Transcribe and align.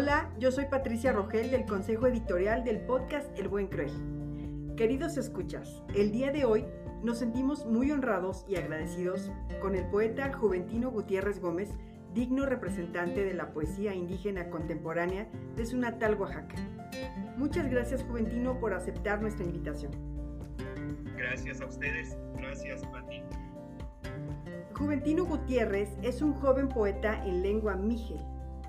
Hola, 0.00 0.30
yo 0.38 0.52
soy 0.52 0.66
Patricia 0.66 1.10
Rogel 1.10 1.50
del 1.50 1.66
Consejo 1.66 2.06
Editorial 2.06 2.62
del 2.62 2.78
podcast 2.82 3.36
El 3.36 3.48
Buen 3.48 3.66
Cruel. 3.66 3.90
Queridos 4.76 5.16
escuchas, 5.16 5.82
el 5.92 6.12
día 6.12 6.30
de 6.30 6.44
hoy 6.44 6.64
nos 7.02 7.18
sentimos 7.18 7.66
muy 7.66 7.90
honrados 7.90 8.44
y 8.48 8.54
agradecidos 8.54 9.32
con 9.60 9.74
el 9.74 9.84
poeta 9.86 10.32
Juventino 10.32 10.92
Gutiérrez 10.92 11.40
Gómez, 11.40 11.70
digno 12.14 12.46
representante 12.46 13.24
de 13.24 13.34
la 13.34 13.52
poesía 13.52 13.92
indígena 13.92 14.50
contemporánea 14.50 15.28
de 15.56 15.66
su 15.66 15.76
natal 15.76 16.14
Oaxaca. 16.14 16.54
Muchas 17.36 17.68
gracias 17.68 18.04
Juventino 18.04 18.60
por 18.60 18.74
aceptar 18.74 19.20
nuestra 19.20 19.46
invitación. 19.46 19.90
Gracias 21.16 21.60
a 21.60 21.66
ustedes, 21.66 22.16
gracias 22.36 22.86
Pati. 22.86 23.20
Juventino 24.74 25.24
Gutiérrez 25.24 25.88
es 26.02 26.22
un 26.22 26.34
joven 26.34 26.68
poeta 26.68 27.26
en 27.26 27.42
lengua 27.42 27.74
mije. 27.74 28.14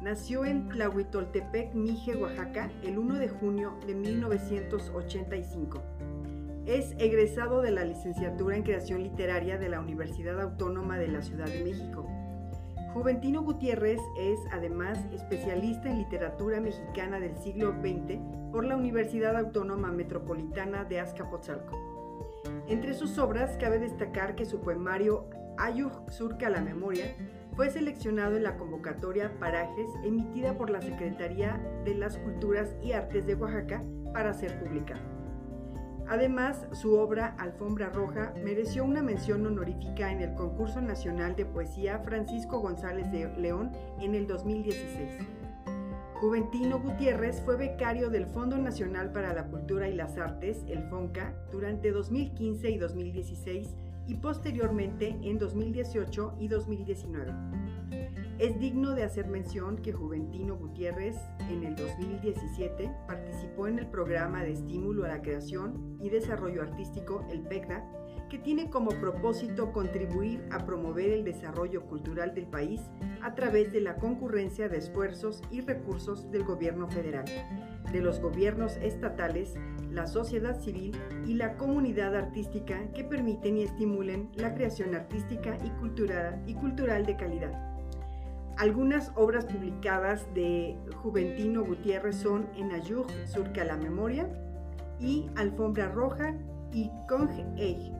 Nació 0.01 0.45
en 0.45 0.69
Tlahuitoltepec, 0.69 1.73
Mije, 1.73 2.15
Oaxaca, 2.15 2.71
el 2.83 2.97
1 2.97 3.15
de 3.15 3.27
junio 3.27 3.77
de 3.85 3.95
1985. 3.95 5.81
Es 6.65 6.95
egresado 6.99 7.61
de 7.61 7.71
la 7.71 7.83
licenciatura 7.83 8.55
en 8.55 8.63
creación 8.63 9.03
literaria 9.03 9.57
de 9.57 9.67
la 9.67 9.81
Universidad 9.81 10.39
Autónoma 10.39 10.97
de 10.97 11.09
la 11.09 11.21
Ciudad 11.21 11.47
de 11.47 11.65
México. 11.65 12.07
Juventino 12.93 13.41
Gutiérrez 13.41 13.99
es 14.17 14.39
además 14.53 14.99
especialista 15.11 15.89
en 15.89 15.97
literatura 15.97 16.61
mexicana 16.61 17.19
del 17.19 17.35
siglo 17.35 17.73
XX 17.81 18.19
por 18.53 18.63
la 18.63 18.77
Universidad 18.77 19.35
Autónoma 19.35 19.91
Metropolitana 19.91 20.85
de 20.85 21.01
Azcapotzalco. 21.01 21.77
Entre 22.69 22.93
sus 22.93 23.17
obras 23.17 23.57
cabe 23.59 23.79
destacar 23.79 24.35
que 24.35 24.45
su 24.45 24.61
poemario 24.61 25.25
Ayuj 25.57 25.91
surca 26.07 26.49
la 26.49 26.61
memoria, 26.61 27.17
fue 27.59 27.69
seleccionado 27.69 28.37
en 28.37 28.43
la 28.43 28.55
convocatoria 28.55 29.37
Parajes 29.37 29.89
emitida 30.05 30.57
por 30.57 30.69
la 30.69 30.79
Secretaría 30.81 31.59
de 31.83 31.93
las 31.93 32.17
Culturas 32.17 32.73
y 32.81 32.93
Artes 32.93 33.27
de 33.27 33.35
Oaxaca 33.35 33.83
para 34.13 34.33
ser 34.33 34.63
publicada. 34.63 35.01
Además, 36.07 36.67
su 36.71 36.93
obra 36.97 37.35
Alfombra 37.37 37.89
Roja 37.89 38.33
mereció 38.45 38.85
una 38.85 39.01
mención 39.01 39.45
honorífica 39.45 40.09
en 40.09 40.21
el 40.21 40.35
Concurso 40.35 40.79
Nacional 40.79 41.35
de 41.35 41.43
Poesía 41.43 41.99
Francisco 41.99 42.61
González 42.61 43.11
de 43.11 43.29
León 43.35 43.73
en 43.99 44.15
el 44.15 44.25
2016. 44.25 45.19
Juventino 46.13 46.79
Gutiérrez 46.79 47.41
fue 47.41 47.57
becario 47.57 48.09
del 48.09 48.25
Fondo 48.27 48.57
Nacional 48.57 49.11
para 49.11 49.33
la 49.33 49.47
Cultura 49.47 49.89
y 49.89 49.95
las 49.95 50.17
Artes, 50.17 50.63
el 50.69 50.83
FONCA, 50.83 51.33
durante 51.51 51.91
2015 51.91 52.71
y 52.71 52.77
2016 52.77 53.75
y 54.09 54.15
posteriormente 54.15 55.15
en 55.21 55.37
2018 55.37 56.35
y 56.39 56.47
2019. 56.47 57.31
Es 58.39 58.59
digno 58.59 58.95
de 58.95 59.03
hacer 59.03 59.27
mención 59.27 59.77
que 59.77 59.93
Juventino 59.93 60.55
Gutiérrez 60.55 61.15
en 61.49 61.63
el 61.63 61.75
2017 61.75 62.91
participó 63.07 63.67
en 63.67 63.77
el 63.77 63.87
programa 63.87 64.43
de 64.43 64.53
estímulo 64.53 65.05
a 65.05 65.09
la 65.09 65.21
creación 65.21 65.99
y 66.01 66.09
desarrollo 66.09 66.63
artístico, 66.63 67.23
el 67.29 67.41
PECDA, 67.41 67.85
que 68.29 68.39
tiene 68.39 68.69
como 68.69 68.91
propósito 68.91 69.71
contribuir 69.71 70.43
a 70.51 70.65
promover 70.65 71.11
el 71.11 71.23
desarrollo 71.23 71.85
cultural 71.85 72.33
del 72.33 72.47
país 72.47 72.81
a 73.21 73.35
través 73.35 73.71
de 73.73 73.81
la 73.81 73.97
concurrencia 73.97 74.69
de 74.69 74.77
esfuerzos 74.77 75.41
y 75.51 75.61
recursos 75.61 76.31
del 76.31 76.45
gobierno 76.45 76.87
federal, 76.87 77.25
de 77.91 78.01
los 78.01 78.19
gobiernos 78.19 78.77
estatales 78.77 79.55
la 79.91 80.07
sociedad 80.07 80.59
civil 80.59 80.95
y 81.25 81.33
la 81.33 81.57
comunidad 81.57 82.15
artística 82.15 82.79
que 82.93 83.03
permiten 83.03 83.57
y 83.57 83.63
estimulen 83.63 84.29
la 84.35 84.53
creación 84.53 84.95
artística 84.95 85.57
y 85.63 85.69
cultural, 85.79 86.41
y 86.45 86.53
cultural 86.53 87.05
de 87.05 87.15
calidad. 87.15 87.69
Algunas 88.57 89.11
obras 89.15 89.45
publicadas 89.45 90.27
de 90.33 90.77
Juventino 91.01 91.63
Gutiérrez 91.63 92.17
son 92.17 92.47
En 92.57 92.71
Ayuj 92.71 93.07
surca 93.25 93.63
la 93.63 93.77
memoria 93.77 94.29
y 94.99 95.29
Alfombra 95.37 95.87
Roja 95.87 96.35
y 96.73 96.91
Kong 97.07 97.29
Eich. 97.55 97.93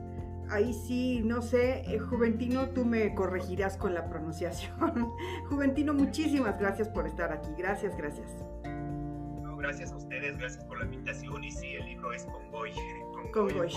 Ahí 0.50 0.74
sí, 0.74 1.22
no 1.24 1.42
sé, 1.42 1.82
eh, 1.86 1.98
Juventino, 1.98 2.70
tú 2.70 2.84
me 2.84 3.14
corregirás 3.14 3.76
con 3.76 3.94
la 3.94 4.08
pronunciación. 4.08 5.12
Juventino, 5.48 5.94
muchísimas 5.94 6.58
gracias 6.58 6.88
por 6.88 7.06
estar 7.06 7.32
aquí. 7.32 7.50
Gracias, 7.56 7.96
gracias 7.96 8.49
gracias 9.60 9.92
a 9.92 9.96
ustedes, 9.96 10.38
gracias 10.38 10.64
por 10.64 10.78
la 10.78 10.84
invitación. 10.84 11.44
Y 11.44 11.50
sí, 11.50 11.74
el 11.74 11.86
libro 11.86 12.12
es 12.12 12.24
Congoy. 12.24 12.72
Congoy. 13.32 13.72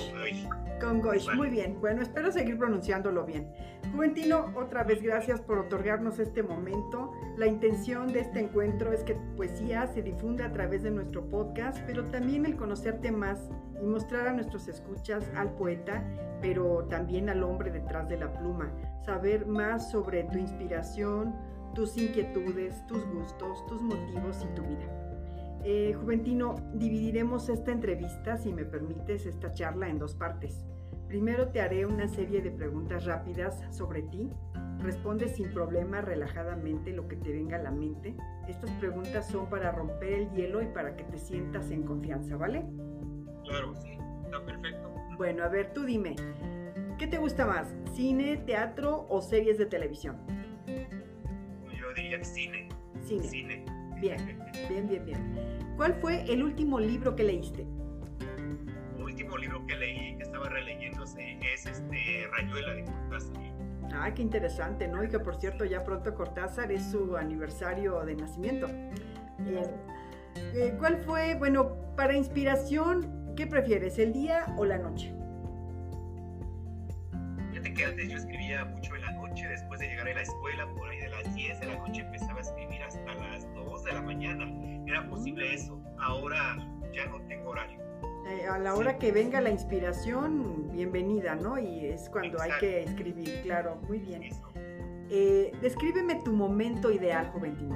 Congoy. 0.79 1.19
Muy 1.35 1.49
bien. 1.49 1.79
Bueno, 1.79 2.01
espero 2.01 2.31
seguir 2.31 2.57
pronunciándolo 2.57 3.25
bien. 3.25 3.51
Juventino, 3.91 4.51
otra 4.55 4.83
vez 4.83 5.01
gracias 5.01 5.41
por 5.41 5.59
otorgarnos 5.59 6.19
este 6.19 6.41
momento. 6.41 7.11
La 7.37 7.45
intención 7.45 8.11
de 8.11 8.21
este 8.21 8.39
encuentro 8.39 8.91
es 8.91 9.03
que 9.03 9.13
tu 9.13 9.35
poesía 9.35 9.87
se 9.87 10.01
difunda 10.01 10.45
a 10.45 10.51
través 10.51 10.83
de 10.83 10.91
nuestro 10.91 11.29
podcast, 11.29 11.77
pero 11.85 12.05
también 12.05 12.45
el 12.45 12.55
conocerte 12.55 13.11
más 13.11 13.49
y 13.81 13.85
mostrar 13.85 14.27
a 14.27 14.33
nuestros 14.33 14.67
escuchas 14.67 15.29
al 15.35 15.53
poeta, 15.55 16.03
pero 16.41 16.85
también 16.89 17.29
al 17.29 17.43
hombre 17.43 17.71
detrás 17.71 18.09
de 18.09 18.17
la 18.17 18.33
pluma. 18.33 18.71
Saber 19.05 19.45
más 19.45 19.91
sobre 19.91 20.23
tu 20.23 20.37
inspiración, 20.37 21.35
tus 21.75 21.97
inquietudes, 21.97 22.85
tus 22.87 23.05
gustos, 23.13 23.65
tus 23.67 23.81
motivos 23.81 24.43
y 24.43 24.55
tu 24.55 24.63
vida. 24.63 25.02
Eh, 25.65 25.93
Juventino, 25.93 26.55
dividiremos 26.73 27.47
esta 27.47 27.71
entrevista, 27.71 28.37
si 28.37 28.51
me 28.51 28.65
permites, 28.65 29.25
esta 29.25 29.53
charla 29.53 29.87
en 29.87 29.97
dos 29.97 30.13
partes. 30.13 30.65
Primero 31.07 31.49
te 31.49 31.61
haré 31.61 31.85
una 31.85 32.07
serie 32.07 32.41
de 32.41 32.51
preguntas 32.51 33.05
rápidas 33.05 33.63
sobre 33.69 34.01
ti. 34.03 34.29
Responde 34.79 35.29
sin 35.29 35.53
problema, 35.53 36.01
relajadamente, 36.01 36.91
lo 36.91 37.07
que 37.07 37.15
te 37.15 37.31
venga 37.31 37.57
a 37.57 37.61
la 37.61 37.71
mente. 37.71 38.13
Estas 38.49 38.71
preguntas 38.71 39.29
son 39.29 39.49
para 39.49 39.71
romper 39.71 40.13
el 40.13 40.29
hielo 40.31 40.61
y 40.61 40.65
para 40.67 40.97
que 40.97 41.03
te 41.05 41.17
sientas 41.17 41.71
en 41.71 41.83
confianza, 41.83 42.35
¿vale? 42.35 42.65
Claro, 43.45 43.73
sí, 43.75 43.97
está 44.25 44.43
perfecto. 44.43 44.93
Bueno, 45.17 45.43
a 45.43 45.47
ver, 45.47 45.71
tú 45.71 45.85
dime, 45.85 46.15
¿qué 46.97 47.07
te 47.07 47.17
gusta 47.19 47.45
más? 47.45 47.73
¿Cine, 47.93 48.35
teatro 48.37 49.05
o 49.07 49.21
series 49.21 49.57
de 49.57 49.67
televisión? 49.67 50.17
Yo 50.67 51.93
diría 51.95 52.21
cine. 52.23 52.67
Cine. 52.99 53.23
Cine. 53.23 53.72
Bien, 54.03 54.37
bien, 54.67 54.89
bien, 54.89 55.05
bien. 55.05 55.75
¿Cuál 55.77 55.93
fue 55.93 56.29
el 56.29 56.43
último 56.43 56.77
libro 56.77 57.15
que 57.15 57.23
leíste? 57.23 57.65
El 58.97 59.01
último 59.01 59.37
libro 59.37 59.65
que 59.65 59.77
leí, 59.77 60.17
que 60.17 60.23
estaba 60.23 60.49
releyéndose, 60.49 61.39
es 61.39 61.65
este 61.65 62.27
Rayuela 62.33 62.73
de 62.73 62.83
Cortázar. 62.83 63.43
Ah, 63.93 64.13
qué 64.13 64.21
interesante, 64.21 64.89
¿no? 64.89 65.05
Y 65.05 65.07
que 65.07 65.19
por 65.19 65.39
cierto, 65.39 65.63
ya 65.63 65.85
pronto 65.85 66.13
Cortázar 66.15 66.69
es 66.73 66.83
su 66.91 67.15
aniversario 67.15 68.03
de 68.03 68.15
nacimiento. 68.15 68.67
Eh, 68.67 69.63
eh, 70.35 70.75
¿Cuál 70.77 70.97
fue, 71.05 71.35
bueno, 71.35 71.77
para 71.95 72.13
inspiración, 72.13 73.33
qué 73.37 73.47
prefieres, 73.47 73.99
el 73.99 74.11
día 74.11 74.53
o 74.57 74.65
la 74.65 74.79
noche? 74.79 75.15
Fíjate 77.51 77.73
que 77.73 77.85
antes 77.85 78.09
yo 78.09 78.17
escribía 78.17 78.65
mucho 78.65 78.97
en 78.97 79.01
la 79.01 79.11
noche, 79.13 79.47
después 79.47 79.79
de 79.79 79.87
llegar 79.87 80.09
a 80.09 80.13
la 80.13 80.23
escuela, 80.23 80.67
por 80.75 80.89
ahí 80.89 80.99
de 80.99 81.07
las 81.07 81.33
10 81.33 81.59
de 81.61 81.67
la 81.67 81.77
noche 81.77 82.01
empezaba 82.01 82.39
a 82.39 82.41
escribir 82.41 82.83
a 82.83 82.87
de 83.83 83.93
la 83.93 84.01
mañana. 84.01 84.45
Era 84.87 85.07
posible 85.09 85.53
eso. 85.53 85.81
Ahora 85.99 86.57
ya 86.93 87.05
no 87.07 87.21
tengo 87.27 87.51
horario. 87.51 87.79
Eh, 88.27 88.47
a 88.47 88.57
la 88.57 88.75
hora 88.75 88.91
sí. 88.93 88.97
que 88.99 89.11
venga 89.11 89.41
la 89.41 89.49
inspiración, 89.49 90.71
bienvenida, 90.71 91.35
¿no? 91.35 91.59
Y 91.59 91.85
es 91.85 92.09
cuando 92.09 92.37
Exacto. 92.37 92.53
hay 92.53 92.59
que 92.59 92.83
escribir, 92.83 93.41
claro, 93.43 93.79
muy 93.87 93.99
bien. 93.99 94.23
Eso. 94.23 94.41
Eh, 95.09 95.51
descríbeme 95.61 96.15
tu 96.23 96.31
momento 96.31 96.89
ideal, 96.91 97.27
Juventino. 97.31 97.75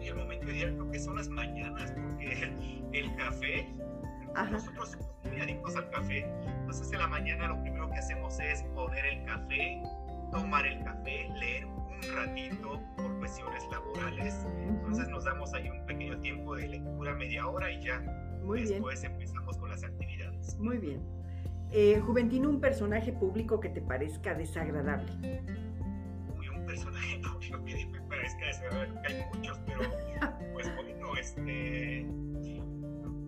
Y 0.00 0.08
el 0.08 0.16
momento 0.16 0.50
ideal 0.50 0.74
creo 0.74 0.90
que 0.90 0.98
son 0.98 1.16
las 1.16 1.28
mañanas, 1.28 1.92
porque 1.92 2.52
el 2.92 3.16
café, 3.16 3.66
Ajá. 4.34 4.50
nosotros 4.50 4.90
somos 4.90 5.08
muy 5.24 5.40
adictos 5.40 5.74
al 5.76 5.88
café, 5.90 6.26
entonces 6.60 6.92
en 6.92 6.98
la 6.98 7.06
mañana 7.08 7.48
lo 7.48 7.60
primero 7.62 7.88
que 7.88 7.98
hacemos 7.98 8.38
es 8.40 8.62
poner 8.74 9.06
el 9.06 9.24
café, 9.24 9.82
tomar 10.30 10.66
el 10.66 10.84
café, 10.84 11.28
leer 11.38 11.64
un 11.64 11.83
ratito 12.12 12.80
por 12.96 13.18
cuestiones 13.18 13.62
laborales. 13.70 14.46
Entonces 14.66 15.08
nos 15.08 15.24
damos 15.24 15.52
ahí 15.54 15.68
un 15.68 15.84
pequeño 15.86 16.18
tiempo 16.20 16.56
de 16.56 16.68
lectura, 16.68 17.14
media 17.14 17.46
hora 17.46 17.70
y 17.70 17.82
ya 17.82 18.00
Muy 18.42 18.64
después 18.64 19.02
empezamos 19.04 19.56
con 19.58 19.70
las 19.70 19.84
actividades. 19.84 20.56
Muy 20.58 20.78
bien. 20.78 21.02
Eh, 21.70 22.00
Juventino, 22.00 22.48
un 22.48 22.60
personaje 22.60 23.12
público 23.12 23.58
que 23.60 23.68
te 23.68 23.80
parezca 23.80 24.34
desagradable. 24.34 25.12
Uy, 26.38 26.48
un 26.48 26.64
personaje 26.66 27.18
público 27.32 27.64
que 27.64 27.86
me 27.86 28.00
parezca 28.02 28.46
desagradable, 28.46 29.00
hay 29.06 29.24
muchos, 29.34 29.58
pero 29.66 29.80
pues 30.52 30.74
bueno, 30.76 31.16
este 31.16 32.06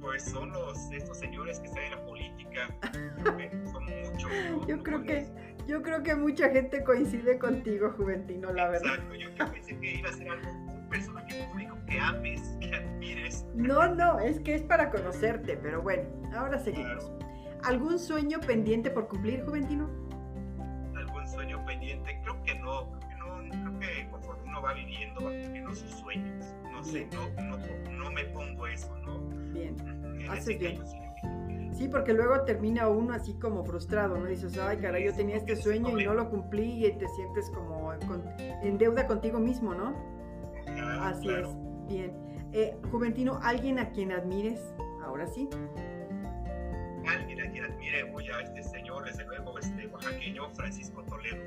pues 0.06 0.22
son 0.22 0.52
los 0.52 0.92
estos 0.92 1.18
señores 1.18 1.58
que 1.58 1.66
están 1.66 1.82
en 1.82 1.90
la 1.90 2.06
política 2.06 2.68
son 3.72 3.84
muchos 3.84 4.66
yo 4.68 4.80
creo 4.80 5.02
que 5.02 5.26
yo 5.66 5.82
creo 5.82 6.02
que 6.02 6.14
mucha 6.14 6.50
gente 6.50 6.82
coincide 6.84 7.38
contigo 7.38 7.92
Juventino 7.96 8.52
la 8.52 8.68
verdad. 8.68 8.94
Exacto 8.94 9.14
yo 9.14 9.52
pensé 9.52 9.78
que 9.78 9.94
iba 9.94 10.08
a 10.08 10.12
ser 10.12 10.28
algo 10.28 10.50
un 10.50 10.88
personaje 10.88 11.44
público 11.50 11.76
que 11.86 11.98
ames 11.98 12.56
que 12.60 12.74
admires. 12.74 13.44
No 13.54 13.94
no 13.94 14.20
es 14.20 14.40
que 14.40 14.54
es 14.54 14.62
para 14.62 14.90
conocerte 14.90 15.56
pero 15.56 15.82
bueno 15.82 16.04
ahora 16.34 16.58
seguimos. 16.58 17.10
Algún 17.64 17.98
sueño 17.98 18.40
pendiente 18.40 18.90
por 18.90 19.08
cumplir 19.08 19.44
Juventino 19.44 19.88
algún 20.96 21.26
sueño 21.26 21.64
pendiente 21.66 22.20
creo 22.22 22.42
que 22.42 22.54
no 22.56 22.96
no 23.46 23.78
creo 23.78 23.80
que 23.80 24.08
conforme 24.10 24.42
uno 24.48 24.62
va 24.62 24.72
viviendo, 24.74 25.20
va 25.20 25.30
cumpliendo 25.30 25.74
sus 25.74 25.90
sueños. 25.90 26.54
No 26.70 26.84
sé, 26.84 27.08
no, 27.12 27.28
no, 27.42 27.58
no, 27.90 28.10
me 28.10 28.24
pongo 28.26 28.66
eso, 28.66 28.96
¿no? 28.98 29.18
Bien, 29.52 29.76
haces 30.28 30.58
bien. 30.58 30.80
Sí, 31.76 31.88
porque 31.88 32.14
luego 32.14 32.40
termina 32.42 32.88
uno 32.88 33.12
así 33.12 33.34
como 33.34 33.62
frustrado, 33.62 34.16
¿no? 34.16 34.24
Dices, 34.24 34.56
ay, 34.56 34.78
cara, 34.78 34.98
yo 34.98 35.14
tenía 35.14 35.36
este 35.36 35.56
sueño 35.56 35.98
y 35.98 36.04
no 36.04 36.14
lo 36.14 36.30
cumplí 36.30 36.86
y 36.86 36.92
te 36.92 37.06
sientes 37.08 37.50
como 37.50 37.92
en 37.92 38.78
deuda 38.78 39.06
contigo 39.06 39.38
mismo, 39.38 39.74
¿no? 39.74 39.94
así 41.00 41.28
es, 41.28 41.46
bien. 41.86 42.12
Eh, 42.52 42.76
Juventino, 42.90 43.38
¿alguien 43.42 43.78
a 43.78 43.90
quien 43.90 44.12
admires? 44.12 44.60
Ahora 45.04 45.26
sí. 45.26 45.48
Alguien 47.06 47.40
a 47.40 47.50
quien 47.50 47.64
admire, 47.64 48.04
voy 48.10 48.28
a 48.30 48.40
este 48.40 48.62
señor, 48.62 49.04
desde 49.04 49.24
luego, 49.26 49.58
este 49.58 49.86
oaxaqueño, 49.86 50.48
Francisco 50.54 51.02
Toledo. 51.02 51.42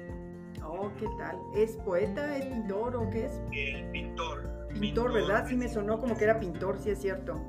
Oh, 0.64 0.92
¿qué 1.00 1.08
tal? 1.18 1.40
¿Es 1.56 1.76
poeta, 1.78 2.38
es 2.38 2.46
pintor 2.46 2.96
o 2.96 3.10
qué 3.10 3.26
es? 3.26 3.42
El 3.52 3.90
pintor. 3.92 4.68
Pintor, 4.80 5.12
¿verdad? 5.12 5.48
Sí 5.48 5.56
me 5.56 5.68
sonó 5.68 6.00
como 6.00 6.16
que 6.16 6.26
era 6.26 6.40
pintor, 6.40 6.78
sí 6.80 6.92
es 6.92 7.00
cierto. 7.00 7.42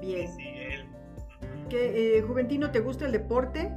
Bien. 0.00 0.28
Sí. 0.32 0.57
¿Qué, 1.68 2.18
eh, 2.18 2.22
Juventino, 2.22 2.70
te 2.70 2.80
gusta 2.80 3.06
el 3.06 3.12
deporte? 3.12 3.72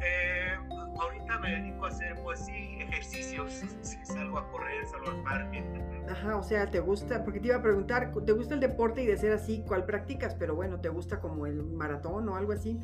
Eh, 0.00 0.56
ahorita 1.00 1.38
me 1.38 1.50
dedico 1.50 1.86
a 1.86 1.88
hacer, 1.88 2.16
pues 2.22 2.44
sí, 2.44 2.78
ejercicios. 2.80 3.52
salgo 4.04 4.38
a 4.38 4.50
correr, 4.50 4.86
salgo 4.86 5.10
al 5.10 5.22
parque. 5.22 5.64
Ajá, 6.08 6.36
o 6.36 6.42
sea, 6.42 6.70
te 6.70 6.80
gusta, 6.80 7.24
porque 7.24 7.40
te 7.40 7.48
iba 7.48 7.56
a 7.56 7.62
preguntar, 7.62 8.12
¿te 8.12 8.32
gusta 8.32 8.54
el 8.54 8.60
deporte 8.60 9.02
y 9.02 9.06
de 9.06 9.16
ser 9.16 9.32
así, 9.32 9.64
cuál 9.66 9.84
practicas? 9.84 10.34
Pero 10.34 10.54
bueno, 10.54 10.80
¿te 10.80 10.88
gusta 10.88 11.20
como 11.20 11.46
el 11.46 11.62
maratón 11.64 12.28
o 12.28 12.36
algo 12.36 12.52
así? 12.52 12.78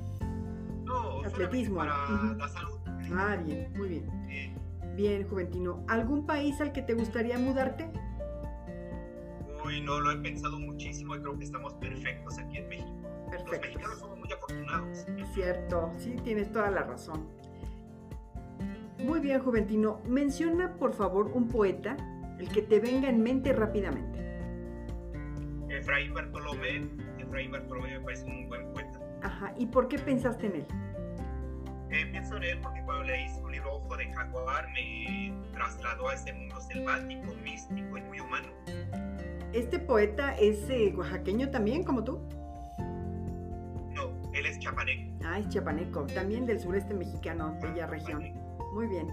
No, 0.84 1.22
atletismo. 1.22 1.76
Para 1.76 2.34
la 2.34 2.48
salud. 2.48 2.78
Ah, 3.14 3.36
bien, 3.44 3.72
muy 3.76 3.88
bien. 3.88 4.54
Bien, 4.96 5.28
Juventino. 5.28 5.84
¿Algún 5.88 6.26
país 6.26 6.60
al 6.60 6.72
que 6.72 6.82
te 6.82 6.94
gustaría 6.94 7.38
mudarte? 7.38 7.88
Uy, 9.64 9.80
no, 9.80 10.00
lo 10.00 10.10
he 10.12 10.16
pensado 10.16 10.58
muchísimo 10.58 11.14
y 11.14 11.20
creo 11.20 11.38
que 11.38 11.44
estamos 11.44 11.74
perfectos 11.74 12.38
aquí 12.38 12.58
en 12.58 12.68
México. 12.68 13.07
Perfecto. 13.30 13.52
Los 13.52 13.60
mexicanos 13.60 13.98
somos 13.98 14.18
muy 14.18 14.32
afortunados. 14.32 15.06
Cierto, 15.32 15.92
sí, 15.98 16.16
tienes 16.24 16.50
toda 16.52 16.70
la 16.70 16.82
razón. 16.82 17.26
Muy 18.98 19.20
bien, 19.20 19.40
Juventino. 19.40 20.00
Menciona, 20.06 20.74
por 20.74 20.92
favor, 20.92 21.30
un 21.32 21.48
poeta, 21.48 21.96
el 22.38 22.48
que 22.48 22.62
te 22.62 22.80
venga 22.80 23.08
en 23.08 23.22
mente 23.22 23.52
rápidamente. 23.52 24.18
Efraín 25.68 26.12
Bartolomé. 26.14 26.88
Efraín 27.18 27.52
Bartolomé 27.52 27.98
me 27.98 28.04
parece 28.04 28.24
un 28.24 28.48
buen 28.48 28.72
poeta. 28.72 29.00
Ajá, 29.22 29.54
¿y 29.56 29.66
por 29.66 29.88
qué 29.88 29.98
pensaste 29.98 30.46
en 30.46 30.56
él? 30.56 30.66
Eh, 31.90 32.06
pienso 32.10 32.36
en 32.36 32.42
él 32.44 32.60
porque 32.60 32.82
cuando 32.84 33.04
leí 33.04 33.28
su 33.30 33.48
libro 33.48 33.76
Ojo 33.76 33.96
de 33.96 34.12
Jaguar 34.12 34.68
me 34.72 35.32
trasladó 35.52 36.08
a 36.08 36.14
ese 36.14 36.32
mundo 36.32 36.60
selvático, 36.60 37.34
místico 37.42 37.96
y 37.96 38.02
muy 38.02 38.20
humano. 38.20 38.48
¿Este 39.52 39.78
poeta 39.78 40.36
es 40.36 40.68
eh, 40.68 40.92
oaxaqueño 40.94 41.50
también, 41.50 41.84
como 41.84 42.04
tú? 42.04 42.20
Él 44.38 44.46
es 44.46 44.58
chapaneco. 44.60 45.18
Ah, 45.24 45.40
es 45.40 45.48
chapaneco, 45.48 46.06
también 46.06 46.46
del 46.46 46.60
sureste 46.60 46.94
mexicano, 46.94 47.50
de 47.50 47.58
aquella 47.58 47.86
región. 47.88 48.22
Muy 48.72 48.86
bien. 48.86 49.08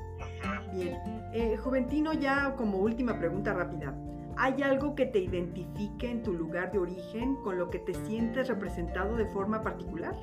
Bien. 0.74 1.00
Eh, 1.34 1.58
Juventino, 1.58 2.14
ya 2.14 2.54
como 2.56 2.78
última 2.78 3.18
pregunta 3.18 3.54
rápida. 3.54 3.96
¿Hay 4.38 4.62
algo 4.62 4.96
que 4.96 5.06
te 5.06 5.20
identifique 5.20 6.12
en 6.12 6.22
tu 6.22 6.34
lugar 6.34 6.72
de 6.72 6.78
origen 6.78 7.38
con 7.38 7.58
lo 7.58 7.70
que 7.70 7.80
te 7.80 7.94
sientes 7.94 8.50
representado 8.50 9.16
de 9.16 9.26
forma 9.28 9.64
particular? 9.64 10.16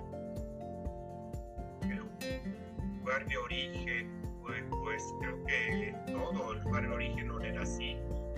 lugar 3.01 3.27
de 3.27 3.37
origen, 3.37 4.11
pues, 4.43 4.63
pues, 4.71 5.15
creo 5.21 5.45
que 5.45 5.95
todo 6.07 6.53
el 6.53 6.63
lugar 6.63 6.83
de 6.83 6.95
origen 6.95 7.27
donde 7.27 7.53
nací 7.53 7.97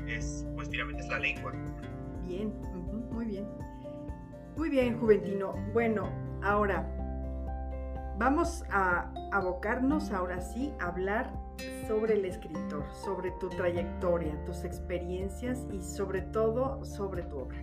es, 0.09 0.47
pues 0.55 0.71
finalmente 0.71 1.03
es 1.03 1.09
la 1.11 1.19
lengua. 1.19 1.53
Bien, 2.27 2.51
muy 3.11 3.27
bien. 3.27 3.47
Muy 4.57 4.71
bien, 4.71 4.99
Juventino. 4.99 5.53
Bueno, 5.75 6.09
ahora 6.45 6.87
vamos 8.19 8.65
a 8.71 9.13
abocarnos 9.33 10.13
ahora 10.13 10.41
sí 10.41 10.73
a 10.81 10.87
hablar 10.87 11.33
sobre 11.89 12.15
el 12.15 12.25
escritor, 12.25 12.85
sobre 13.05 13.31
tu 13.33 13.49
trayectoria, 13.49 14.45
tus 14.45 14.65
experiencias 14.65 15.67
y 15.73 15.81
sobre 15.81 16.23
todo 16.23 16.85
sobre 16.85 17.23
tu 17.23 17.39
obra. 17.39 17.59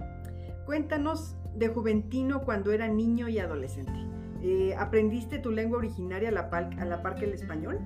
Cuéntanos 0.66 1.38
de 1.56 1.68
Juventino 1.68 2.42
cuando 2.42 2.72
era 2.72 2.88
niño 2.88 3.28
y 3.30 3.40
adolescente. 3.40 3.94
Eh, 4.42 4.74
¿Aprendiste 4.78 5.40
tu 5.40 5.52
lengua 5.52 5.78
originaria 5.78 6.30
a 6.30 6.32
la, 6.32 6.50
par, 6.50 6.70
a 6.80 6.86
la 6.86 7.02
par 7.02 7.16
que 7.16 7.26
el 7.26 7.34
español? 7.34 7.80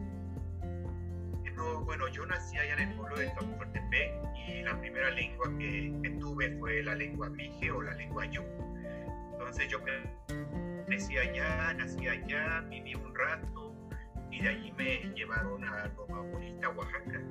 No, 1.55 1.81
bueno, 1.83 2.07
yo 2.09 2.25
nací 2.25 2.57
allá 2.57 2.73
en 2.73 2.89
el 2.89 2.95
pueblo 2.95 3.17
de 3.17 3.27
Tlaxcaltepec 3.29 4.11
y 4.47 4.61
la 4.61 4.79
primera 4.79 5.09
lengua 5.09 5.47
que, 5.57 6.17
tuve 6.19 6.57
fue 6.59 6.83
la 6.83 6.95
lengua 6.95 7.29
mije 7.29 7.71
o 7.71 7.81
la 7.81 7.93
lengua 7.95 8.25
yu. 8.25 8.41
Entonces 9.33 9.67
yo 9.69 9.79
crecí 10.85 11.17
allá, 11.17 11.73
nací 11.73 12.07
allá, 12.07 12.61
viví 12.69 12.95
un 12.95 13.13
rato 13.15 13.75
y 14.31 14.41
de 14.41 14.49
allí 14.49 14.71
me 14.73 15.13
llevaron 15.15 15.63
a 15.63 15.87
Loma 15.97 16.21
Bonita, 16.21 16.69
Oaxaca. 16.69 17.21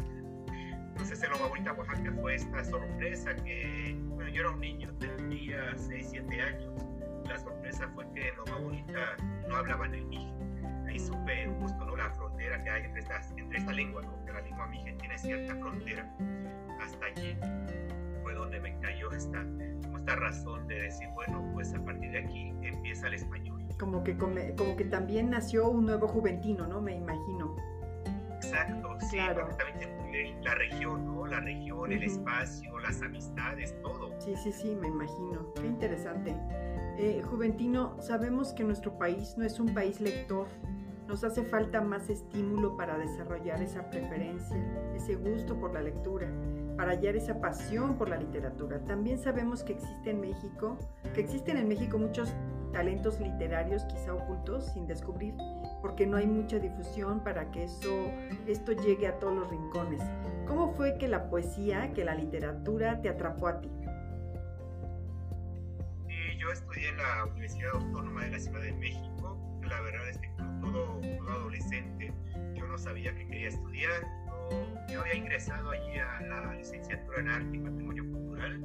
Entonces 0.49 1.23
en 1.23 1.31
Loma 1.31 1.49
Bonita, 1.49 1.73
Oaxaca 1.73 2.13
fue 2.21 2.35
esta 2.35 2.65
sorpresa 2.65 3.35
que, 3.37 3.97
bueno, 4.05 4.31
yo 4.31 4.41
era 4.43 4.51
un 4.51 4.61
niño, 4.61 4.95
tenía 4.99 5.77
6, 5.77 6.09
7 6.11 6.41
años 6.41 6.85
la 7.29 7.39
sorpresa 7.39 7.89
fue 7.95 8.05
que 8.13 8.29
en 8.29 8.37
Loma 8.37 8.59
Bonita 8.59 9.17
no 9.49 9.57
hablaban 9.57 9.95
el 9.95 10.05
mije. 10.07 10.33
Ahí 10.87 10.99
supe 10.99 11.47
justo 11.61 11.85
¿no? 11.85 11.97
la 11.97 12.11
frontera 12.11 12.63
que 12.63 12.71
hay 12.71 12.85
entre, 12.85 13.01
estas, 13.01 13.33
entre 13.37 13.59
esta 13.59 13.73
lengua, 13.73 14.03
¿no? 14.03 14.25
que 14.25 14.33
la 14.33 14.41
lengua 14.43 14.67
mije 14.67 14.93
tiene 15.01 15.19
cierta 15.19 15.55
frontera. 15.57 16.09
Hasta 16.81 17.07
allí 17.07 17.37
donde 18.55 18.71
me 18.71 18.81
cayó 18.81 19.11
esta, 19.11 19.45
esta 19.97 20.17
razón 20.17 20.67
de 20.69 20.83
decir, 20.83 21.09
bueno, 21.15 21.51
pues 21.53 21.75
a 21.75 21.85
partir 21.85 22.11
de 22.13 22.19
aquí 22.19 22.53
empieza 22.63 23.07
el 23.09 23.15
español. 23.15 23.63
Como 23.79 24.05
que, 24.05 24.17
como 24.17 24.77
que 24.77 24.85
también 24.85 25.31
nació 25.31 25.69
un 25.69 25.87
nuevo 25.87 26.07
juventino, 26.07 26.67
¿no? 26.67 26.81
Me 26.81 26.95
imagino. 26.95 27.57
Exacto, 28.37 28.97
sí, 29.01 29.17
claro. 29.17 29.49
la 30.43 30.55
región, 30.55 31.07
¿no? 31.07 31.27
La 31.27 31.41
región, 31.41 31.91
el 31.91 32.03
espacio, 32.03 32.79
las 32.79 33.03
amistades, 33.03 33.75
todo. 33.83 34.11
Sí, 34.21 34.35
sí, 34.37 34.53
sí, 34.53 34.77
me 34.81 34.89
imagino. 34.89 35.53
Qué 35.55 35.67
interesante. 35.67 36.37
Eh, 36.97 37.23
Juventino, 37.25 38.01
sabemos 38.01 38.53
que 38.53 38.63
nuestro 38.63 38.97
país 38.97 39.35
no 39.37 39.45
es 39.45 39.59
un 39.59 39.75
país 39.75 40.01
lector. 40.01 40.47
Nos 41.09 41.25
hace 41.25 41.43
falta 41.45 41.81
más 41.81 42.09
estímulo 42.09 42.77
para 42.77 42.97
desarrollar 42.97 43.61
esa 43.63 43.91
preferencia, 43.91 44.57
ese 44.95 45.17
gusto 45.17 45.59
por 45.59 45.75
la 45.75 45.83
lectura, 45.83 46.29
para 46.77 46.93
hallar 46.93 47.17
esa 47.17 47.41
pasión 47.41 47.97
por 47.97 48.09
la 48.09 48.17
literatura. 48.17 48.79
También 48.85 49.19
sabemos 49.19 49.63
que 49.63 49.75
existe 49.75 50.11
en 50.11 50.21
México, 50.21 50.79
que 51.15 51.21
existen 51.21 51.57
en 51.57 51.69
México 51.69 51.99
muchos 51.99 52.33
talentos 52.73 53.21
literarios 53.21 53.85
quizá 53.85 54.15
ocultos 54.15 54.67
sin 54.73 54.87
descubrir, 54.87 55.35
porque 55.81 56.07
no 56.07 56.17
hay 56.17 56.27
mucha 56.27 56.59
difusión 56.59 57.21
para 57.21 57.51
que 57.51 57.65
eso, 57.65 58.11
esto 58.47 58.73
llegue 58.73 59.07
a 59.07 59.19
todos 59.19 59.35
los 59.35 59.49
rincones. 59.49 60.03
¿Cómo 60.47 60.73
fue 60.75 60.99
que 60.99 61.09
la 61.09 61.31
poesía, 61.31 61.93
que 61.95 62.05
la 62.05 62.15
literatura 62.15 63.01
te 63.01 63.09
atrapó 63.09 63.49
a 63.49 63.61
ti? 63.61 63.71
yo 66.45 66.53
estudié 66.53 66.89
en 66.91 66.97
la 66.99 67.25
Universidad 67.25 67.71
Autónoma 67.73 68.25
de 68.25 68.33
la 68.33 68.39
Ciudad 68.39 68.61
de 68.61 68.73
México. 68.75 69.39
La 69.63 69.81
verdad 69.81 70.09
es 70.11 70.19
que 70.19 70.29
como 70.37 70.61
todo, 70.61 71.01
adolescente, 71.31 72.13
yo 72.55 72.67
no 72.67 72.77
sabía 72.77 73.15
qué 73.15 73.27
quería 73.27 73.49
estudiar. 73.49 74.03
Yo, 74.91 75.01
había 75.01 75.15
ingresado 75.15 75.71
allí 75.71 75.99
a 75.99 76.21
la 76.23 76.55
licenciatura 76.55 77.21
en 77.21 77.29
Arte 77.29 77.57
y 77.57 77.61
Patrimonio 77.61 78.05
Cultural, 78.11 78.61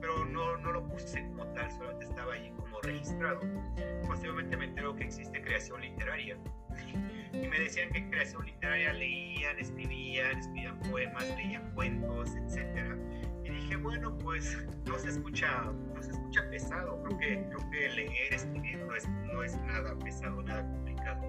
pero 0.00 0.24
no, 0.26 0.56
no 0.58 0.72
lo 0.72 0.88
puse 0.88 1.26
como 1.28 1.46
tal, 1.52 1.70
solamente 1.72 2.04
estaba 2.06 2.32
allí 2.34 2.50
como 2.56 2.80
registrado. 2.80 3.40
Posteriormente 4.06 4.56
me 4.56 4.66
entero 4.66 4.94
que 4.94 5.04
existe 5.04 5.40
creación 5.42 5.80
literaria. 5.80 6.36
Y 7.32 7.48
me 7.48 7.58
decían 7.58 7.90
que 7.90 8.08
creación 8.08 8.46
literaria 8.46 8.94
leían, 8.94 9.58
escribían, 9.58 10.38
escribían 10.38 10.78
poemas, 10.80 11.28
leían 11.36 11.70
cuentos, 11.74 12.34
etcétera 12.34 12.96
y 13.46 13.50
dije, 13.50 13.76
bueno, 13.76 14.16
pues 14.18 14.58
no 14.86 14.98
se 14.98 15.10
escucha, 15.10 15.72
no 15.94 16.02
se 16.02 16.10
escucha 16.10 16.25
pesado. 16.44 17.02
Creo 17.02 17.18
que, 17.18 17.44
creo 17.48 17.70
que 17.70 17.88
leer, 17.88 18.34
escribir 18.34 18.78
no 18.78 18.94
es, 18.94 19.08
no 19.08 19.42
es 19.42 19.56
nada 19.62 19.94
pesado, 19.98 20.42
nada 20.42 20.62
complicado. 20.62 21.22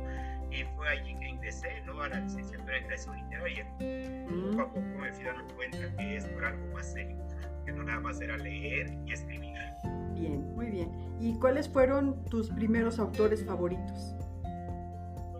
Y 0.52 0.64
fue 0.76 0.88
allí 0.88 1.16
que 1.20 1.30
ingresé 1.30 1.82
¿no? 1.86 2.02
a 2.02 2.10
la 2.10 2.20
licenciatura 2.20 2.78
en 2.78 2.86
creación 2.86 3.18
literaria. 3.18 3.68
Poco 4.30 4.62
a 4.62 4.68
poco 4.68 4.88
me 5.00 5.14
fui 5.14 5.24
dando 5.26 5.56
cuenta 5.56 5.78
que 5.98 6.16
esto 6.16 6.38
era 6.38 6.50
algo 6.50 6.74
más 6.74 6.94
serio, 6.94 7.18
que 7.66 7.72
no 7.72 7.84
nada 7.84 8.00
más 8.00 8.22
era 8.22 8.38
leer 8.38 8.98
y 9.06 9.14
escribir. 9.14 9.54
Bien, 10.14 10.56
muy 10.56 10.68
bien. 10.68 10.90
¿Y 11.20 11.38
cuáles 11.40 11.70
fueron 11.70 12.24
tus 12.26 12.50
primeros 12.50 13.00
autores 13.00 13.46
favoritos? 13.46 14.16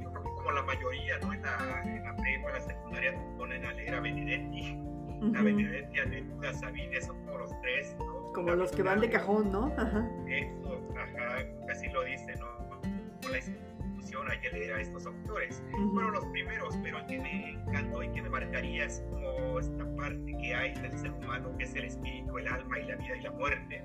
Yo 0.02 0.12
creo 0.12 0.24
que 0.24 0.30
como 0.30 0.52
la 0.52 0.64
mayoría, 0.64 1.18
¿no? 1.20 1.34
En 1.34 1.42
la, 1.42 1.84
en 1.84 2.04
la 2.04 2.16
prepa, 2.16 2.48
en 2.50 2.54
la 2.54 2.62
secundaria, 2.62 3.14
ponen 3.38 3.66
a 3.66 3.74
leer 3.74 3.96
a 3.96 4.00
Benedetti 4.00 4.78
la 5.22 5.42
Benedetti, 5.42 6.00
Neruda, 6.10 6.54
Sabine, 6.54 7.02
son 7.02 7.18
como 7.26 7.38
los 7.40 7.62
tres, 7.62 7.96
¿no? 8.00 8.32
Como 8.34 8.56
los 8.56 8.72
que 8.72 8.84
van 8.84 9.00
de 9.00 9.10
cajón, 9.10 9.52
¿no? 9.52 9.74
Ajá. 9.78 10.08
Eso, 10.28 10.82
ajá, 10.96 11.46
así 11.72 11.88
lo 11.90 12.04
dice, 12.04 12.34
¿no? 12.40 12.80
Con 13.22 13.32
la 13.32 13.40
emociona 13.80 14.40
que 14.42 14.50
leer 14.52 14.74
a 14.74 14.82
estos 14.82 15.06
autores. 15.06 15.64
Fueron 15.94 16.14
los 16.14 16.26
primeros, 16.28 16.78
pero 16.84 17.00
el 17.00 17.06
que 17.08 17.20
me 17.20 17.50
encantó 17.52 18.04
y 18.04 18.10
que 18.10 18.22
me 18.22 18.30
marcaría 18.30 18.86
es 18.86 19.04
como 19.10 19.60
esta 19.60 19.96
parte 19.96 20.38
que 20.38 20.56
hay 20.56 20.74
del 20.76 20.98
ser 20.98 21.12
humano, 21.12 21.56
que 21.58 21.64
es 21.64 21.76
el 21.76 21.86
espíritu, 21.86 22.38
el 22.38 22.48
alma 22.48 22.80
y 22.80 22.86
la 22.86 22.96
vida 22.96 23.18
y 23.18 23.22
la 23.22 23.32
muerte. 23.32 23.84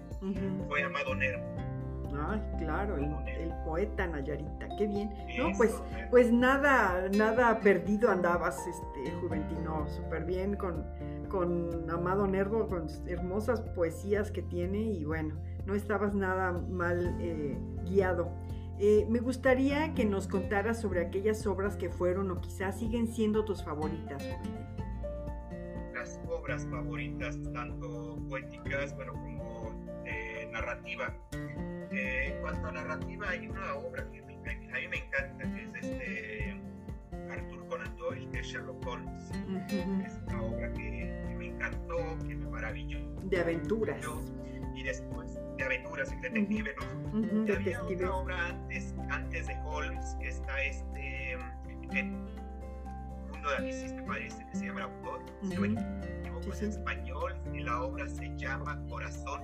Fue 0.68 0.82
Amado 0.82 1.14
Nervo. 1.14 1.72
Ay, 2.14 2.42
claro, 2.58 2.96
el, 2.96 3.52
poeta 3.64 4.06
Nayarita, 4.06 4.68
qué 4.76 4.86
bien. 4.86 5.10
no, 5.38 5.52
pues, 5.56 5.82
pues 6.10 6.30
nada, 6.30 7.08
nada 7.16 7.58
perdido 7.60 8.10
andabas, 8.10 8.58
este, 8.66 9.10
Juventino, 9.20 9.86
súper 9.88 10.24
bien 10.24 10.56
con, 10.56 10.84
con 11.32 11.90
Amado 11.90 12.26
Nervo, 12.26 12.68
con 12.68 12.86
hermosas 13.06 13.62
poesías 13.62 14.30
que 14.30 14.42
tiene 14.42 14.82
y 14.82 15.04
bueno, 15.04 15.34
no 15.64 15.74
estabas 15.74 16.14
nada 16.14 16.52
mal 16.52 17.16
eh, 17.20 17.56
guiado. 17.84 18.30
Eh, 18.78 19.06
me 19.08 19.20
gustaría 19.20 19.94
que 19.94 20.04
nos 20.04 20.28
contaras 20.28 20.80
sobre 20.80 21.00
aquellas 21.00 21.46
obras 21.46 21.76
que 21.76 21.88
fueron 21.88 22.30
o 22.30 22.40
quizás 22.40 22.78
siguen 22.78 23.08
siendo 23.08 23.44
tus 23.46 23.64
favoritas. 23.64 24.22
Las 25.94 26.20
obras 26.28 26.66
favoritas, 26.66 27.38
tanto 27.54 28.18
poéticas, 28.28 28.94
bueno, 28.94 29.14
como 29.14 29.70
eh, 30.04 30.48
narrativa. 30.52 31.14
en 31.90 32.40
cuanto 32.42 32.68
a 32.68 32.72
narrativa, 32.72 33.30
hay 33.30 33.48
una 33.48 33.74
obra 33.76 34.06
que 34.10 34.20
a 34.20 34.24
mí 34.24 34.88
me 34.88 34.98
encanta, 34.98 35.54
que 35.54 35.62
es 35.62 35.74
este 35.82 36.60
Arthur 37.30 37.66
Conan 37.68 37.96
Doyle, 37.96 38.28
que 38.30 38.40
es 38.40 38.46
Sherlock 38.46 38.86
Holmes. 38.86 39.30
Maravilló. 42.72 42.98
De 43.24 43.40
aventuras. 43.40 43.98
y 44.74 44.82
después 44.82 45.38
aventuras, 45.64 46.12
y 46.12 46.16
detective, 46.16 46.74
¿no? 47.12 47.54
Había 47.54 47.84
otra 47.84 48.14
obra 48.16 48.48
antes, 48.48 48.94
antes 49.10 49.46
de 49.46 49.56
Holmes, 49.64 50.16
que 50.20 50.28
está 50.28 50.62
este 50.62 51.32
en 51.92 52.24
Mundo 53.30 53.50
de 53.50 53.56
Alicia, 53.58 53.94
me 53.94 54.02
parece 54.02 54.44
que 54.46 54.56
se 54.56 54.66
llama 54.66 54.80
el 54.80 54.86
autor, 54.86 55.20
si 55.42 55.54
no 55.54 55.64
equivoco, 55.64 56.54
en 56.54 56.68
español, 56.68 57.34
y 57.52 57.60
la 57.60 57.82
obra 57.82 58.08
se 58.08 58.34
llama 58.36 58.82
Corazón, 58.88 59.42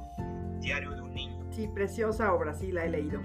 Diario 0.61 0.91
de 0.93 1.03
un 1.03 1.15
Niño. 1.15 1.47
Sí, 1.53 1.69
preciosa 1.69 2.33
obra, 2.33 2.53
sí, 2.55 2.73
la 2.73 2.87
he 2.87 2.91
leído. 2.91 3.21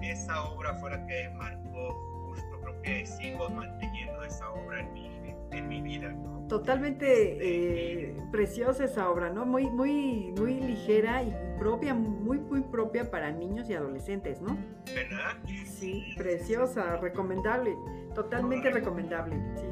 Esa 0.00 0.44
obra 0.44 0.74
fue 0.74 0.90
la 0.90 1.06
que 1.06 1.28
marcó, 1.36 2.28
justo 2.28 2.60
creo 2.62 2.82
que 2.82 3.06
sigo 3.06 3.50
manteniendo 3.50 4.24
esa 4.24 4.48
obra 4.50 4.80
en 4.80 4.92
mi 4.94 5.17
en 5.52 5.68
mi 5.68 5.80
vida. 5.82 6.14
Totalmente 6.48 7.06
eh, 7.06 8.16
preciosa 8.32 8.84
esa 8.84 9.10
obra, 9.10 9.30
¿no? 9.30 9.44
Muy, 9.44 9.68
muy, 9.68 10.32
muy 10.38 10.60
ligera 10.60 11.22
y 11.22 11.34
propia, 11.58 11.92
muy, 11.92 12.38
muy 12.38 12.62
propia 12.62 13.10
para 13.10 13.30
niños 13.30 13.68
y 13.68 13.74
adolescentes, 13.74 14.40
¿no? 14.40 14.56
¿Verdad? 14.94 15.36
Sí, 15.66 16.14
preciosa, 16.16 16.96
recomendable, 16.96 17.76
totalmente 18.14 18.70
recomendable, 18.70 19.36
sí. 19.56 19.66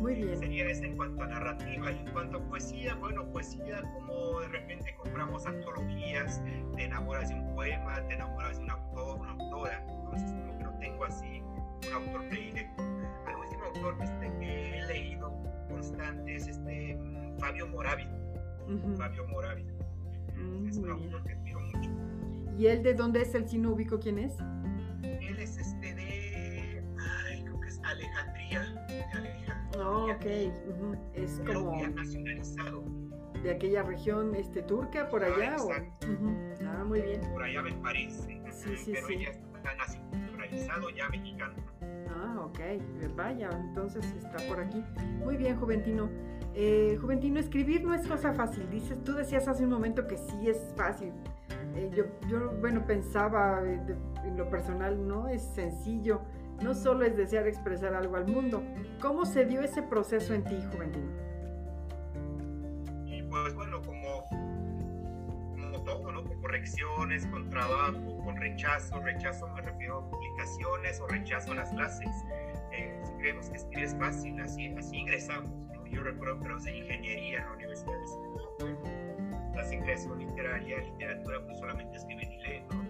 Muy 0.00 0.14
bien. 0.14 0.38
Sería 0.38 0.66
eso 0.66 0.84
en 0.84 0.96
cuanto 0.96 1.22
a 1.24 1.26
narrativa. 1.26 1.90
Y 1.90 1.98
en 1.98 2.12
cuanto 2.12 2.38
a 2.38 2.40
poesía, 2.42 2.94
bueno, 2.94 3.26
poesía 3.32 3.82
como 3.94 4.40
de 4.40 4.48
repente 4.48 4.94
compramos 4.96 5.44
antologías, 5.44 6.40
te 6.76 6.84
enamoras 6.84 7.28
de 7.28 7.34
un 7.34 7.54
poema, 7.54 8.06
te 8.06 8.14
enamoras 8.14 8.58
de 8.58 8.64
un 8.64 8.70
autor, 8.70 9.20
una 9.20 9.32
autora. 9.32 9.84
Entonces, 9.88 10.30
como 10.30 10.56
que 10.56 10.64
no 10.64 10.78
tengo 10.78 11.04
así 11.04 11.42
un 11.88 11.92
autor 11.94 12.28
predilecto. 12.28 12.97
Este, 13.78 14.32
que 14.40 14.78
he 14.78 14.86
leído 14.86 15.32
constante 15.68 16.34
es 16.34 16.48
este 16.48 16.98
Fabio 17.38 17.68
Moravia. 17.68 18.10
Fabio 18.96 19.26
Moravia. 19.28 19.72
Mm, 20.36 20.68
es 20.68 20.78
un 20.78 20.90
autor 20.90 21.22
que 21.22 21.32
admiro 21.32 21.60
mucho. 21.60 21.90
¿Y 22.58 22.66
él 22.66 22.82
de 22.82 22.94
dónde 22.94 23.22
es 23.22 23.34
el 23.36 23.48
sino 23.48 23.70
ubico 23.70 24.00
quién 24.00 24.18
es? 24.18 24.34
Él 25.04 25.38
es 25.38 25.58
este 25.58 25.94
de. 25.94 26.82
Ay, 26.98 27.44
creo 27.44 27.60
que 27.60 27.68
es 27.68 27.80
Alejandría. 27.84 28.60
De 28.88 29.02
Alejandría. 29.04 29.70
Oh, 29.78 30.10
ok. 30.10 30.26
Es 31.14 31.40
como. 31.46 31.86
nacionalizado. 31.86 32.84
De 33.44 33.52
aquella 33.52 33.84
región 33.84 34.34
este, 34.34 34.62
turca, 34.62 35.08
por 35.08 35.22
allá. 35.22 35.56
Ah, 35.56 35.62
o... 35.62 35.70
ah, 36.66 36.84
muy 36.84 37.00
bien. 37.00 37.20
Por 37.32 37.44
allá 37.44 37.62
me 37.62 37.72
parece. 37.74 38.42
Sí, 38.50 38.76
sí, 38.76 38.90
pero 38.92 39.06
sí. 39.06 39.14
ella 39.14 39.30
está 39.30 39.76
nacionalizado 39.76 40.90
ya 40.90 41.08
mexicano. 41.10 41.54
Ah, 42.14 42.40
ok. 42.44 42.58
Vaya, 43.16 43.50
entonces 43.52 44.04
está 44.16 44.38
por 44.48 44.60
aquí. 44.60 44.84
Muy 45.24 45.36
bien, 45.36 45.56
Juventino. 45.58 46.08
Eh, 46.54 46.98
Juventino, 47.00 47.38
escribir 47.38 47.84
no 47.84 47.94
es 47.94 48.06
cosa 48.06 48.32
fácil. 48.32 48.68
Dices, 48.70 49.02
tú 49.04 49.14
decías 49.14 49.46
hace 49.48 49.64
un 49.64 49.70
momento 49.70 50.06
que 50.06 50.16
sí 50.16 50.48
es 50.48 50.58
fácil. 50.76 51.12
Eh, 51.74 51.90
yo, 51.94 52.04
yo, 52.28 52.50
bueno, 52.60 52.84
pensaba 52.86 53.62
eh, 53.64 53.80
en 54.24 54.36
lo 54.36 54.48
personal, 54.48 55.06
no 55.06 55.28
es 55.28 55.42
sencillo. 55.42 56.20
No 56.62 56.74
solo 56.74 57.04
es 57.04 57.16
desear 57.16 57.46
expresar 57.46 57.94
algo 57.94 58.16
al 58.16 58.26
mundo. 58.26 58.62
¿Cómo 59.00 59.24
se 59.24 59.44
dio 59.44 59.60
ese 59.60 59.82
proceso 59.82 60.34
en 60.34 60.44
ti, 60.44 60.58
Juventino? 60.72 61.28
Pues 63.30 63.54
correcciones, 66.58 67.26
con 67.26 67.48
trabajo, 67.50 68.18
con 68.24 68.36
rechazo. 68.36 69.00
Rechazo 69.00 69.48
me 69.48 69.62
refiero 69.62 69.98
a 69.98 70.10
publicaciones 70.10 71.00
o 71.00 71.06
rechazo 71.06 71.52
a 71.52 71.56
las 71.56 71.70
clases. 71.70 72.10
Eh, 72.72 73.00
si 73.04 73.12
creemos 73.14 73.48
que 73.48 73.56
escribir 73.56 73.84
es 73.84 73.96
fácil, 73.96 74.40
así, 74.40 74.74
así 74.76 74.96
ingresamos 74.96 75.50
yo 75.90 76.02
recuerdo 76.02 76.40
que 76.40 76.64
de 76.64 76.76
ingeniería 76.76 77.38
en 77.38 77.44
la 77.44 77.52
universidad 77.52 77.92
de 78.58 79.56
las 79.56 79.72
ingreso 79.72 80.14
literaria, 80.14 80.78
literatura, 80.78 81.44
pues 81.44 81.58
solamente 81.58 81.96
escriben 81.96 82.32
y 82.32 82.42
leen, 82.42 82.66
¿no? 82.68 82.84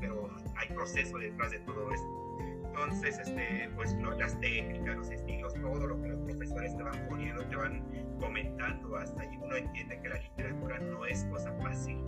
Pero 0.00 0.28
hay 0.56 0.68
proceso 0.68 1.16
detrás 1.18 1.50
de 1.52 1.60
todo 1.60 1.92
esto. 1.92 2.38
Entonces, 2.66 3.18
este, 3.18 3.70
pues 3.74 3.96
las 4.18 4.38
técnicas, 4.40 4.96
los 4.96 5.10
estilos, 5.10 5.54
todo 5.54 5.86
lo 5.86 6.00
que 6.00 6.08
los 6.08 6.20
profesores 6.20 6.76
te 6.76 6.82
van 6.82 7.08
poniendo, 7.08 7.44
te 7.46 7.56
van 7.56 7.82
comentando, 8.20 8.96
hasta 8.96 9.22
ahí 9.22 9.36
uno 9.40 9.56
entiende 9.56 10.00
que 10.00 10.08
la 10.08 10.18
literatura 10.18 10.78
no 10.78 11.06
es 11.06 11.24
cosa 11.24 11.52
fácil. 11.62 11.98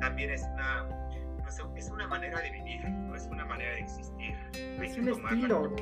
También 0.00 0.30
es 0.30 0.42
una, 0.54 0.84
no 1.42 1.50
sé, 1.50 1.62
es 1.76 1.90
una 1.90 2.06
manera 2.06 2.40
de 2.40 2.50
vivir, 2.50 2.88
no 2.88 3.14
es 3.14 3.26
una 3.26 3.44
manera 3.44 3.72
de 3.72 3.80
existir. 3.80 4.34
Es 4.82 4.96
un 4.98 5.08
estilo, 5.08 5.74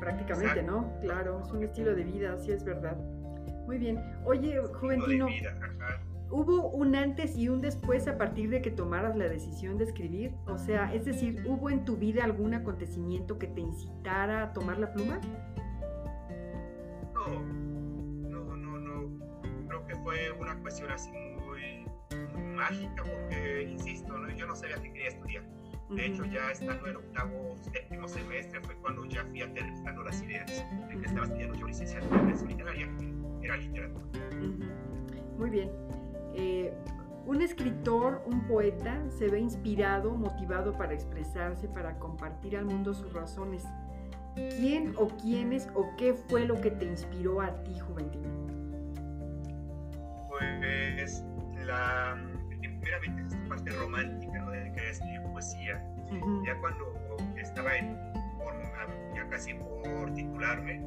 prácticamente, 0.00 0.62
¿no? 0.62 0.92
Claro, 1.00 1.40
es 1.42 1.50
un 1.52 1.62
estilo 1.62 1.94
de 1.94 2.04
vida, 2.04 2.34
así 2.34 2.52
es 2.52 2.64
verdad. 2.64 2.96
Muy 3.66 3.78
bien. 3.78 4.00
Oye, 4.24 4.60
Juventino, 4.74 5.26
¿hubo 6.30 6.68
un 6.70 6.94
antes 6.94 7.36
y 7.36 7.48
un 7.48 7.60
después 7.60 8.06
a 8.08 8.18
partir 8.18 8.50
de 8.50 8.60
que 8.60 8.70
tomaras 8.70 9.16
la 9.16 9.28
decisión 9.28 9.78
de 9.78 9.84
escribir? 9.84 10.34
O 10.46 10.58
sea, 10.58 10.92
es 10.92 11.04
decir, 11.04 11.42
¿hubo 11.46 11.70
en 11.70 11.84
tu 11.84 11.96
vida 11.96 12.24
algún 12.24 12.54
acontecimiento 12.54 13.38
que 13.38 13.46
te 13.46 13.60
incitara 13.60 14.44
a 14.44 14.52
tomar 14.52 14.78
la 14.78 14.92
pluma? 14.92 15.20
No, 17.14 17.40
no, 18.28 18.56
no, 18.56 18.78
no. 18.78 19.24
Creo 19.68 19.86
que 19.86 19.96
fue 19.96 20.30
una 20.32 20.56
cuestión 20.60 20.90
así 20.90 21.10
mágica 22.54 23.02
porque, 23.02 23.68
insisto, 23.70 24.14
yo 24.28 24.46
no 24.46 24.56
sabía 24.56 24.76
que 24.76 24.92
quería 24.92 25.08
estudiar 25.08 25.44
de 25.90 26.06
hecho, 26.06 26.24
ya 26.24 26.50
estando 26.50 26.86
en 26.86 26.96
octavo, 26.96 27.56
séptimo 27.72 28.08
semestre 28.08 28.60
fue 28.62 28.74
cuando 28.76 29.04
ya 29.04 29.24
fui 29.26 29.42
aterrizando 29.42 30.02
las 30.02 30.22
ideas 30.22 30.64
de 30.88 30.98
que 30.98 31.06
estaba 31.06 31.26
estudiando 31.26 31.54
yo 31.58 31.66
licenciatura 31.66 32.20
en 32.20 32.48
literaria, 32.48 32.88
que 32.96 33.46
era 33.46 33.56
literatura. 33.56 34.04
Muy 35.38 35.50
bien. 35.50 35.70
Eh, 36.34 36.72
un 37.26 37.42
escritor, 37.42 38.22
un 38.26 38.46
poeta, 38.46 38.98
se 39.10 39.28
ve 39.28 39.40
inspirado, 39.40 40.12
motivado 40.12 40.72
para 40.76 40.94
expresarse, 40.94 41.68
para 41.68 41.98
compartir 41.98 42.56
al 42.56 42.64
mundo 42.64 42.94
sus 42.94 43.12
razones. 43.12 43.64
¿Quién 44.34 44.94
o 44.96 45.08
quiénes 45.08 45.68
o 45.74 45.94
qué 45.96 46.14
fue 46.14 46.46
lo 46.46 46.60
que 46.60 46.70
te 46.70 46.86
inspiró 46.86 47.40
a 47.40 47.62
ti, 47.62 47.78
Juventino? 47.78 48.28
Pues 50.28 51.24
la, 51.64 52.18
primeramente 52.84 53.22
esta 53.22 53.48
parte 53.48 53.70
romántica 53.70 54.38
¿no? 54.38 54.50
de 54.50 54.72
querer 54.72 54.90
escribir 54.90 55.22
poesía. 55.32 55.84
Ya 56.44 56.58
cuando 56.60 57.16
estaba 57.36 57.76
en, 57.76 57.98
ya 59.14 59.26
casi 59.28 59.54
por 59.54 60.12
titularme, 60.14 60.84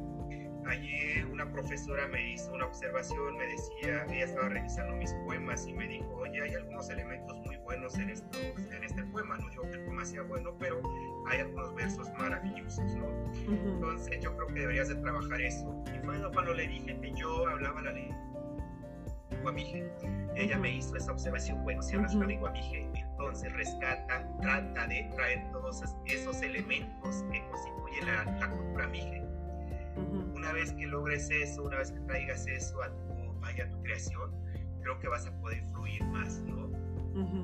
allí 0.66 1.22
una 1.30 1.50
profesora 1.50 2.06
me 2.08 2.32
hizo 2.32 2.52
una 2.52 2.66
observación, 2.66 3.36
me 3.36 3.46
decía, 3.46 4.04
ella 4.10 4.24
estaba 4.24 4.48
revisando 4.48 4.96
mis 4.96 5.12
poemas 5.24 5.66
y 5.66 5.72
me 5.72 5.88
dijo, 5.88 6.08
oye, 6.16 6.42
hay 6.42 6.54
algunos 6.54 6.88
elementos 6.90 7.36
muy 7.40 7.56
buenos 7.58 7.98
en, 7.98 8.10
estos, 8.10 8.40
en 8.40 8.84
este 8.84 9.02
poema, 9.04 9.36
no 9.38 9.48
digo 9.50 9.62
que 9.64 9.76
el 9.76 9.84
poema 9.84 10.04
sea 10.04 10.22
bueno, 10.22 10.54
pero 10.58 10.80
hay 11.26 11.40
algunos 11.40 11.74
versos 11.74 12.10
maravillosos, 12.18 12.94
¿no? 12.96 13.08
Entonces 13.34 14.20
yo 14.20 14.36
creo 14.36 14.46
que 14.48 14.60
deberías 14.60 14.88
de 14.88 14.96
trabajar 14.96 15.40
eso. 15.40 15.84
Y 15.94 15.98
fue 16.04 16.32
cuando 16.32 16.54
le 16.54 16.68
dije 16.68 16.98
que 17.00 17.12
yo 17.14 17.46
hablaba 17.48 17.82
la 17.82 17.92
lengua 17.92 18.27
mije. 19.52 19.90
Ella 20.36 20.58
me 20.58 20.76
hizo 20.76 20.96
esa 20.96 21.12
observación, 21.12 21.62
bueno, 21.64 21.82
si 21.82 21.96
hablas 21.96 22.14
la 22.14 22.26
lengua 22.26 22.50
mije, 22.50 22.88
entonces 22.94 23.52
rescata, 23.54 24.28
trata 24.40 24.86
de 24.86 25.10
traer 25.14 25.50
todos 25.52 25.82
esos 26.06 26.42
elementos 26.42 27.24
que 27.32 27.42
constituyen 27.48 28.06
la, 28.06 28.24
la 28.38 28.50
cultura 28.50 28.86
mije. 28.88 29.24
Una 30.34 30.52
vez 30.52 30.72
que 30.72 30.86
logres 30.86 31.28
eso, 31.30 31.64
una 31.64 31.78
vez 31.78 31.90
que 31.90 32.00
traigas 32.00 32.46
eso 32.46 32.82
a 32.82 32.88
tu, 32.88 33.62
a 33.62 33.70
tu 33.70 33.82
creación, 33.82 34.30
creo 34.82 34.98
que 35.00 35.08
vas 35.08 35.26
a 35.26 35.40
poder 35.40 35.62
fluir 35.72 36.04
más, 36.04 36.40
¿no? 36.42 36.68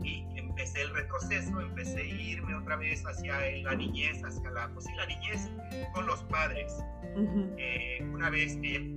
Y 0.05 0.25
empecé 0.37 0.83
el 0.83 0.95
retroceso, 0.95 1.61
empecé 1.61 2.01
a 2.01 2.05
irme 2.05 2.55
otra 2.55 2.77
vez 2.77 3.05
hacia 3.05 3.41
la 3.63 3.75
niñez, 3.75 4.23
hacia 4.23 4.49
la, 4.53 4.69
pues 4.73 4.87
la 4.97 5.07
niñez 5.07 5.51
con 5.93 6.07
los 6.07 6.23
padres. 6.25 6.73
Eh, 7.59 7.99
una 8.13 8.31
vez 8.31 8.57
que 8.59 8.95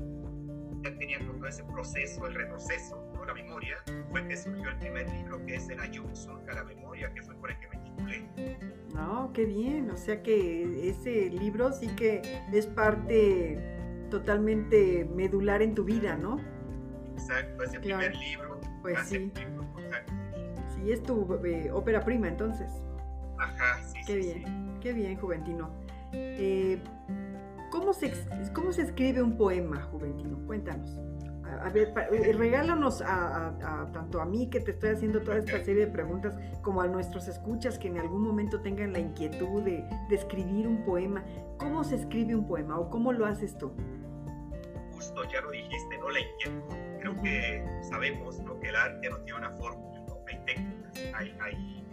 ya 0.84 0.98
tenía 0.98 1.19
todo 1.19 1.48
ese 1.48 1.63
proceso, 1.63 2.25
el 2.27 2.36
retroceso, 2.36 3.07
la 3.25 3.34
memoria, 3.34 3.77
fue 4.10 4.25
que 4.27 4.38
surgió 4.38 4.69
el 4.69 4.77
primer 4.77 5.10
libro 5.10 5.46
que 5.46 5.55
es 5.55 5.69
el 5.69 5.79
Ayuk 5.79 6.07
a 6.50 6.53
la 6.53 6.63
memoria, 6.63 7.12
que 7.13 7.22
fue 7.22 7.36
por 7.36 7.51
el 7.51 7.60
que 7.60 7.67
me 7.67 7.77
titulé. 7.77 8.57
No, 8.93 9.31
qué 9.34 9.46
bien, 9.46 9.89
o 9.91 9.98
sea 9.98 10.24
que 10.24 10.89
ese 10.89 11.29
libro 11.29 11.72
sí 11.72 11.88
que 11.96 12.22
es 12.53 12.65
parte 12.67 13.60
totalmente 14.10 15.05
medular 15.13 15.62
en 15.62 15.75
tu 15.75 15.84
vida, 15.84 16.15
¿no? 16.15 16.39
Exacto, 17.13 17.63
ese 17.63 17.79
primer 17.79 18.15
libro. 18.15 18.60
Pues 18.81 18.98
sí. 19.07 19.31
sí, 20.75 20.91
es 20.91 21.03
tu 21.03 21.39
eh, 21.46 21.69
ópera 21.72 22.00
prima 22.01 22.29
entonces. 22.29 22.72
Ajá, 23.38 23.84
sí. 23.84 24.00
Qué 24.05 24.15
bien, 24.15 24.79
qué 24.79 24.93
bien, 24.93 25.17
Juventino. 25.17 25.69
Eh, 26.13 26.79
¿cómo, 27.77 27.93
se, 27.93 28.12
¿Cómo 28.53 28.72
se 28.72 28.81
escribe 28.81 29.22
un 29.22 29.38
poema, 29.38 29.81
Juventino? 29.91 30.39
Cuéntanos. 30.48 30.98
A, 31.62 31.69
ver, 31.69 31.93
eh, 32.12 32.34
regálanos 32.34 33.01
a, 33.01 33.89
tanto 33.93 34.19
a 34.19 34.25
mí 34.25 34.50
que 34.50 34.60
te 34.60 34.72
estoy 34.72 34.89
haciendo 34.89 35.22
toda 35.22 35.38
esta 35.38 35.63
serie 35.63 35.86
de 35.86 35.91
preguntas, 35.91 36.38
como 36.62 36.81
a 36.81 36.88
nuestros 36.88 37.27
escuchas 37.27 37.79
que 37.79 37.88
en 37.88 37.98
algún 37.98 38.22
momento 38.22 38.60
tengan 38.62 38.93
la 38.93 39.00
inquietud 39.00 39.63
de, 39.63 39.86
de 40.10 40.15
escribir 40.15 40.67
un 40.67 40.84
poema. 40.84 41.24
¿Cómo 41.57 41.84
se 41.84 41.96
escribe 41.96 42.36
un 42.36 42.48
poema 42.48 42.77
o 42.79 42.89
cómo 42.89 43.13
lo 43.13 43.25
haces 43.25 43.57
tú? 43.57 43.72
Justo, 44.91 45.24
ya 45.31 45.41
lo 45.41 45.51
dijiste, 45.51 45.98
¿no? 46.00 46.10
La 46.10 46.19
inquietud. 46.19 46.75
Creo 47.00 47.22
que 47.22 47.65
sabemos 47.84 48.39
¿no? 48.39 48.60
que 48.60 48.69
el 48.69 48.75
arte 48.75 49.10
no 49.10 49.17
tiene 49.19 49.39
una 49.39 49.51
fórmula, 49.51 50.00
¿no? 50.07 50.17
hay 50.27 50.39
técnicas, 50.46 50.93
hay, 51.13 51.38
hay, 51.39 51.86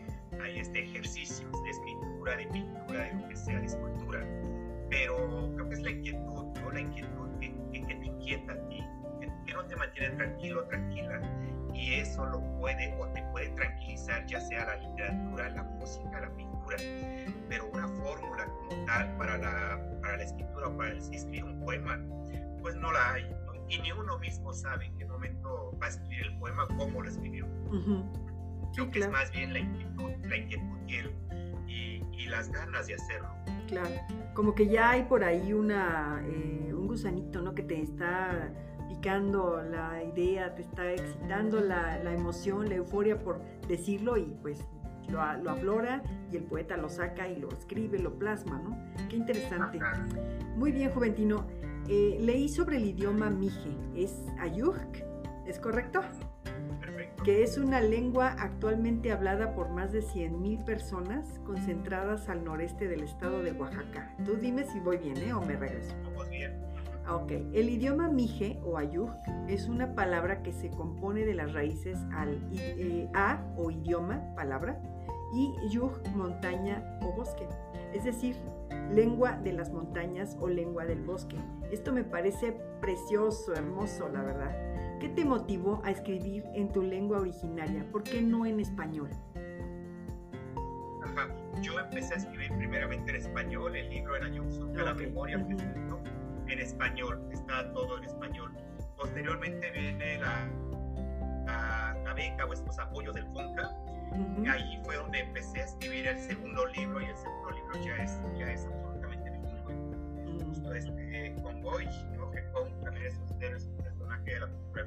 hay 0.42 0.58
este, 0.58 0.82
ejercicios 0.82 1.62
de 1.62 1.70
escritura, 1.70 2.36
de 2.36 2.46
pintura, 2.46 3.02
de 3.04 3.14
lo 3.14 3.28
que 3.28 3.36
sea, 3.36 3.60
de 3.60 3.66
escultura. 3.66 4.26
Pero 4.94 5.50
creo 5.54 5.68
que 5.68 5.74
es 5.74 5.82
la 5.82 5.90
inquietud, 5.90 6.44
¿no? 6.60 6.70
La 6.70 6.80
inquietud 6.80 7.28
que, 7.40 7.52
que 7.72 7.94
te 7.94 8.06
inquieta 8.06 8.52
a 8.52 8.68
ti 8.68 8.84
no 9.54 9.64
te 9.66 9.76
mantiene 9.76 10.10
tranquilo, 10.16 10.64
tranquila. 10.64 11.20
Y 11.72 11.94
eso 11.94 12.24
lo 12.26 12.40
puede 12.58 12.94
o 12.98 13.06
te 13.08 13.22
puede 13.32 13.48
tranquilizar, 13.50 14.24
ya 14.26 14.40
sea 14.40 14.66
la 14.66 14.76
literatura, 14.76 15.50
la 15.50 15.62
música, 15.62 16.20
la 16.20 16.30
pintura. 16.36 16.76
Pero 17.48 17.70
una 17.72 17.88
fórmula 17.88 18.46
como 18.46 18.84
tal 18.86 19.16
para 19.16 19.38
la, 19.38 20.00
para 20.00 20.16
la 20.18 20.22
escritura 20.22 20.68
o 20.68 20.76
para 20.76 20.92
escribir 20.92 21.44
un 21.44 21.60
poema, 21.60 22.00
pues 22.60 22.76
no 22.76 22.92
la 22.92 23.14
hay. 23.14 23.24
Y 23.68 23.78
ni 23.78 23.92
uno 23.92 24.18
mismo 24.18 24.52
sabe 24.52 24.86
en 24.86 24.96
qué 24.98 25.06
momento 25.06 25.76
va 25.80 25.86
a 25.86 25.88
escribir 25.88 26.26
el 26.26 26.38
poema, 26.38 26.68
cómo 26.76 27.02
lo 27.02 27.08
escribió. 27.08 27.46
Creo 28.74 28.90
que 28.90 29.00
es 29.00 29.08
más 29.08 29.30
bien 29.32 29.52
la 29.52 29.60
inquietud, 29.60 30.12
la 30.26 30.36
inquietud 30.36 30.78
y, 30.86 30.96
y, 31.72 32.03
las 32.26 32.50
ganas 32.50 32.86
de 32.86 32.94
hacerlo. 32.94 33.28
Claro, 33.68 33.90
como 34.34 34.54
que 34.54 34.68
ya 34.68 34.90
hay 34.90 35.04
por 35.04 35.24
ahí 35.24 35.52
una, 35.52 36.22
eh, 36.26 36.72
un 36.74 36.86
gusanito, 36.86 37.40
¿no? 37.40 37.54
Que 37.54 37.62
te 37.62 37.80
está 37.80 38.52
picando 38.88 39.62
la 39.62 40.02
idea, 40.02 40.54
te 40.54 40.62
está 40.62 40.92
excitando 40.92 41.60
la, 41.60 41.98
la 41.98 42.12
emoción, 42.12 42.68
la 42.68 42.76
euforia 42.76 43.18
por 43.18 43.40
decirlo 43.66 44.16
y 44.16 44.36
pues 44.42 44.64
lo, 45.08 45.20
lo, 45.42 45.50
aflora 45.50 46.02
y 46.30 46.36
el 46.36 46.44
poeta 46.44 46.76
lo 46.76 46.88
saca 46.88 47.28
y 47.28 47.36
lo 47.36 47.48
escribe, 47.48 47.98
lo 47.98 48.18
plasma, 48.18 48.58
¿no? 48.58 48.76
Qué 49.08 49.16
interesante. 49.16 49.78
Muy 50.56 50.72
bien, 50.72 50.90
Juventino. 50.90 51.46
Eh, 51.88 52.18
leí 52.20 52.48
sobre 52.48 52.78
el 52.78 52.86
idioma 52.86 53.28
Mije, 53.28 53.76
es 53.94 54.22
Ayuk, 54.38 54.78
¿es 55.46 55.58
correcto? 55.58 56.00
Que 57.24 57.42
es 57.42 57.56
una 57.56 57.80
lengua 57.80 58.36
actualmente 58.38 59.10
hablada 59.10 59.54
por 59.54 59.70
más 59.70 59.92
de 59.92 60.00
100.000 60.00 60.64
personas 60.64 61.40
concentradas 61.46 62.28
al 62.28 62.44
noreste 62.44 62.86
del 62.86 63.02
estado 63.02 63.42
de 63.42 63.52
Oaxaca. 63.52 64.14
Tú 64.26 64.36
dime 64.36 64.64
si 64.64 64.78
voy 64.78 64.98
bien, 64.98 65.16
¿eh? 65.16 65.32
O 65.32 65.40
me 65.40 65.56
regreso. 65.56 65.94
Vamos 66.04 66.28
bien. 66.28 66.52
Ok, 67.10 67.30
el 67.30 67.70
idioma 67.70 68.08
mije 68.10 68.60
o 68.62 68.76
ayuk 68.76 69.10
es 69.48 69.68
una 69.68 69.94
palabra 69.94 70.42
que 70.42 70.52
se 70.52 70.70
compone 70.70 71.24
de 71.24 71.34
las 71.34 71.54
raíces 71.54 71.98
al 72.12 72.40
eh, 72.52 73.08
a 73.14 73.42
o 73.56 73.70
idioma, 73.70 74.34
palabra, 74.34 74.80
y 75.34 75.54
yug, 75.70 75.92
montaña 76.14 76.98
o 77.02 77.12
bosque, 77.12 77.46
es 77.92 78.04
decir, 78.04 78.36
lengua 78.90 79.32
de 79.32 79.52
las 79.52 79.70
montañas 79.70 80.36
o 80.40 80.48
lengua 80.48 80.86
del 80.86 81.02
bosque. 81.02 81.36
Esto 81.70 81.92
me 81.92 82.04
parece 82.04 82.52
precioso, 82.80 83.54
hermoso, 83.54 84.08
la 84.08 84.22
verdad. 84.22 84.73
¿Qué 85.00 85.08
te 85.08 85.24
motivó 85.24 85.82
a 85.84 85.90
escribir 85.90 86.44
en 86.54 86.72
tu 86.72 86.82
lengua 86.82 87.18
originaria? 87.18 87.84
¿Por 87.90 88.02
qué 88.04 88.22
no 88.22 88.46
en 88.46 88.60
español? 88.60 89.10
Ajá, 91.02 91.28
yo 91.60 91.78
empecé 91.78 92.14
a 92.14 92.16
escribir 92.18 92.52
primeramente 92.56 93.10
en 93.10 93.16
español, 93.16 93.76
el 93.76 93.90
libro 93.90 94.16
en 94.16 94.24
Ayuk, 94.24 94.46
okay. 94.70 94.84
la 94.84 94.94
memoria, 94.94 95.46
en 96.48 96.58
español, 96.58 97.20
está 97.32 97.72
todo 97.72 97.98
en 97.98 98.04
español. 98.04 98.52
Posteriormente 98.96 99.70
viene 99.70 100.18
la, 100.18 100.48
la, 102.04 102.14
beca 102.14 102.46
o 102.46 102.52
estos 102.52 102.78
apoyos 102.78 103.14
del 103.14 103.26
FONCA. 103.32 103.70
y 104.42 104.46
ahí 104.46 104.80
fue 104.84 104.96
donde 104.96 105.20
empecé 105.20 105.60
a 105.60 105.64
escribir 105.64 106.06
el 106.06 106.18
segundo 106.18 106.66
libro 106.66 107.00
y 107.00 107.06
el 107.06 107.16
segundo 107.16 107.50
libro 107.50 107.84
ya 107.84 107.96
es, 107.96 108.20
ya 108.38 108.52
es 108.52 108.66
absolutamente 108.66 109.30
bilingüe. 109.30 109.74
Mm. 109.74 110.46
Justo 110.46 110.74
este 110.74 111.34
Convoy, 111.42 111.86
¿no? 112.16 112.30
que 112.30 112.42
también 112.84 113.06
es 113.06 113.18
un, 113.18 113.93
personaje 114.14 114.34
de 114.34 114.40
la 114.40 114.46
cultura. 114.46 114.84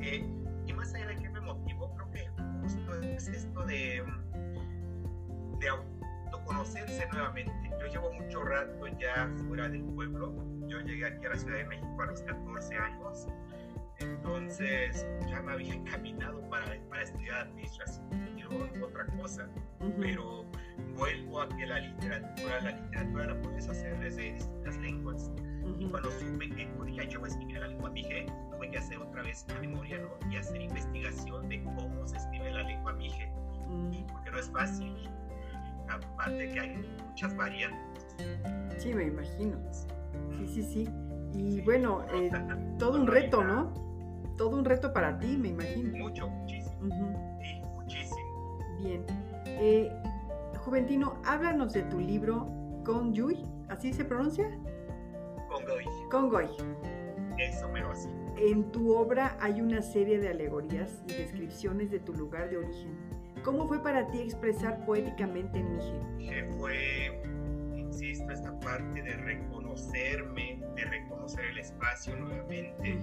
Eh, 0.00 0.24
y 0.66 0.72
más 0.72 0.94
allá 0.94 1.06
de 1.08 1.16
que 1.16 1.28
me 1.28 1.40
motivó, 1.40 1.94
creo 1.94 2.10
que 2.10 2.28
justo 2.62 3.00
es 3.02 3.28
esto 3.28 3.64
de, 3.64 4.04
de 5.60 5.68
autoconocerse 5.68 7.06
nuevamente 7.12 7.52
yo 7.80 7.86
llevo 7.86 8.12
mucho 8.12 8.42
rato 8.44 8.86
ya 8.98 9.30
fuera 9.46 9.68
del 9.68 9.84
pueblo. 9.84 10.32
Yo 10.68 10.80
llegué 10.80 11.06
aquí 11.06 11.26
a 11.26 11.30
la 11.30 11.36
Ciudad 11.36 11.58
de 11.58 11.64
México 11.64 12.02
a 12.02 12.06
los 12.06 12.22
14 12.22 12.76
años. 12.76 13.26
Entonces 13.98 15.06
ya 15.28 15.42
me 15.42 15.52
había 15.52 15.74
encaminado 15.74 16.40
para, 16.48 16.78
para 16.88 17.02
estudiar 17.02 17.48
administración 17.48 18.04
o 18.80 18.84
otra 18.84 19.06
cosa. 19.18 19.48
Pero 20.00 20.46
vuelvo 20.96 21.40
a 21.40 21.48
que 21.48 21.66
la 21.66 21.80
literatura, 21.80 22.60
la 22.60 22.70
literatura 22.70 23.26
la 23.26 23.42
puedes 23.42 23.68
hacer 23.68 23.98
desde 24.00 24.34
distintas 24.34 24.76
lenguas. 24.78 25.30
Y 25.78 25.86
cuando 25.86 26.10
supe 26.12 26.50
que 26.50 26.66
podía 26.76 27.04
yo 27.04 27.24
escribir 27.24 27.58
la 27.58 27.68
lengua 27.68 27.90
mije, 27.90 28.26
tuve 28.50 28.70
que 28.70 28.78
hacer 28.78 28.98
otra 28.98 29.22
vez 29.22 29.46
memoria 29.60 29.98
¿no? 29.98 30.30
y 30.30 30.36
hacer 30.36 30.60
investigación 30.60 31.48
de 31.48 31.62
cómo 31.64 32.06
se 32.06 32.16
escribe 32.16 32.52
la 32.52 32.62
lengua 32.62 32.92
mije. 32.92 33.32
Porque 34.12 34.30
no 34.30 34.38
es 34.38 34.50
fácil 34.50 35.08
aparte 35.88 36.50
que 36.52 36.60
hay 36.60 36.76
muchas 37.08 37.36
variantes. 37.36 38.16
Sí, 38.78 38.92
me 38.92 39.04
imagino. 39.04 39.56
Sí, 40.38 40.46
sí, 40.46 40.62
sí. 40.62 40.88
Y 41.34 41.60
bueno, 41.62 42.04
eh, 42.12 42.30
todo 42.78 43.00
un 43.00 43.06
reto, 43.06 43.42
¿no? 43.42 43.72
Todo 44.36 44.50
un 44.50 44.64
reto 44.64 44.92
para 44.92 45.18
ti, 45.18 45.36
me 45.36 45.48
imagino. 45.48 45.96
Mucho, 45.96 46.28
muchísimo. 46.28 47.38
Sí, 47.40 47.60
muchísimo. 47.74 48.58
Bien. 48.80 49.04
Eh, 49.46 49.92
Juventino, 50.64 51.20
háblanos 51.26 51.74
de 51.74 51.82
tu 51.82 52.00
libro 52.00 52.48
Congoy, 52.84 53.44
¿así 53.68 53.92
se 53.92 54.02
pronuncia? 54.02 54.50
Congoy. 55.48 55.84
Congoy. 56.10 56.48
Eso 57.38 57.68
mero 57.68 57.90
así. 57.90 58.08
En 58.38 58.72
tu 58.72 58.94
obra 58.94 59.36
hay 59.40 59.60
una 59.60 59.82
serie 59.82 60.18
de 60.18 60.30
alegorías 60.30 61.02
y 61.06 61.12
descripciones 61.12 61.90
de 61.90 62.00
tu 62.00 62.14
lugar 62.14 62.48
de 62.48 62.56
origen 62.56 62.96
¿Cómo 63.44 63.68
fue 63.68 63.82
para 63.82 64.10
ti 64.10 64.20
expresar 64.20 64.86
poéticamente 64.86 65.58
en 65.58 65.76
Mije? 65.76 66.48
Fue, 66.56 67.20
insisto, 67.76 68.32
esta 68.32 68.58
parte 68.60 69.02
de 69.02 69.16
reconocerme, 69.74 70.62
de 70.76 70.84
reconocer 70.84 71.44
el 71.46 71.58
espacio 71.58 72.16
nuevamente 72.16 73.00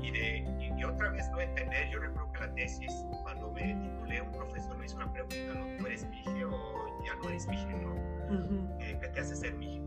y 0.00 0.10
de 0.10 0.44
y, 0.78 0.84
otra 0.84 1.10
vez 1.10 1.28
no 1.30 1.40
entender. 1.40 1.90
Yo 1.90 1.98
recuerdo 1.98 2.32
que 2.32 2.40
la 2.40 2.54
tesis, 2.54 2.92
cuando 3.22 3.50
me 3.52 3.74
titulé, 3.74 4.20
un 4.22 4.32
profesor 4.32 4.76
me 4.78 4.86
hizo 4.86 4.96
una 4.96 5.12
pregunta, 5.12 5.54
¿no? 5.54 5.76
¿Tú 5.78 5.86
eres 5.86 6.06
Mije 6.08 6.44
o 6.44 7.04
ya 7.04 7.14
no 7.16 7.28
eres 7.28 7.48
Mije, 7.48 7.72
no? 7.72 7.94
Eh, 8.80 8.98
¿Qué 9.00 9.08
te 9.08 9.20
hace 9.20 9.36
ser 9.36 9.54
Mije? 9.54 9.80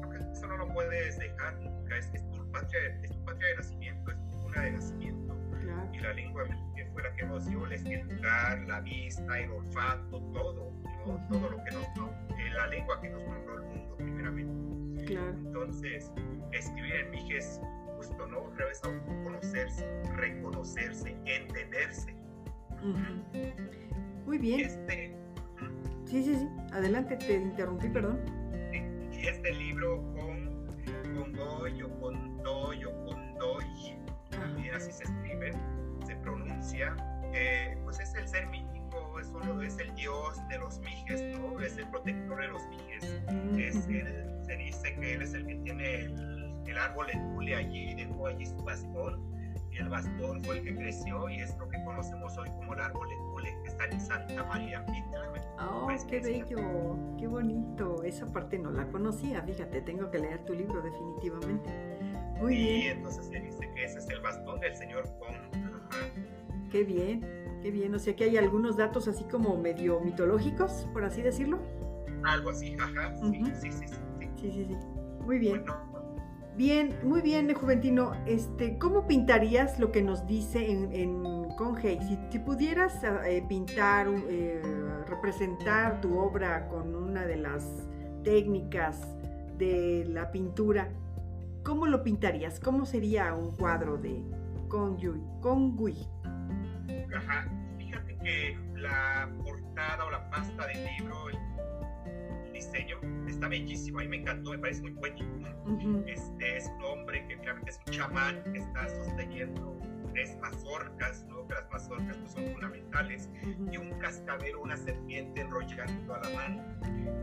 Creo 0.00 0.10
que 0.10 0.32
eso 0.32 0.46
no 0.46 0.56
lo 0.56 0.68
puedes 0.72 1.18
dejar 1.18 1.56
nunca, 1.60 1.98
es, 1.98 2.12
es, 2.14 2.30
tu, 2.30 2.50
patria, 2.50 2.80
es 3.02 3.10
tu 3.10 3.24
patria 3.24 3.48
de 3.48 3.56
nacimiento, 3.56 4.10
es 4.10 4.16
tu 4.30 4.42
cuna 4.42 4.62
de 4.62 4.72
nacimiento. 4.72 5.34
Y 5.92 5.98
la 5.98 6.12
lengua 6.12 6.44
fue 6.92 7.02
la 7.02 7.14
que 7.14 7.26
nos 7.26 7.46
dio 7.46 7.66
el 7.66 8.08
lugar, 8.08 8.58
la 8.66 8.80
vista, 8.80 9.38
el 9.38 9.50
olfato, 9.50 10.20
todo, 10.32 10.72
todo 11.30 11.50
lo 11.50 11.64
que 11.64 11.70
nos 11.70 11.94
dio, 11.94 12.10
eh, 12.38 12.50
la 12.54 12.66
lengua 12.68 13.00
que 13.00 13.10
nos 13.10 13.22
nombró 13.22 13.54
el 13.56 13.62
mundo 13.62 13.96
primeramente. 13.96 14.63
Claro. 15.06 15.30
Entonces, 15.30 16.10
escribir 16.52 16.94
en 16.94 17.10
Mije 17.10 17.38
es 17.38 17.60
justo, 17.96 18.26
¿no? 18.26 18.40
Otra 18.40 18.66
vez 18.66 18.80
conocerse, 19.24 19.86
reconocerse, 20.16 21.16
entenderse. 21.24 22.14
Muy 24.26 24.38
bien. 24.38 24.60
Este, 24.60 25.16
sí, 26.06 26.22
sí, 26.22 26.34
sí. 26.36 26.48
Adelante, 26.72 27.16
te 27.16 27.34
interrumpí, 27.34 27.88
perdón. 27.88 28.20
Y 29.12 29.26
este 29.26 29.52
libro 29.52 30.02
con, 30.14 30.66
con 31.14 31.32
Doy 31.32 31.82
o 31.82 32.00
con 32.00 32.42
Doy 32.42 32.84
o 32.84 33.04
con 33.04 33.34
Doy, 33.38 33.96
también 34.30 34.74
así 34.74 34.92
se 34.92 35.04
escribe, 35.04 35.52
se 36.06 36.16
pronuncia, 36.16 36.94
eh, 37.32 37.78
pues 37.84 38.00
es 38.00 38.14
el 38.14 38.28
ser 38.28 38.46
es, 39.20 39.28
uno, 39.28 39.62
es 39.62 39.78
el 39.78 39.94
dios 39.94 40.48
de 40.48 40.58
los 40.58 40.78
mijes, 40.80 41.38
¿no? 41.38 41.60
Es 41.60 41.76
el 41.76 41.88
protector 41.88 42.40
de 42.40 42.48
los 42.48 42.62
mijes. 42.68 43.04
Es 43.58 43.88
el, 43.88 44.44
se 44.44 44.56
dice 44.56 44.94
que 44.96 45.14
él 45.14 45.22
es 45.22 45.34
el 45.34 45.46
que 45.46 45.54
tiene 45.56 45.94
el, 46.00 46.62
el 46.66 46.78
árbol 46.78 47.06
de 47.06 47.12
Tule 47.12 47.54
allí 47.54 47.90
y 47.90 47.94
dejó 47.94 48.26
allí 48.26 48.46
su 48.46 48.56
bastón. 48.56 49.34
Y 49.70 49.78
el 49.78 49.88
bastón 49.88 50.42
fue 50.44 50.58
el 50.58 50.64
que 50.64 50.76
creció 50.76 51.28
y 51.28 51.40
es 51.40 51.56
lo 51.58 51.68
que 51.68 51.82
conocemos 51.84 52.36
hoy 52.38 52.48
como 52.50 52.74
el 52.74 52.80
árbol 52.80 53.08
de 53.08 53.16
Tule, 53.16 53.58
que 53.62 53.68
está 53.68 53.84
en 53.86 54.00
Santa 54.00 54.44
María 54.44 54.84
Pitra. 54.86 55.32
¡Oh, 55.58 55.88
qué 56.08 56.20
bello! 56.20 56.96
¡Qué 57.18 57.26
bonito! 57.26 58.02
Esa 58.04 58.26
parte 58.26 58.58
no 58.58 58.70
la 58.70 58.86
conocía, 58.88 59.42
fíjate, 59.42 59.80
tengo 59.82 60.10
que 60.10 60.18
leer 60.18 60.44
tu 60.44 60.54
libro 60.54 60.80
definitivamente. 60.80 61.70
Muy 62.40 62.54
y 62.54 62.64
bien. 62.64 62.96
entonces 62.98 63.26
se 63.26 63.40
dice 63.40 63.70
que 63.74 63.84
ese 63.84 63.98
es 63.98 64.08
el 64.08 64.20
bastón 64.20 64.60
del 64.60 64.74
señor 64.76 65.04
Kong. 65.18 65.34
Qué 66.70 66.84
bien, 66.84 67.24
qué 67.64 67.70
bien. 67.70 67.94
O 67.94 67.98
sea 67.98 68.14
que 68.14 68.24
hay 68.24 68.36
algunos 68.36 68.76
datos 68.76 69.08
así 69.08 69.24
como 69.24 69.56
medio 69.56 69.98
mitológicos, 70.00 70.86
por 70.92 71.02
así 71.02 71.22
decirlo. 71.22 71.58
Algo 72.22 72.50
así, 72.50 72.76
ajá. 72.78 73.16
Sí, 73.16 73.42
sí, 73.42 73.52
sí, 73.54 73.72
sí, 73.72 73.88
sí. 73.88 73.94
Sí, 74.36 74.66
sí, 74.68 74.76
Muy 75.24 75.38
bien. 75.38 75.64
Bien, 76.56 76.94
muy 77.02 77.22
bien, 77.22 77.52
Juventino. 77.54 78.12
Este, 78.26 78.78
¿Cómo 78.78 79.06
pintarías 79.06 79.80
lo 79.80 79.90
que 79.90 80.02
nos 80.02 80.26
dice 80.26 80.70
en, 80.70 80.92
en 80.92 81.48
Conge? 81.56 81.98
Si, 82.02 82.18
si 82.30 82.38
pudieras 82.38 83.02
eh, 83.24 83.42
pintar, 83.48 84.08
eh, 84.28 84.60
representar 85.08 86.02
tu 86.02 86.18
obra 86.18 86.68
con 86.68 86.94
una 86.94 87.24
de 87.24 87.36
las 87.36 87.88
técnicas 88.24 89.00
de 89.56 90.04
la 90.06 90.30
pintura, 90.30 90.92
¿cómo 91.62 91.86
lo 91.86 92.04
pintarías? 92.04 92.60
¿Cómo 92.60 92.84
sería 92.84 93.34
un 93.34 93.56
cuadro 93.56 93.96
de 93.96 94.22
Congui? 94.68 96.06
Ajá. 97.14 97.46
Fíjate 97.78 98.16
que 98.18 98.58
la 98.74 99.30
portada 99.44 100.04
o 100.04 100.10
la 100.10 100.30
pasta 100.30 100.66
del 100.66 100.84
libro, 100.84 101.28
el, 101.28 102.52
diseño, 102.52 102.98
está 103.28 103.48
bellísimo. 103.48 103.98
A 103.98 104.02
mí 104.02 104.08
me 104.08 104.16
encantó, 104.18 104.50
me 104.50 104.58
parece 104.58 104.82
muy 104.82 104.92
poético. 104.92 105.30
este 106.06 106.56
es 106.56 106.66
un 106.76 106.84
hombre 106.84 107.26
que 107.28 107.36
claramente 107.38 107.70
es 107.70 107.80
un 107.86 107.92
chamán 107.92 108.42
que 108.52 108.58
está 108.58 108.88
sosteniendo 108.88 109.78
tres 110.12 110.36
mazorcas, 110.40 111.24
¿no? 111.28 111.46
que 111.48 111.54
las 111.54 111.68
mazorcas 111.70 112.16
pues, 112.16 112.32
son 112.32 112.46
fundamentales, 112.52 113.28
y 113.70 113.76
un 113.76 113.90
cascabel, 113.98 114.56
una 114.56 114.76
serpiente 114.76 115.40
enrollando 115.40 116.14
a 116.14 116.20
la 116.20 116.30
mano. 116.30 116.62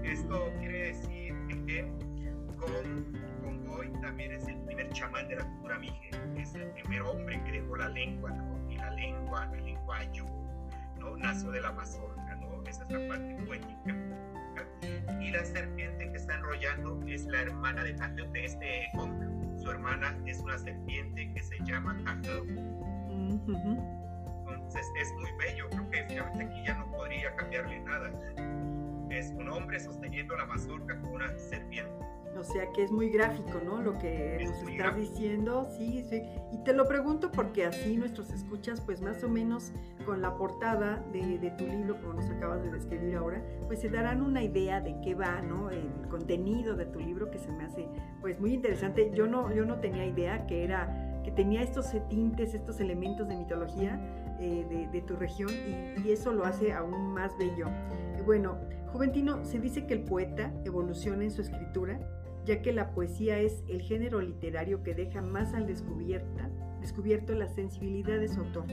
Esto 0.03 0.51
quiere 0.59 0.87
decir 0.87 1.33
que 1.65 1.87
con 2.57 3.30
también 4.01 4.31
es 4.31 4.47
el 4.47 4.57
primer 4.61 4.89
chamán 4.91 5.27
de 5.27 5.35
la 5.35 5.45
cultura 5.45 5.79
mije, 5.79 6.09
es 6.37 6.55
el 6.55 6.71
primer 6.71 7.01
hombre 7.01 7.41
que 7.43 7.51
dejó 7.51 7.75
la 7.75 7.89
lengua, 7.89 8.31
¿no? 8.31 8.71
y 8.71 8.77
la 8.77 8.91
lengua, 8.91 9.49
el 9.53 9.65
lenguayo, 9.65 10.25
¿no? 10.99 11.17
nació 11.17 11.51
de 11.51 11.61
la 11.61 11.71
mazorca, 11.71 12.35
¿no? 12.35 12.63
esa 12.67 12.83
es 12.85 12.91
la 12.91 13.07
parte 13.07 13.35
poética. 13.45 13.95
Y 15.19 15.31
la 15.31 15.45
serpiente 15.45 16.11
que 16.11 16.17
está 16.17 16.35
enrollando 16.35 16.99
es 17.07 17.25
la 17.25 17.41
hermana 17.41 17.83
de, 17.83 17.93
de 17.93 18.45
este 18.45 18.89
hombre. 18.97 19.27
Su 19.61 19.69
hermana 19.69 20.17
es 20.25 20.39
una 20.39 20.57
serpiente 20.57 21.31
que 21.33 21.43
se 21.43 21.57
llama 21.63 21.95
Tajau. 22.03 22.45
Entonces 24.47 24.85
es 24.99 25.13
muy 25.13 25.31
bello, 25.39 25.69
creo 25.69 25.89
que 25.89 26.03
finalmente 26.07 26.43
aquí 26.45 26.63
ya 26.65 26.75
no 26.75 26.91
podría 26.91 27.35
cambiarle 27.35 27.79
nada. 27.81 28.11
Es 29.09 29.31
un 29.31 29.49
hombre 29.49 29.79
sosteniendo 29.79 30.35
la 30.35 30.45
mazorca 30.45 30.99
con 31.01 31.13
una 31.13 31.37
serpiente. 31.37 32.00
O 32.37 32.43
sea 32.43 32.71
que 32.71 32.83
es 32.83 32.91
muy 32.91 33.09
gráfico, 33.09 33.59
¿no? 33.63 33.81
Lo 33.81 33.97
que 33.97 34.43
nos 34.45 34.69
estás 34.69 34.95
diciendo, 34.95 35.67
sí, 35.77 36.05
sí. 36.09 36.23
Y 36.51 36.63
te 36.63 36.73
lo 36.73 36.87
pregunto 36.87 37.31
porque 37.31 37.65
así 37.65 37.97
nuestros 37.97 38.31
escuchas, 38.31 38.81
pues 38.81 39.01
más 39.01 39.23
o 39.23 39.29
menos 39.29 39.71
con 40.05 40.21
la 40.21 40.35
portada 40.35 41.03
de, 41.11 41.37
de, 41.37 41.51
tu 41.51 41.67
libro, 41.67 41.99
como 42.01 42.13
nos 42.13 42.29
acabas 42.29 42.63
de 42.63 42.71
describir 42.71 43.15
ahora, 43.15 43.43
pues 43.67 43.81
se 43.81 43.89
darán 43.89 44.21
una 44.21 44.41
idea 44.43 44.81
de 44.81 44.99
qué 45.01 45.13
va, 45.13 45.41
¿no? 45.41 45.69
El 45.69 45.89
contenido 46.09 46.75
de 46.75 46.85
tu 46.85 46.99
libro 46.99 47.29
que 47.29 47.37
se 47.37 47.51
me 47.51 47.65
hace, 47.65 47.87
pues 48.21 48.39
muy 48.39 48.53
interesante. 48.53 49.11
Yo 49.13 49.27
no, 49.27 49.53
yo 49.53 49.65
no 49.65 49.79
tenía 49.79 50.05
idea 50.05 50.47
que 50.47 50.63
era, 50.63 51.21
que 51.23 51.31
tenía 51.31 51.61
estos 51.61 51.91
tintes, 52.09 52.53
estos 52.53 52.79
elementos 52.79 53.27
de 53.27 53.35
mitología 53.35 53.99
eh, 54.39 54.65
de, 54.69 54.87
de, 54.87 55.01
tu 55.01 55.15
región 55.15 55.51
y, 55.51 56.07
y 56.07 56.11
eso 56.11 56.31
lo 56.31 56.45
hace 56.45 56.73
aún 56.73 57.13
más 57.13 57.37
bello. 57.37 57.67
Y 58.17 58.21
bueno, 58.23 58.57
Juventino, 58.91 59.45
se 59.45 59.59
dice 59.59 59.85
que 59.85 59.93
el 59.93 60.03
poeta 60.03 60.51
evoluciona 60.65 61.23
en 61.23 61.31
su 61.31 61.41
escritura 61.41 61.99
ya 62.45 62.61
que 62.61 62.73
la 62.73 62.93
poesía 62.93 63.39
es 63.39 63.63
el 63.67 63.81
género 63.81 64.21
literario 64.21 64.83
que 64.83 64.95
deja 64.95 65.21
más 65.21 65.53
al 65.53 65.67
descubierto 65.67 67.33
la 67.33 67.47
sensibilidad 67.47 68.19
de 68.19 68.27
su 68.27 68.41
autor. 68.41 68.65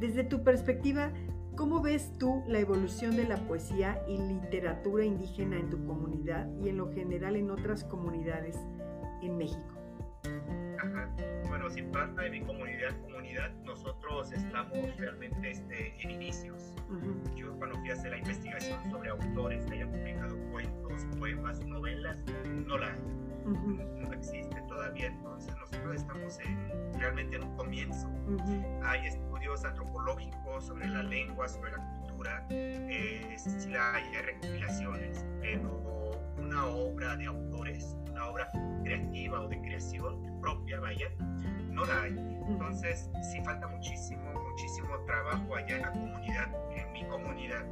Desde 0.00 0.24
tu 0.24 0.42
perspectiva, 0.42 1.12
¿cómo 1.56 1.80
ves 1.80 2.12
tú 2.18 2.42
la 2.46 2.58
evolución 2.58 3.16
de 3.16 3.24
la 3.24 3.36
poesía 3.36 4.02
y 4.08 4.18
literatura 4.18 5.04
indígena 5.04 5.58
en 5.58 5.70
tu 5.70 5.84
comunidad 5.86 6.48
y 6.60 6.68
en 6.68 6.78
lo 6.78 6.92
general 6.92 7.36
en 7.36 7.50
otras 7.50 7.84
comunidades 7.84 8.56
en 9.22 9.36
México? 9.36 9.77
Ajá. 10.78 11.08
Bueno, 11.48 11.68
sin 11.70 11.90
parte 11.90 12.22
de 12.22 12.30
mi 12.30 12.40
comunidad, 12.40 12.96
comunidad, 13.02 13.50
nosotros 13.64 14.32
estamos 14.32 14.96
realmente 14.96 15.50
este, 15.50 15.94
en 16.00 16.10
inicios. 16.10 16.74
Yo 17.34 17.56
cuando 17.56 17.78
fui 17.78 17.90
a 17.90 17.94
hacer 17.94 18.10
la 18.10 18.18
investigación 18.18 18.78
sobre 18.90 19.10
autores 19.10 19.64
que 19.66 19.74
hayan 19.74 19.90
publicado 19.90 20.36
cuentos, 20.50 21.04
poemas, 21.18 21.60
novelas, 21.66 22.16
no 22.66 22.78
la 22.78 22.92
hay. 22.92 23.00
No 23.44 24.12
existe 24.12 24.60
todavía, 24.68 25.06
entonces 25.06 25.54
nosotros 25.56 25.96
estamos 25.96 26.38
en, 26.40 27.00
realmente 27.00 27.36
en 27.36 27.44
un 27.44 27.56
comienzo. 27.56 28.10
Hay 28.82 29.06
estudios 29.06 29.64
antropológicos 29.64 30.66
sobre 30.66 30.86
la 30.86 31.02
lengua, 31.02 31.48
sobre 31.48 31.72
la 31.72 31.78
cultura, 31.78 32.46
eh, 32.50 33.34
sí 33.36 33.74
hay 33.74 34.22
recopilaciones, 34.22 35.24
pero 35.40 36.10
una 36.38 36.66
obra 36.66 37.16
de 37.16 37.26
autores, 37.26 37.96
una 38.10 38.26
obra 38.28 38.50
creativa 38.84 39.40
o 39.40 39.48
de 39.48 39.60
creación 39.60 40.27
propia, 40.40 40.80
vaya, 40.80 41.08
no 41.70 41.84
la 41.84 42.02
hay. 42.02 42.38
Entonces, 42.48 43.10
sí 43.30 43.40
falta 43.44 43.66
muchísimo, 43.68 44.32
muchísimo 44.32 44.88
trabajo 45.06 45.54
allá 45.54 45.76
en 45.76 45.82
la 45.82 45.92
comunidad, 45.92 46.48
en 46.74 46.92
mi 46.92 47.04
comunidad. 47.06 47.64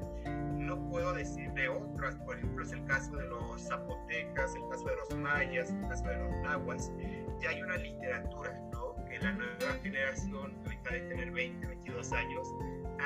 No 0.59 0.79
puedo 0.89 1.15
decir 1.15 1.51
de 1.53 1.69
otras, 1.69 2.17
por 2.17 2.37
ejemplo, 2.37 2.63
es 2.65 2.73
el 2.73 2.85
caso 2.85 3.17
de 3.17 3.27
los 3.27 3.63
zapotecas, 3.63 4.55
el 4.55 4.69
caso 4.69 4.85
de 4.85 4.97
los 4.97 5.17
mayas, 5.17 5.71
el 5.71 5.89
caso 5.89 6.05
de 6.05 6.19
los 6.19 6.37
nahuas. 6.43 6.93
Ya 7.41 7.51
hay 7.51 7.63
una 7.63 7.77
literatura, 7.77 8.61
¿no? 8.73 8.95
Que 9.07 9.19
la 9.19 9.33
nueva 9.33 9.73
generación, 9.83 10.55
ahorita 10.65 10.91
de 10.91 11.01
tener 11.01 11.31
20, 11.31 11.67
22 11.67 12.13
años, 12.13 12.49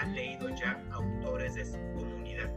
han 0.01 0.15
leído 0.15 0.49
ya 0.51 0.83
autores 0.93 1.55
de 1.55 1.65
su 1.65 1.79
comunidad. 1.97 2.51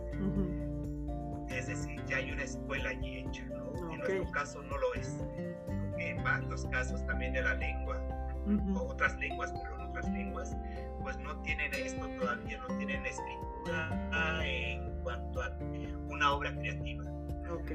Es 1.50 1.68
decir, 1.68 2.04
ya 2.06 2.18
hay 2.18 2.32
una 2.32 2.44
escuela 2.44 2.90
allí 2.90 3.20
hecha, 3.20 3.44
¿no? 3.46 3.68
Okay. 3.68 3.92
En 3.92 4.00
nuestro 4.00 4.32
caso 4.32 4.64
no 4.64 4.78
lo 4.78 4.94
es. 4.96 5.18
En 6.10 6.24
varios 6.24 6.66
casos 6.66 7.06
también 7.06 7.34
de 7.34 7.42
la 7.42 7.56
lengua, 7.56 8.02
uh 8.46 8.52
-huh. 8.52 8.78
o 8.78 8.88
otras 8.90 9.18
lenguas, 9.20 9.54
pero 9.62 9.76
en 9.76 9.82
otras 9.90 10.12
lenguas, 10.12 10.56
pues 11.02 11.18
no 11.20 11.36
tienen 11.42 11.74
esto 11.74 12.08
todavía, 12.20 12.58
no 12.68 12.78
tienen 12.78 13.06
escritura 13.06 14.44
en 14.46 15.02
cuanto 15.04 15.42
a 15.42 15.58
una 16.10 16.34
obra 16.34 16.54
creativa. 16.56 17.04
Ok, 17.52 17.72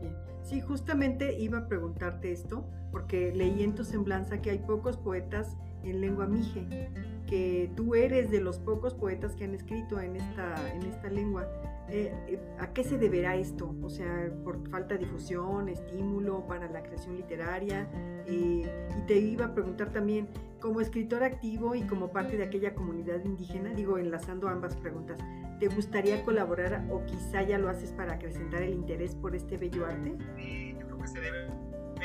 bien. 0.00 0.16
Sí, 0.42 0.60
justamente 0.60 1.38
iba 1.38 1.58
a 1.58 1.68
preguntarte 1.68 2.32
esto, 2.32 2.68
porque 2.90 3.32
leí 3.34 3.62
en 3.62 3.74
tu 3.74 3.84
semblanza 3.84 4.40
que 4.40 4.50
hay 4.50 4.58
pocos 4.58 4.96
poetas 4.96 5.56
en 5.84 6.00
lengua 6.00 6.26
mije, 6.26 6.90
que 7.26 7.70
tú 7.76 7.94
eres 7.94 8.30
de 8.30 8.40
los 8.40 8.58
pocos 8.58 8.94
poetas 8.94 9.34
que 9.34 9.44
han 9.44 9.54
escrito 9.54 10.00
en 10.00 10.16
esta, 10.16 10.74
en 10.74 10.82
esta 10.82 11.08
lengua. 11.08 11.48
Eh, 11.92 12.38
¿A 12.58 12.72
qué 12.72 12.84
se 12.84 12.98
deberá 12.98 13.34
esto? 13.36 13.74
O 13.82 13.90
sea, 13.90 14.30
por 14.44 14.68
falta 14.68 14.94
de 14.94 15.00
difusión, 15.00 15.68
estímulo 15.68 16.46
para 16.46 16.68
la 16.68 16.82
creación 16.82 17.16
literaria. 17.16 17.88
Eh, 18.26 18.62
y 18.96 19.06
te 19.06 19.18
iba 19.18 19.46
a 19.46 19.54
preguntar 19.54 19.90
también, 19.90 20.28
como 20.60 20.80
escritor 20.80 21.24
activo 21.24 21.74
y 21.74 21.82
como 21.82 22.12
parte 22.12 22.36
de 22.36 22.44
aquella 22.44 22.74
comunidad 22.74 23.24
indígena, 23.24 23.70
digo, 23.70 23.98
enlazando 23.98 24.48
ambas 24.48 24.76
preguntas, 24.76 25.18
¿te 25.58 25.68
gustaría 25.68 26.22
colaborar 26.24 26.86
o 26.90 27.04
quizá 27.06 27.42
ya 27.42 27.58
lo 27.58 27.68
haces 27.68 27.92
para 27.92 28.14
acrecentar 28.14 28.62
el 28.62 28.74
interés 28.74 29.14
por 29.14 29.34
este 29.34 29.56
bello 29.56 29.86
arte? 29.86 30.16
Sí, 30.36 30.76
yo 30.78 30.86
creo 30.86 30.98
que 30.98 31.08
se 31.08 31.20
debe 31.20 31.48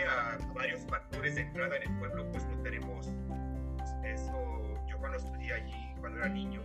a 0.04 0.38
varios 0.54 0.82
factores 0.88 1.36
de 1.36 1.42
entrada 1.42 1.76
en 1.78 1.84
el 1.84 2.00
pueblo, 2.00 2.26
pues 2.32 2.46
no 2.48 2.62
tenemos 2.64 3.12
eso. 4.04 4.34
Yo 4.88 4.98
cuando 5.00 5.18
estudié 5.18 5.54
allí, 5.54 5.94
cuando 6.00 6.20
era 6.20 6.30
niño, 6.30 6.62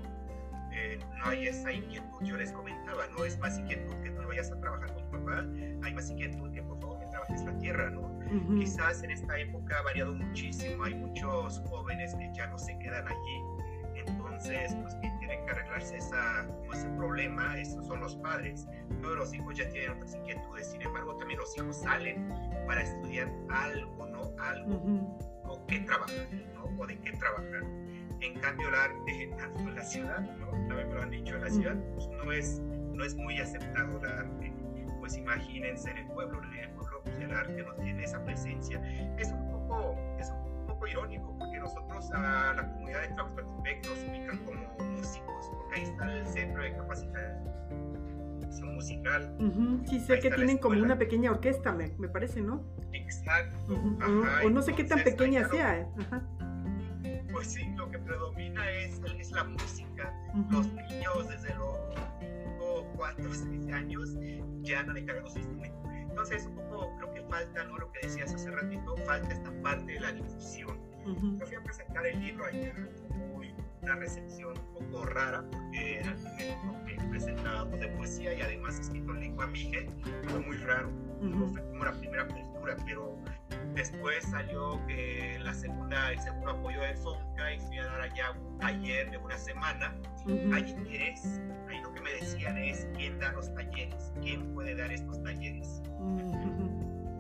eh, 0.73 0.99
no 1.19 1.27
hay 1.27 1.49
esa 1.49 1.73
inquietud. 1.73 2.23
Yo 2.23 2.37
les 2.37 2.53
comentaba, 2.53 3.07
no 3.09 3.25
es 3.25 3.39
más 3.39 3.59
inquietud 3.59 3.95
que 4.03 4.11
tú 4.11 4.23
no 4.23 4.29
vayas 4.29 4.51
a 4.51 4.61
trabajar 4.61 4.93
con 4.95 5.05
tu 5.05 5.11
papá, 5.11 5.45
hay 5.83 5.95
más 5.95 6.11
inquietud 6.11 6.51
que 6.53 6.63
por 6.63 6.81
favor 6.81 6.99
me 6.99 7.07
trabajes 7.07 7.45
la 7.45 7.57
tierra, 7.59 7.91
¿no? 7.91 8.01
Uh 8.01 8.31
-huh. 8.31 8.61
Quizás 8.61 9.03
en 9.03 9.11
esta 9.11 9.39
época 9.39 9.79
ha 9.79 9.83
variado 9.83 10.15
muchísimo, 10.15 10.85
hay 10.85 10.95
muchos 10.95 11.61
jóvenes 11.69 12.15
que 12.15 12.31
ya 12.35 12.47
no 12.47 12.59
se 12.59 12.79
quedan 12.79 13.07
allí, 13.09 13.43
entonces, 14.07 14.75
pues 14.83 14.95
quien 14.97 15.19
tiene 15.19 15.45
que 15.45 15.51
arreglarse 15.51 15.97
esa, 15.97 16.47
ese 16.73 16.89
problema, 16.91 17.59
esos 17.59 17.87
son 17.87 18.01
los 18.01 18.17
padres. 18.17 18.67
Todos 19.03 19.17
los 19.17 19.35
hijos 19.35 19.57
ya 19.57 19.69
tienen 19.71 19.91
otras 19.91 20.15
inquietudes, 20.15 20.71
sin 20.71 20.83
embargo, 20.83 21.17
también 21.17 21.41
los 21.41 21.57
hijos 21.57 21.77
salen 21.77 22.29
para 22.67 22.83
estudiar 22.83 23.31
algo, 23.51 24.07
¿no? 24.07 24.33
Algo, 24.43 24.75
uh 24.75 24.87
-huh. 24.87 25.45
o 25.45 25.67
qué 25.67 25.81
trabajar, 25.81 26.29
¿no? 26.55 26.65
O 26.79 26.87
de 26.87 26.99
qué 27.01 27.13
trabajar 27.13 27.63
En 28.21 28.35
cambio, 28.41 28.69
el 28.69 28.75
arte 28.75 29.23
en 29.23 29.75
la 29.75 29.83
ciudad, 29.83 30.21
¿no? 30.21 30.51
también 30.69 30.89
me 30.89 30.95
lo 30.95 31.03
han 31.03 31.11
dicho, 31.11 31.35
en 31.37 31.41
la 31.41 31.51
ciudad 31.51 31.77
pues, 31.95 32.09
no, 32.09 32.33
es, 32.33 32.61
no 32.93 33.05
es 33.05 33.15
muy 33.15 33.39
aceptado 33.39 33.99
el 33.99 34.13
arte. 34.13 34.53
Pues 34.99 35.17
imagínense 35.17 35.91
en 35.91 35.99
el 35.99 36.07
pueblo, 36.09 36.43
en 36.45 36.55
el 36.55 36.71
pueblo 36.71 37.01
pues, 37.03 37.17
el 37.17 37.33
arte 37.33 37.63
no 37.63 37.75
tiene 37.77 38.05
esa 38.05 38.23
presencia. 38.25 38.81
Es 39.19 39.33
un 39.33 39.51
poco, 39.51 39.97
es 40.19 40.31
un 40.31 40.67
poco 40.67 40.87
irónico 40.87 41.35
porque 41.39 41.59
nosotros 41.59 42.11
a 42.13 42.53
la 42.55 42.69
comunidad 42.73 43.01
de 43.03 43.09
Tlaxcaltepec 43.09 43.87
nos 43.87 44.05
ubican 44.05 44.39
como 44.45 44.91
músicos, 44.91 45.51
porque 45.53 45.77
ahí 45.77 45.83
está 45.85 46.13
el 46.13 46.27
centro 46.27 46.63
de 46.63 46.77
capacitación 46.77 48.75
musical. 48.75 49.35
Sí, 49.89 50.01
sé 50.01 50.21
que 50.21 50.31
tienen 50.31 50.59
como 50.59 50.79
una 50.79 50.99
pequeña 50.99 51.31
orquesta, 51.31 51.73
me, 51.73 51.89
me 51.99 52.09
parece, 52.09 52.43
¿no? 52.43 52.63
Exacto. 52.93 53.75
o 54.45 54.51
no 54.51 54.61
sé 54.61 54.75
qué 54.75 54.85
tan 54.85 55.03
pequeña 55.03 55.49
sea. 55.49 55.81
¿eh? 55.81 55.87
Pues 57.41 57.53
sí, 57.53 57.65
lo 57.75 57.91
que 57.91 57.99
predomina 57.99 58.71
es, 58.71 59.01
es 59.19 59.31
la 59.31 59.45
música. 59.45 60.15
Los 60.51 60.71
niños 60.75 61.27
desde 61.27 61.55
los 61.55 61.75
4 62.97 63.31
o 63.31 63.35
6 63.35 63.73
años 63.73 64.11
ya 64.61 64.83
no 64.83 64.95
encargan 64.95 65.25
los 65.25 65.35
instrumentos. 65.35 65.91
Entonces, 65.91 66.45
un 66.45 66.57
poco 66.57 66.95
creo 66.99 67.15
que 67.15 67.23
falta, 67.31 67.65
¿no? 67.65 67.79
Lo 67.79 67.91
que 67.93 68.01
decías 68.07 68.35
hace 68.35 68.51
ratito, 68.51 68.95
falta 69.07 69.33
esta 69.33 69.51
parte 69.63 69.91
de 69.91 70.01
la 70.01 70.13
difusión. 70.13 70.79
Yo 71.39 71.47
fui 71.47 71.57
a 71.57 71.63
presentar 71.63 72.07
el 72.07 72.21
libro 72.21 72.45
ayer, 72.45 72.75
una 73.81 73.95
recepción 73.95 74.59
un 74.59 74.91
poco 74.91 75.07
rara, 75.07 75.43
porque 75.51 76.01
era 76.01 76.11
el 76.11 76.19
primero 76.19 76.85
que 76.85 77.09
presentábamos 77.09 77.81
de 77.81 77.89
poesía 77.89 78.35
y 78.35 78.43
además 78.43 78.79
escrito 78.79 79.15
en 79.15 79.21
lengua 79.21 79.47
mije, 79.47 79.89
fue 80.29 80.41
muy 80.41 80.59
raro. 80.59 80.91
Fue 81.55 81.63
como 81.71 81.87
la 81.87 81.93
primera 81.93 82.25
apertura, 82.25 82.77
pero 82.85 83.19
después 83.81 84.23
salió 84.25 84.79
que 84.87 85.39
la 85.43 85.55
segunda, 85.55 86.13
el 86.13 86.21
segundo 86.21 86.51
apoyo 86.51 86.83
de 86.83 86.95
Fonca 86.97 87.55
y 87.55 87.59
fui 87.61 87.79
a 87.79 87.85
dar 87.87 88.01
allá 88.03 88.33
un 88.33 88.59
taller 88.59 89.11
de 89.11 89.17
una 89.17 89.39
semana. 89.39 89.95
Hay 90.53 90.71
interés. 90.71 91.41
Ahí 91.69 91.81
lo 91.83 91.93
que 91.95 92.01
me 92.03 92.13
decían 92.13 92.59
es 92.59 92.87
quién 92.95 93.19
da 93.19 93.33
los 93.33 93.53
talleres, 93.55 94.13
quién 94.21 94.53
puede 94.53 94.75
dar 94.75 94.93
estos 94.93 95.23
talleres. 95.23 95.83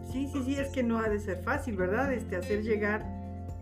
Sí, 0.04 0.28
sí, 0.30 0.42
sí, 0.44 0.56
es 0.56 0.68
que 0.68 0.82
no 0.82 0.98
ha 0.98 1.08
de 1.08 1.18
ser 1.18 1.42
fácil, 1.42 1.76
¿verdad? 1.76 2.12
Este, 2.12 2.36
hacer 2.36 2.62
llegar, 2.62 3.06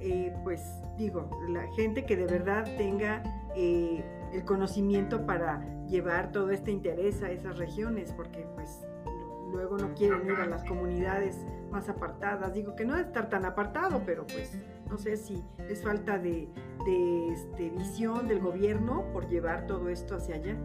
eh, 0.01 0.35
pues 0.43 0.63
digo, 0.97 1.31
la 1.51 1.71
gente 1.77 2.05
que 2.05 2.17
de 2.17 2.27
verdad 2.27 2.65
tenga 2.77 3.23
eh, 3.55 4.03
el 4.33 4.45
conocimiento 4.45 5.25
para 5.25 5.63
llevar 5.87 6.33
todo 6.33 6.51
este 6.51 6.73
interés 6.73 7.23
a 7.23 7.31
esas 7.31 7.59
regiones, 7.59 8.13
porque 8.13 8.45
pues 8.57 8.81
luego 9.53 9.79
no 9.79 9.95
quieren 9.95 10.27
ir 10.27 10.35
a 10.35 10.47
las 10.47 10.65
comunidades 10.65 11.47
más 11.71 11.89
apartadas. 11.89 12.53
Digo 12.55 12.75
que 12.75 12.85
no 12.85 12.95
debe 12.95 13.07
estar 13.07 13.29
tan 13.29 13.45
apartado, 13.45 14.03
pero 14.05 14.27
pues 14.27 14.59
no 14.91 14.99
sé 14.99 15.17
si 15.17 15.43
es 15.69 15.83
falta 15.83 16.19
de, 16.19 16.49
de 16.85 17.29
este, 17.33 17.71
visión 17.71 18.29
del 18.29 18.41
gobierno 18.41 19.05
por 19.13 19.29
llevar 19.29 19.67
todo 19.67 19.89
esto 19.89 20.17
hacia 20.17 20.37
allá. 20.37 20.57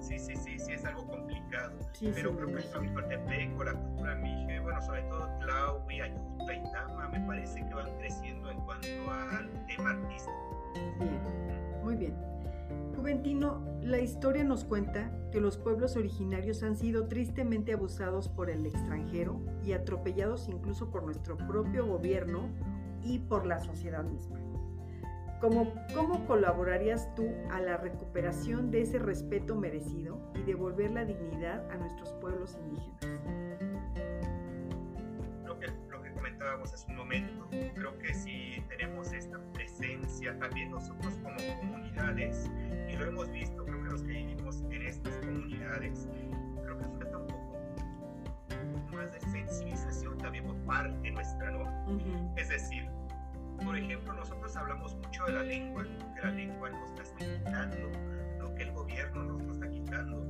Sí, 0.00 0.18
sí, 0.20 0.36
sí, 0.36 0.58
sí, 0.58 0.72
es 0.72 0.84
algo 0.84 1.04
complicado. 1.04 1.72
pero 2.14 2.36
creo 2.36 2.46
que 2.46 2.78
el 2.86 2.94
Cortepec 2.94 3.58
o 3.58 3.64
la 3.64 3.72
cultura 3.72 4.14
mije, 4.14 4.60
bueno, 4.60 4.80
sobre 4.80 5.02
todo 5.02 5.28
Tlau 5.40 5.90
y 5.90 6.00
Ayuta 6.00 6.54
y 6.54 6.72
Tama, 6.72 7.08
me 7.08 7.20
parece 7.26 7.66
que 7.66 7.74
van 7.74 7.90
creciendo 7.98 8.50
en 8.50 8.60
cuanto 8.60 8.86
al 9.10 9.66
tema 9.66 9.90
artístico. 9.90 10.72
Bien, 11.00 11.82
muy 11.82 11.96
bien. 11.96 12.35
Juventino, 13.06 13.62
la 13.82 14.00
historia 14.00 14.42
nos 14.42 14.64
cuenta 14.64 15.12
que 15.30 15.40
los 15.40 15.58
pueblos 15.58 15.94
originarios 15.94 16.64
han 16.64 16.74
sido 16.74 17.06
tristemente 17.06 17.72
abusados 17.72 18.28
por 18.28 18.50
el 18.50 18.66
extranjero 18.66 19.40
y 19.62 19.74
atropellados 19.74 20.48
incluso 20.48 20.90
por 20.90 21.04
nuestro 21.04 21.36
propio 21.36 21.86
gobierno 21.86 22.48
y 23.04 23.20
por 23.20 23.46
la 23.46 23.60
sociedad 23.60 24.02
misma. 24.02 24.40
¿Cómo, 25.40 25.72
¿Cómo 25.94 26.26
colaborarías 26.26 27.14
tú 27.14 27.28
a 27.52 27.60
la 27.60 27.76
recuperación 27.76 28.72
de 28.72 28.80
ese 28.80 28.98
respeto 28.98 29.54
merecido 29.54 30.18
y 30.34 30.42
devolver 30.42 30.90
la 30.90 31.04
dignidad 31.04 31.64
a 31.70 31.76
nuestros 31.76 32.12
pueblos 32.14 32.58
indígenas? 32.60 33.14
Lo 35.44 35.56
que, 35.60 35.68
lo 35.88 36.02
que 36.02 36.10
comentábamos 36.12 36.72
hace 36.74 36.90
un 36.90 36.96
momento, 36.96 37.46
creo 37.50 37.98
que 37.98 38.08
esta 38.08 38.55
también 40.34 40.70
nosotros 40.70 41.14
como 41.22 41.36
comunidades 41.60 42.50
y 42.88 42.96
lo 42.96 43.06
hemos 43.06 43.30
visto, 43.30 43.64
creo 43.64 43.82
que 43.82 43.90
los 43.90 44.02
que 44.02 44.12
vivimos 44.12 44.62
en 44.70 44.82
estas 44.82 45.16
comunidades, 45.18 46.08
creo 46.62 46.78
que 46.78 46.84
falta 46.84 47.18
un 47.18 47.26
poco 47.26 48.96
más 48.96 49.12
de 49.12 49.20
sensibilización 49.20 50.18
también 50.18 50.44
por 50.44 50.56
parte 50.64 51.10
nuestra, 51.10 51.50
¿no? 51.50 51.66
Es 52.36 52.48
decir, 52.48 52.88
por 53.64 53.76
ejemplo, 53.76 54.12
nosotros 54.12 54.56
hablamos 54.56 54.94
mucho 54.96 55.24
de 55.24 55.32
la 55.32 55.42
lengua, 55.42 55.84
que 56.14 56.20
la 56.22 56.30
lengua 56.30 56.70
nos 56.70 56.90
la 56.96 57.02
está 57.02 57.18
quitando, 57.18 57.90
lo 58.38 58.54
que 58.54 58.62
el 58.62 58.72
gobierno 58.72 59.24
nos 59.24 59.42
lo 59.42 59.52
está 59.52 59.68
quitando. 59.68 60.24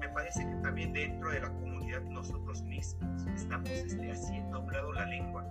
Me 0.00 0.08
parece 0.08 0.46
que 0.46 0.54
también 0.56 0.92
dentro 0.92 1.30
de 1.30 1.40
la 1.40 1.48
comunidad 1.48 2.02
nosotros 2.02 2.62
mismos 2.62 3.26
estamos 3.34 3.70
este, 3.70 4.12
haciendo 4.12 4.58
a 4.58 4.60
un 4.60 4.72
lado 4.72 4.92
la 4.92 5.06
lengua. 5.06 5.46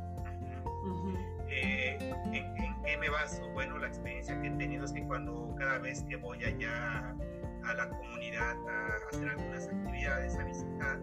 Eh, 1.50 1.98
¿en, 2.32 2.84
qué 2.84 2.98
me 2.98 3.10
baso? 3.10 3.48
Bueno, 3.54 3.78
la 3.78 3.88
experiencia 3.88 4.40
que 4.42 4.48
he 4.48 4.52
tenido 4.52 4.86
es 4.86 4.94
que 4.94 5.04
cuando 5.06 5.54
cada 5.58 5.80
vez 5.80 6.04
que 6.04 6.16
voy 6.16 6.44
allá 6.44 7.16
a 7.64 7.74
la 7.74 7.90
comunidad 7.90 8.56
a 8.68 9.08
hacer 9.10 9.30
algunas 9.30 9.68
actividades, 9.68 10.38
a 10.38 10.44
visitar, 10.44 11.00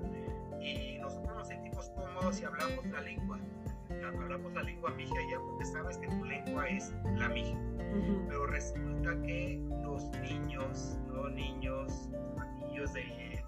y 0.61 0.99
nosotros 0.99 1.37
nos 1.37 1.49
sentimos 1.49 1.91
cómodos 1.91 2.41
y 2.41 2.45
hablamos 2.45 2.87
la 2.87 3.01
lengua. 3.01 3.39
Hablamos 4.07 4.53
la 4.55 4.63
lengua 4.63 4.91
mija 4.91 5.15
ya 5.31 5.39
porque 5.39 5.65
sabes 5.65 5.99
que 5.99 6.09
tu 6.09 6.25
lengua 6.25 6.69
es 6.69 6.93
la 7.17 7.29
mija. 7.29 7.59
Pero 8.29 8.47
resulta 8.47 9.21
que 9.23 9.61
los 9.83 10.09
niños, 10.21 10.99
los 11.09 11.33
niños, 11.33 12.09
niños 12.61 12.93
de 12.93 13.43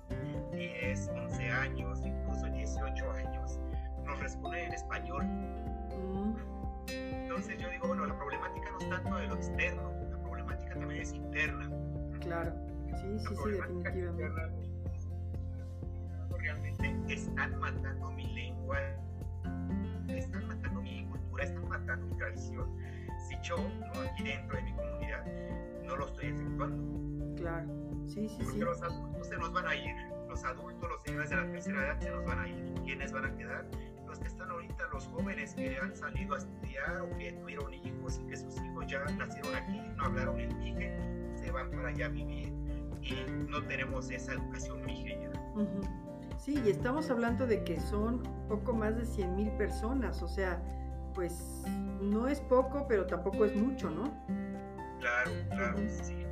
10, 0.53 1.09
11 1.09 1.51
años, 1.51 2.01
incluso 2.05 2.47
18 2.47 3.13
años, 3.13 3.61
nos 4.05 4.19
responden 4.21 4.67
en 4.67 4.73
español 4.73 5.27
entonces 7.39 7.59
yo 7.59 7.71
digo, 7.71 7.89
bueno, 7.89 8.07
la 8.07 8.17
problemática 8.19 8.71
no 8.71 8.79
es 8.79 8.89
tanto 8.89 9.17
de 9.17 9.27
lo 9.29 9.35
externo, 9.37 9.93
la 10.11 10.23
problemática 10.23 10.75
también 10.79 11.03
es 11.03 11.13
interna. 11.13 11.71
Claro, 12.21 12.53
sí, 12.97 13.19
sí, 13.21 13.35
sí, 13.37 13.51
definitivamente. 13.51 14.69
realmente 16.39 17.15
están 17.15 17.59
matando 17.59 18.11
mi 18.13 18.27
lengua, 18.35 18.79
están 20.09 20.47
matando 20.49 20.83
mi 20.83 21.05
cultura, 21.07 21.45
están 21.45 21.69
matando 21.69 22.07
mi 22.07 22.17
tradición. 22.17 22.77
Si 23.29 23.37
yo, 23.43 23.57
¿no? 23.57 24.01
aquí 24.01 24.23
dentro 24.25 24.57
de 24.57 24.63
mi 24.63 24.73
comunidad, 24.73 25.25
no 25.85 25.97
lo 25.97 26.07
estoy 26.07 26.27
efectuando. 26.27 27.35
Claro, 27.37 27.69
sí, 28.09 28.29
sí, 28.29 28.37
Porque 28.39 28.53
sí. 28.53 28.59
los 28.59 28.83
adultos 28.83 29.29
se 29.29 29.37
nos 29.37 29.53
van 29.53 29.67
a 29.67 29.75
ir, 29.77 29.95
los 30.29 30.45
adultos, 30.45 30.89
los 30.89 31.03
señores 31.03 31.31
de 31.31 31.37
la 31.37 31.51
tercera 31.51 31.87
edad 31.87 32.01
se 32.01 32.11
nos 32.11 32.25
van 32.25 32.39
a 32.41 32.49
ir. 32.49 32.75
¿Quiénes 32.85 33.13
van 33.13 33.25
a 33.27 33.37
quedar? 33.37 33.65
Los 34.09 34.19
que 34.19 34.29
están 34.29 34.51
ahorita, 34.51 34.85
los 34.93 35.07
jóvenes 35.09 35.55
que 35.55 35.77
han 35.79 35.95
salido 35.95 36.35
a 36.35 36.39
estudiar 36.39 37.03
o 37.03 37.17
que 37.19 37.33
tuvieron 37.33 37.75
hijos 37.75 38.21
y 38.23 38.27
que 38.29 38.37
sus 38.37 38.57
hijos 38.57 38.87
ya 38.87 39.05
nacieron 39.05 39.55
aquí, 39.55 39.81
no 39.97 40.05
hablaron 40.05 40.41
el 40.41 40.55
mije, 40.57 40.97
se 41.37 41.51
van 41.51 41.71
para 41.71 41.89
allá 41.89 42.07
a 42.07 42.09
vivir 42.09 42.53
y 43.03 43.15
no 43.49 43.63
tenemos 43.65 44.11
esa 44.11 44.33
educación 44.33 44.85
mije 44.85 45.19
ya. 45.23 46.39
Sí, 46.39 46.61
y 46.65 46.71
estamos 46.71 47.11
hablando 47.11 47.47
de 47.47 47.65
que 47.65 47.81
son 47.81 48.23
poco 48.49 48.73
más 48.73 48.97
de 48.97 49.05
100 49.05 49.37
mil 49.37 49.51
personas, 49.53 50.23
o 50.23 50.29
sea, 50.29 50.63
pues 51.15 51.65
no 52.01 52.29
es 52.29 52.41
poco, 52.41 52.87
pero 52.89 53.07
tampoco 53.07 53.45
es 53.45 53.55
mucho, 53.57 53.91
¿no? 53.91 54.05
Claro, 55.01 55.31
claro, 55.51 55.79
sí. 55.89 56.25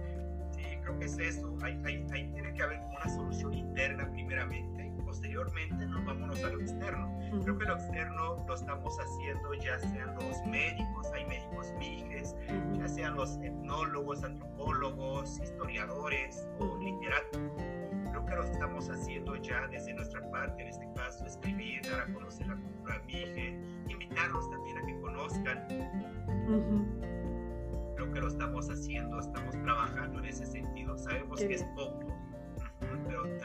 Sí, 0.52 0.62
creo 0.82 0.98
que 0.98 1.04
es 1.04 1.18
eso. 1.18 1.56
Ahí, 1.62 1.76
tiene 1.82 2.54
que 2.54 2.62
haber 2.62 2.80
una 2.80 3.08
solución 3.08 3.52
interna 3.52 4.08
primeramente 4.12 4.75
posteriormente 5.16 5.86
nos 5.86 6.04
vámonos 6.04 6.44
a 6.44 6.50
lo 6.50 6.60
externo. 6.60 7.10
Creo 7.42 7.56
que 7.56 7.64
lo 7.64 7.74
externo 7.74 8.44
lo 8.46 8.54
estamos 8.54 8.98
haciendo 9.00 9.54
ya 9.54 9.78
sean 9.78 10.14
los 10.14 10.46
médicos, 10.46 11.10
hay 11.14 11.24
médicos 11.24 11.72
mijes, 11.78 12.36
ya 12.78 12.86
sean 12.86 13.14
los 13.14 13.38
etnólogos, 13.38 14.22
antropólogos, 14.22 15.40
historiadores 15.40 16.46
o 16.58 16.76
literatos. 16.76 17.40
Creo 18.10 18.26
que 18.26 18.34
lo 18.34 18.44
estamos 18.44 18.90
haciendo 18.90 19.36
ya 19.36 19.66
desde 19.68 19.94
nuestra 19.94 20.20
parte, 20.30 20.62
en 20.62 20.68
este 20.68 20.86
caso, 20.94 21.24
escribir, 21.24 21.80
dar 21.90 22.00
a 22.00 22.12
conocer 22.12 22.46
la 22.48 22.56
cultura 22.56 23.02
mije, 23.06 23.58
invitarlos 23.88 24.50
también 24.50 24.76
a 24.76 24.86
que 24.86 25.00
conozcan. 25.00 25.66
Creo 27.96 28.12
que 28.12 28.20
lo 28.20 28.28
estamos 28.28 28.68
haciendo, 28.68 29.18
estamos 29.18 29.58
trabajando 29.62 30.18
en 30.18 30.26
ese 30.26 30.44
sentido. 30.44 30.98
Sabemos 30.98 31.40
que 31.40 31.54
es 31.54 31.64
poco, 31.74 32.06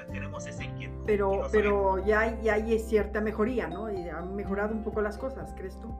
tenemos 0.07 0.45
ese 0.47 0.65
inquietud. 0.65 1.03
Pero, 1.05 1.47
pero 1.51 2.05
ya, 2.05 2.21
hay, 2.21 2.39
ya 2.43 2.53
hay 2.53 2.79
cierta 2.79 3.21
mejoría, 3.21 3.67
¿no? 3.67 3.91
Y 3.91 4.09
han 4.09 4.35
mejorado 4.35 4.73
un 4.73 4.83
poco 4.83 5.01
las 5.01 5.17
cosas, 5.17 5.53
¿crees 5.57 5.79
tú? 5.79 5.93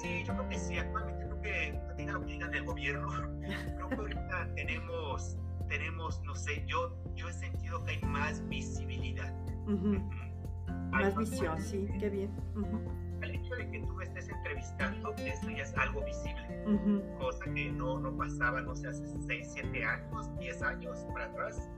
Sí, 0.00 0.24
yo 0.24 0.34
creo 0.34 0.48
que 0.48 0.58
sí. 0.58 0.78
Actualmente 0.78 1.24
creo 1.24 1.40
que, 1.40 1.72
no 1.72 1.94
tenga 1.94 2.12
lo 2.12 2.20
que 2.20 2.26
digan 2.26 2.50
del 2.50 2.64
gobierno, 2.64 3.08
creo 3.40 3.88
que 3.88 3.94
ahorita 3.94 4.54
tenemos, 4.54 5.36
tenemos, 5.68 6.22
no 6.22 6.34
sé, 6.34 6.64
yo, 6.66 6.96
yo 7.14 7.28
he 7.28 7.32
sentido 7.32 7.84
que 7.84 7.92
hay 7.92 8.02
más 8.02 8.46
visibilidad. 8.48 9.34
Más 10.90 11.16
visión, 11.16 11.60
sí, 11.60 11.86
qué 11.98 12.08
bien. 12.08 12.30
el 13.20 13.30
hecho 13.34 13.54
de 13.56 13.70
que 13.70 13.80
tú 13.80 13.94
me 13.94 14.04
estés 14.04 14.28
entrevistando, 14.28 15.14
esto 15.16 15.50
ya 15.50 15.62
es 15.62 15.76
algo 15.76 16.02
visible, 16.04 16.64
cosa 17.18 17.44
que 17.52 17.70
no, 17.72 17.98
no 17.98 18.16
pasaba, 18.16 18.62
no 18.62 18.74
sé, 18.74 18.88
hace 18.88 19.04
6, 19.26 19.50
7 19.52 19.84
años, 19.84 20.38
10 20.38 20.62
años 20.62 21.06
para 21.12 21.26
atrás. 21.26 21.68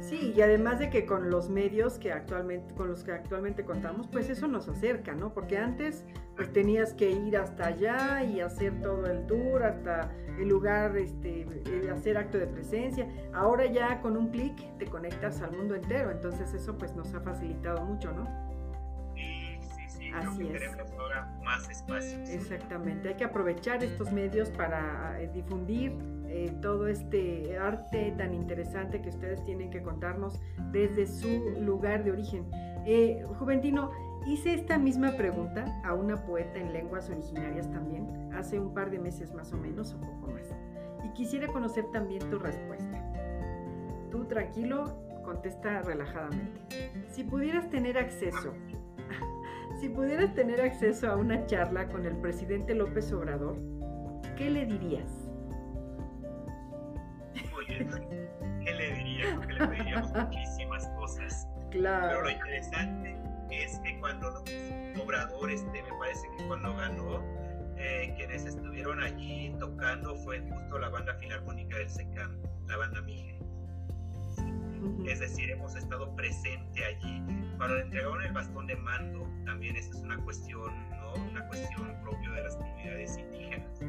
Sí, 0.00 0.32
y 0.34 0.40
además 0.40 0.78
de 0.78 0.90
que 0.90 1.06
con 1.06 1.30
los 1.30 1.50
medios 1.50 1.98
que 1.98 2.12
actualmente, 2.12 2.74
con 2.74 2.88
los 2.88 3.04
que 3.04 3.12
actualmente 3.12 3.64
contamos, 3.64 4.08
pues 4.08 4.28
eso 4.30 4.48
nos 4.48 4.68
acerca, 4.68 5.14
¿no? 5.14 5.32
Porque 5.32 5.58
antes 5.58 6.04
pues 6.34 6.52
tenías 6.52 6.94
que 6.94 7.10
ir 7.10 7.36
hasta 7.36 7.66
allá 7.66 8.24
y 8.24 8.40
hacer 8.40 8.80
todo 8.80 9.06
el 9.06 9.26
tour, 9.26 9.62
hasta 9.62 10.10
el 10.38 10.48
lugar, 10.48 10.96
este, 10.96 11.46
hacer 11.92 12.16
acto 12.16 12.38
de 12.38 12.46
presencia. 12.46 13.06
Ahora 13.34 13.66
ya 13.66 14.00
con 14.00 14.16
un 14.16 14.30
clic 14.30 14.76
te 14.78 14.86
conectas 14.86 15.42
al 15.42 15.52
mundo 15.52 15.74
entero, 15.74 16.10
entonces 16.10 16.54
eso 16.54 16.76
pues 16.78 16.96
nos 16.96 17.14
ha 17.14 17.20
facilitado 17.20 17.84
mucho, 17.84 18.10
¿no? 18.12 18.24
Sí, 19.14 19.58
sí, 19.60 19.82
sí. 19.88 20.10
Así 20.14 20.48
es. 20.48 20.60
Tenemos 20.60 20.90
ahora 20.98 21.38
más 21.44 21.68
espacios. 21.68 22.28
Exactamente, 22.30 23.10
hay 23.10 23.16
que 23.16 23.24
aprovechar 23.24 23.84
estos 23.84 24.10
medios 24.10 24.48
para 24.48 25.20
eh, 25.20 25.30
difundir 25.32 25.92
eh, 26.32 26.52
todo 26.62 26.86
este 26.86 27.58
arte 27.58 28.14
tan 28.16 28.32
interesante 28.32 29.02
que 29.02 29.08
ustedes 29.08 29.42
tienen 29.42 29.68
que 29.68 29.82
contarnos 29.82 30.40
desde 30.70 31.08
su 31.08 31.28
lugar 31.60 32.04
de 32.04 32.12
origen. 32.12 32.46
Eh, 32.86 33.24
Juventino, 33.38 33.90
hice 34.26 34.54
esta 34.54 34.78
misma 34.78 35.10
pregunta 35.16 35.64
a 35.84 35.92
una 35.92 36.24
poeta 36.24 36.60
en 36.60 36.72
lenguas 36.72 37.10
originarias 37.10 37.68
también, 37.72 38.06
hace 38.32 38.60
un 38.60 38.72
par 38.72 38.92
de 38.92 39.00
meses 39.00 39.34
más 39.34 39.52
o 39.52 39.56
menos, 39.56 39.92
o 39.94 40.00
poco 40.00 40.28
más, 40.28 40.54
y 41.04 41.08
quisiera 41.14 41.48
conocer 41.48 41.84
también 41.90 42.20
tu 42.30 42.38
respuesta. 42.38 43.12
Tú 44.12 44.24
tranquilo, 44.26 44.84
contesta 45.24 45.82
relajadamente. 45.82 46.60
Si 47.10 47.24
pudieras 47.24 47.68
tener 47.70 47.98
acceso, 47.98 48.52
si 49.80 49.88
pudieras 49.88 50.32
tener 50.34 50.60
acceso 50.60 51.10
a 51.10 51.16
una 51.16 51.44
charla 51.46 51.88
con 51.88 52.06
el 52.06 52.16
presidente 52.18 52.72
López 52.76 53.12
Obrador, 53.12 53.56
¿qué 54.36 54.48
le 54.48 54.64
dirías? 54.64 55.19
¿qué 58.64 58.72
le 58.72 58.94
diría? 58.94 59.40
Que 59.46 59.52
le 59.52 59.66
pediríamos 59.66 60.12
muchísimas 60.14 60.86
cosas. 60.98 61.48
Claro. 61.70 62.08
Pero 62.08 62.22
lo 62.22 62.30
interesante 62.30 63.16
es 63.50 63.78
que 63.80 63.98
cuando 64.00 64.30
los 64.30 64.44
Obrador, 65.02 65.50
este, 65.50 65.82
me 65.82 65.98
parece 65.98 66.26
que 66.36 66.46
cuando 66.46 66.74
ganó, 66.76 67.22
eh, 67.76 68.12
quienes 68.16 68.44
estuvieron 68.44 69.02
allí 69.02 69.54
tocando 69.58 70.14
fue 70.16 70.40
justo 70.40 70.78
la 70.78 70.88
banda 70.88 71.14
filarmónica 71.14 71.78
del 71.78 71.88
SECAM, 71.88 72.36
la 72.66 72.76
banda 72.76 73.00
Mije. 73.02 73.38
Es 75.06 75.20
decir, 75.20 75.50
hemos 75.50 75.74
estado 75.76 76.14
presente 76.16 76.84
allí. 76.84 77.22
Cuando 77.56 77.76
le 77.76 77.82
entregaron 77.82 78.22
el 78.22 78.32
bastón 78.32 78.66
de 78.66 78.76
mando, 78.76 79.28
también 79.44 79.76
esa 79.76 79.90
es 79.90 80.02
una 80.02 80.16
cuestión, 80.24 80.72
¿no? 80.90 81.14
Una 81.30 81.46
cuestión 81.46 81.94
propia 82.02 82.30
de 82.30 82.42
las 82.42 82.56
comunidades 82.56 83.18
indígenas. 83.18 83.80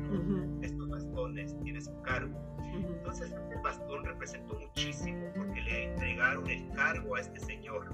Estos 0.61 0.89
bastones 0.89 1.57
tienen 1.63 1.81
su 1.81 2.01
cargo 2.01 2.50
entonces 2.73 3.33
el 3.51 3.61
bastón 3.61 4.05
representó 4.05 4.55
muchísimo 4.55 5.27
porque 5.35 5.61
le 5.61 5.85
entregaron 5.85 6.49
el 6.49 6.69
cargo 6.71 7.15
a 7.15 7.21
este 7.21 7.39
señor. 7.39 7.93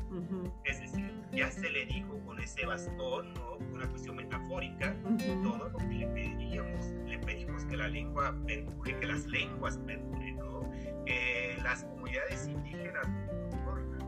Es 0.65 0.79
decir, 0.79 1.13
ya 1.31 1.51
se 1.51 1.69
le 1.69 1.85
dijo 1.85 2.19
con 2.25 2.39
ese 2.39 2.65
bastón, 2.65 3.33
¿no? 3.33 3.57
una 3.73 3.87
cuestión 3.89 4.15
metafórica, 4.15 4.95
todo 5.43 5.69
lo 5.69 5.77
que 5.77 5.85
le 5.85 6.07
pediríamos. 6.07 6.85
Le 7.05 7.19
pedimos 7.19 7.65
que 7.65 7.77
la 7.77 7.87
lengua 7.87 8.35
perdure, 8.45 8.99
que 8.99 9.05
las 9.05 9.25
lenguas 9.25 9.77
perduren, 9.79 10.37
¿no? 10.37 10.71
que 11.05 11.57
las 11.63 11.83
comunidades 11.83 12.47
indígenas 12.47 13.07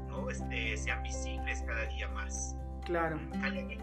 ¿no? 0.07 0.29
este, 0.29 0.77
sean 0.77 1.03
visibles 1.03 1.63
cada 1.63 1.85
día 1.85 2.07
más. 2.09 2.55
Claro. 2.85 3.19
Que 3.31 3.37
haya, 3.37 3.67
que 3.67 3.79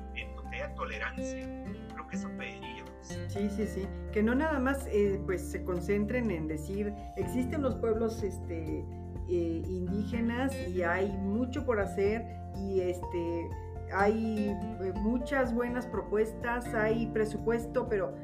haya 0.52 0.74
tolerancia. 0.74 1.66
Creo 1.96 2.08
que 2.08 2.16
eso 2.16 2.28
pediría 2.36 2.84
Sí, 3.28 3.48
sí, 3.50 3.66
sí. 3.66 3.86
Que 4.12 4.22
no 4.22 4.34
nada 4.34 4.58
más 4.58 4.86
eh, 4.88 5.20
pues 5.24 5.42
se 5.42 5.62
concentren 5.64 6.30
en 6.30 6.48
decir, 6.48 6.92
existen 7.16 7.62
los 7.62 7.76
pueblos 7.76 8.22
este, 8.22 8.84
eh, 9.28 9.62
indígenas 9.64 10.54
y 10.68 10.82
hay 10.82 11.12
mucho 11.12 11.64
por 11.64 11.80
hacer 11.80 12.26
y 12.56 12.80
este, 12.80 13.48
hay 13.94 14.48
eh, 14.80 14.92
muchas 14.96 15.54
buenas 15.54 15.86
propuestas, 15.86 16.74
hay 16.74 17.06
presupuesto, 17.06 17.88
pero 17.88 18.14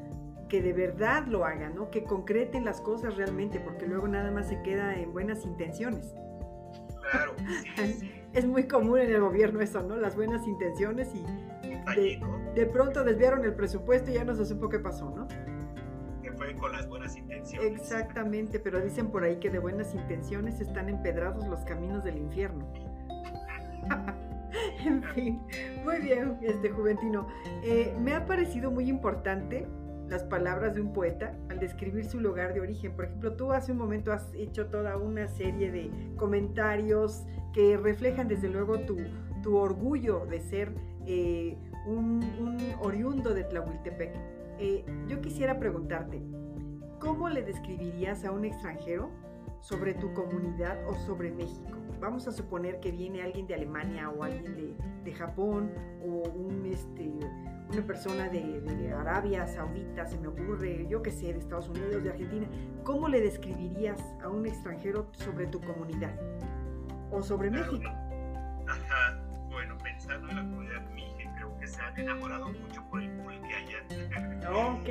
que 0.49 0.61
de 0.61 0.73
verdad 0.73 1.25
lo 1.27 1.45
hagan, 1.45 1.75
¿no? 1.75 1.89
Que 1.89 2.03
concreten 2.03 2.65
las 2.65 2.81
cosas 2.81 3.15
realmente, 3.15 3.59
porque 3.59 3.87
luego 3.87 4.07
nada 4.07 4.31
más 4.31 4.49
se 4.49 4.61
queda 4.63 4.95
en 4.95 5.13
buenas 5.13 5.45
intenciones. 5.45 6.13
Claro. 7.11 7.33
es 8.33 8.45
muy 8.45 8.67
común 8.67 8.99
en 8.99 9.11
el 9.11 9.21
gobierno 9.21 9.61
eso, 9.61 9.81
¿no? 9.81 9.95
Las 9.95 10.15
buenas 10.15 10.45
intenciones 10.47 11.09
y 11.15 11.23
de, 11.95 12.19
pronto 12.65 13.03
desviaron 13.03 13.43
el 13.45 13.53
presupuesto 13.53 14.11
y 14.11 14.15
ya 14.15 14.23
no 14.23 14.35
se 14.35 14.45
supo 14.45 14.69
qué 14.69 14.79
pasó, 14.79 15.09
¿no? 15.09 15.27
Que 16.21 16.31
fue 16.31 16.55
con 16.55 16.71
las 16.71 16.87
buenas 16.87 17.17
intenciones. 17.17 17.71
Exactamente, 17.71 18.59
pero 18.59 18.79
dicen 18.79 19.07
por 19.09 19.23
ahí 19.23 19.37
que 19.37 19.49
de 19.49 19.59
buenas 19.59 19.93
intenciones 19.93 20.61
están 20.61 20.89
empedrados 20.89 21.47
los 21.47 21.61
caminos 21.61 22.03
del 22.03 22.17
infierno. 22.17 22.71
en 24.85 25.03
fin, 25.03 25.41
muy 25.83 25.99
bien, 25.99 26.37
este 26.41 26.69
Juventino. 26.69 27.27
Eh, 27.63 27.93
me 27.99 28.13
ha 28.13 28.25
parecido 28.25 28.71
muy 28.71 28.87
importante 28.87 29.67
las 30.07 30.23
palabras 30.23 30.75
de 30.75 30.81
un 30.81 30.93
poeta 30.93 31.35
al 31.49 31.59
describir 31.59 32.05
su 32.05 32.19
lugar 32.19 32.53
de 32.53 32.61
origen. 32.61 32.95
Por 32.95 33.05
ejemplo, 33.05 33.35
tú 33.35 33.51
hace 33.51 33.71
un 33.71 33.79
momento 33.79 34.11
has 34.11 34.31
hecho 34.33 34.67
toda 34.67 34.97
una 34.97 35.27
serie 35.27 35.71
de 35.71 35.89
comentarios 36.17 37.25
que 37.53 37.77
reflejan 37.77 38.27
desde 38.27 38.49
luego 38.49 38.79
tu, 38.81 38.97
tu 39.41 39.57
orgullo 39.57 40.25
de 40.25 40.39
ser 40.39 40.73
eh, 41.05 41.57
un, 41.85 42.21
oriundo 42.81 43.33
de 43.33 43.43
Tlahuiltepec. 43.43 44.13
Eh, 44.59 44.85
yo 45.07 45.21
quisiera 45.21 45.59
preguntarte, 45.59 46.21
¿cómo 46.99 47.29
le 47.29 47.43
describirías 47.43 48.23
a 48.25 48.31
un 48.31 48.45
extranjero 48.45 49.09
sobre 49.61 49.93
tu 49.93 50.13
comunidad 50.13 50.77
o 50.87 50.93
sobre 51.05 51.31
México? 51.31 51.77
Vamos 51.99 52.27
a 52.27 52.31
suponer 52.31 52.79
que 52.79 52.91
viene 52.91 53.21
alguien 53.21 53.47
de 53.47 53.55
Alemania 53.55 54.09
o 54.09 54.23
alguien 54.23 54.55
de, 54.55 54.75
de 55.03 55.13
Japón 55.13 55.71
o 56.05 56.29
un, 56.29 56.65
este, 56.65 57.09
una 57.71 57.81
persona 57.85 58.29
de, 58.29 58.61
de, 58.61 58.93
Arabia 58.93 59.47
Saudita, 59.47 60.05
se 60.05 60.17
me 60.19 60.27
ocurre, 60.27 60.85
yo 60.89 61.01
qué 61.01 61.11
sé, 61.11 61.33
de 61.33 61.39
Estados 61.39 61.69
Unidos, 61.69 62.03
de 62.03 62.09
Argentina. 62.09 62.47
¿Cómo 62.83 63.07
le 63.07 63.21
describirías 63.21 63.99
a 64.21 64.29
un 64.29 64.45
extranjero 64.45 65.07
sobre 65.13 65.47
tu 65.47 65.61
comunidad 65.61 66.13
o 67.11 67.21
sobre 67.23 67.49
México? 67.49 67.89
Ajá, 68.67 69.17
bueno, 69.49 69.77
pensando 69.81 70.29
en 70.29 70.35
la 70.35 70.41
comunidad 70.41 70.81
se 71.67 71.81
han 71.81 71.99
enamorado 71.99 72.49
mucho 72.49 72.83
por 72.89 73.01
el 73.01 73.09
pulque 73.17 73.53
allá. 73.55 73.83
Ok. 74.53 74.87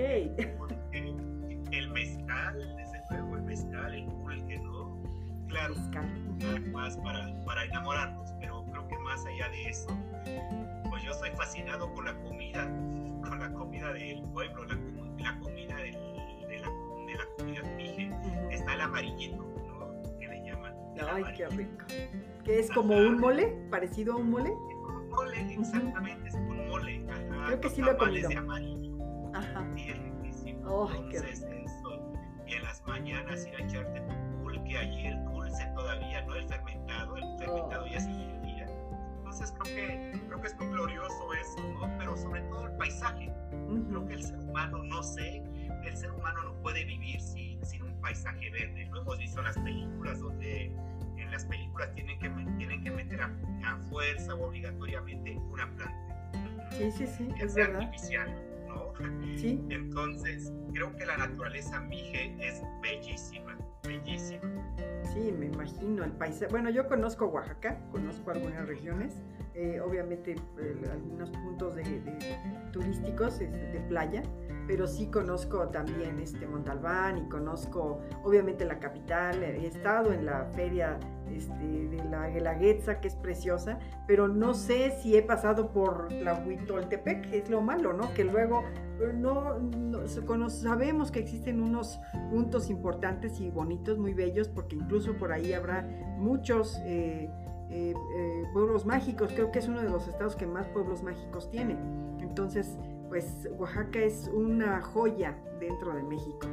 el 1.73 1.91
mezcal, 1.91 2.77
desde 2.77 3.03
luego, 3.11 3.37
el 3.37 3.43
mezcal, 3.43 3.95
el 3.95 4.07
pulque, 4.07 4.59
¿no? 4.59 5.03
Claro, 5.49 5.75
más 6.73 6.97
para, 6.97 7.45
para 7.45 7.65
enamorarnos, 7.65 8.33
pero 8.41 8.65
creo 8.65 8.89
que 8.89 8.99
más 8.99 9.25
allá 9.27 9.49
de 9.51 9.69
eso, 9.69 9.89
pues 10.89 11.03
yo 11.03 11.13
soy 11.13 11.31
fascinado 11.33 11.93
con 11.93 12.07
la 12.07 12.15
comida, 12.23 12.65
con 13.23 13.39
la 13.39 13.53
comida 13.53 13.93
del 13.93 14.23
pueblo, 14.33 14.65
la, 14.65 14.79
la 15.19 15.39
comida 15.41 15.77
del, 15.77 15.93
de, 15.93 16.59
la, 16.59 16.69
de 17.07 17.15
la 17.15 17.27
comunidad 17.37 17.77
mije. 17.77 18.11
Está 18.51 18.75
el 18.75 18.81
amarillito, 18.81 19.37
¿no? 19.37 20.19
Que 20.19 20.29
le 20.29 20.45
llaman. 20.45 20.75
Ay, 21.13 21.25
qué 21.37 21.47
rico. 21.49 21.85
¿Que 22.45 22.59
es 22.59 22.71
como 22.71 22.97
un 22.97 23.21
mole? 23.21 23.55
¿Parecido 23.71 24.15
a 24.15 24.17
un 24.17 24.31
mole? 24.31 24.53
mole, 25.13 25.53
exactamente, 25.53 26.29
es 26.29 26.37
un 26.83 27.07
mole. 27.07 27.47
Creo 27.47 27.61
que 27.61 27.71
sí 27.71 27.83
lo 27.83 27.92
he 27.92 27.97
comido. 27.97 28.29
de 28.29 28.37
amarillo. 28.37 28.99
Ajá. 29.35 29.66
Es 29.77 29.99
riquísimo. 29.99 30.68
Oh, 30.68 30.90
Entonces, 30.90 31.42
eso. 31.42 32.12
Y 32.47 32.55
en 32.55 32.62
las 32.62 32.83
mañanas 32.87 33.47
ir 33.47 33.55
a 33.55 33.64
echarte 33.64 34.01
tu 34.01 34.42
pulque 34.42 34.77
allí, 34.77 35.07
el 35.07 35.25
dulce 35.25 35.64
todavía, 35.75 36.23
no 36.27 36.35
el 36.35 36.49
fermentado, 36.49 37.16
el 37.16 37.38
fermentado 37.38 37.87
ya 37.87 38.01
sigue 38.01 38.35
el 38.35 38.42
día. 38.42 38.66
Entonces 39.18 39.55
creo 39.59 39.77
que, 39.77 40.21
creo 40.27 40.40
que 40.40 40.47
es 40.49 40.57
muy 40.57 40.68
glorioso 40.68 41.33
eso, 41.35 41.68
¿no? 41.75 41.99
Pero 41.99 42.16
sobre 42.16 42.42
todo 42.42 42.66
el 42.66 42.77
paisaje. 42.77 43.33
Creo 43.88 44.07
que 44.07 44.14
el 44.14 44.23
ser 44.23 44.38
humano, 44.40 44.83
no 44.85 45.03
sé, 45.03 45.42
el 45.85 45.97
ser 45.97 46.11
humano 46.12 46.42
no 46.45 46.55
puede 46.62 46.85
vivir 46.85 47.21
sin, 47.21 47.64
sin 47.64 47.83
un 47.83 48.01
paisaje 48.01 48.51
verde. 48.51 48.87
Lo 48.92 49.01
hemos 49.01 49.18
visto 49.18 49.40
en 49.40 49.47
las 49.47 49.59
películas 49.59 50.20
donde 50.20 50.74
las 51.33 51.47
películas 51.47 51.93
tienen 51.95 52.18
que, 52.18 52.28
tienen 52.59 52.85
que 52.85 52.91
meter 52.91 53.22
a, 53.22 53.30
fuerza 53.89 54.35
o 54.35 54.49
obligatoriamente 54.49 55.37
una 55.51 55.66
planta. 55.74 56.12
Sí, 56.77 56.91
sí, 56.91 57.07
sí, 57.07 57.29
es 57.39 57.55
verdad. 57.55 57.83
artificial, 57.83 58.29
¿no? 58.66 58.93
Sí. 59.37 59.61
Entonces, 59.68 60.53
creo 60.73 60.95
que 60.97 61.07
la 61.07 61.16
naturaleza 61.16 61.81
mije 61.81 62.35
es 62.41 62.62
bellísima, 62.83 63.57
bellísima. 63.85 64.43
Sí, 65.12 65.33
me 65.39 65.47
imagino 65.47 66.05
el 66.05 66.12
país. 66.12 66.43
Bueno, 66.51 66.70
yo 66.70 66.89
conozco 66.89 67.27
Oaxaca, 67.27 67.79
conozco 67.91 68.31
algunas 68.31 68.66
regiones, 68.66 69.14
eh, 69.55 69.80
obviamente 69.80 70.32
eh, 70.32 70.90
algunos 70.90 71.30
puntos 71.30 71.76
de, 71.76 71.84
turísticos 72.72 73.38
de 73.38 73.84
playa, 73.88 74.22
pero 74.66 74.86
sí 74.86 75.07
conozco 75.09 75.68
también 75.68 76.18
este 76.20 76.46
Montalbán 76.46 77.18
y 77.18 77.28
conozco 77.28 78.00
obviamente 78.22 78.64
la 78.64 78.78
capital, 78.78 79.42
he 79.42 79.66
estado 79.66 80.12
en 80.12 80.24
la 80.24 80.46
feria 80.55 80.98
este, 81.30 81.88
de 81.88 82.05
la 82.11 82.28
Guelaguetza, 82.28 83.00
que 83.00 83.09
es 83.09 83.16
preciosa, 83.16 83.78
pero 84.07 84.28
no 84.28 84.55
sé 84.55 84.92
si 85.03 85.16
he 85.16 85.22
pasado 85.22 85.72
por 85.72 86.12
la 86.12 86.34
Huitoltepec, 86.34 87.32
es 87.32 87.50
lo 87.50 87.61
malo, 87.61 87.92
¿no? 87.92 88.12
Que 88.14 88.24
luego 88.24 88.64
no, 89.14 89.59
sabemos 90.48 91.11
que 91.11 91.20
existen 91.20 91.62
unos 91.62 91.98
puntos 92.30 92.70
importantes 92.70 93.40
y 93.40 93.50
bonitos, 93.50 93.98
muy 93.98 94.14
bellos, 94.14 94.48
porque 94.48 94.76
incluso 94.76 95.14
por 95.14 95.32
ahí 95.32 95.53
habrá 95.53 95.82
muchos 96.18 96.78
eh, 96.84 97.30
eh, 97.73 97.95
eh, 98.16 98.45
pueblos 98.53 98.85
mágicos, 98.87 99.33
creo 99.33 99.51
que 99.51 99.59
es 99.59 99.68
uno 99.68 99.83
de 99.83 99.89
los 99.89 100.07
estados 100.07 100.37
que 100.37 100.47
más 100.47 100.68
pueblos 100.68 101.03
mágicos 101.03 101.51
tiene. 101.51 101.77
Entonces, 102.20 102.79
pues 103.09 103.49
Oaxaca 103.59 103.99
es 103.99 104.31
una 104.33 104.81
joya 104.81 105.37
dentro 105.59 105.95
de 105.95 106.03
México. 106.03 106.47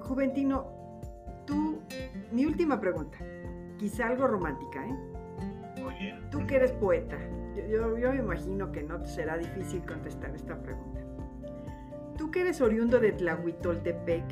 Juventino, 0.00 0.66
tú, 1.46 1.78
mi 2.32 2.46
última 2.46 2.80
pregunta, 2.80 3.18
quizá 3.78 4.08
algo 4.08 4.26
romántica, 4.26 4.86
¿eh? 4.86 4.96
Tú 6.30 6.46
que 6.46 6.56
eres 6.56 6.72
poeta, 6.72 7.18
yo, 7.68 7.88
me 7.88 8.18
imagino 8.18 8.70
que 8.72 8.82
no 8.82 9.00
te 9.00 9.08
será 9.08 9.36
difícil 9.36 9.82
contestar 9.84 10.34
esta 10.34 10.56
pregunta. 10.60 11.00
Tú 12.16 12.30
que 12.30 12.42
eres 12.42 12.60
oriundo 12.60 13.00
de 13.00 13.12
Tlahuitoltepec, 13.12 14.24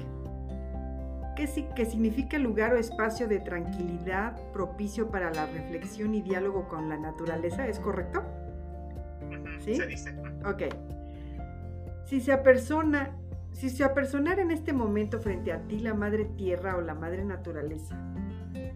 ¿qué, 1.38 1.68
¿qué 1.76 1.86
significa 1.86 2.36
lugar 2.36 2.74
o 2.74 2.78
espacio 2.78 3.28
de 3.28 3.38
tranquilidad 3.38 4.36
propicio 4.52 5.08
para 5.08 5.30
la 5.30 5.46
reflexión 5.46 6.14
y 6.14 6.20
diálogo 6.20 6.66
con 6.66 6.88
la 6.88 6.96
naturaleza? 6.96 7.68
¿Es 7.68 7.78
correcto? 7.78 8.24
¿Sí? 9.60 9.76
Se 9.76 9.86
dice. 9.86 10.14
Ok. 10.44 10.62
Si 12.06 12.20
se 12.20 12.32
apersona, 12.32 13.16
si 13.52 13.70
se 13.70 13.84
apersonara 13.84 14.42
en 14.42 14.50
este 14.50 14.72
momento 14.72 15.20
frente 15.20 15.52
a 15.52 15.62
ti 15.68 15.78
la 15.78 15.94
madre 15.94 16.24
tierra 16.24 16.76
o 16.76 16.80
la 16.80 16.94
madre 16.94 17.24
naturaleza, 17.24 17.96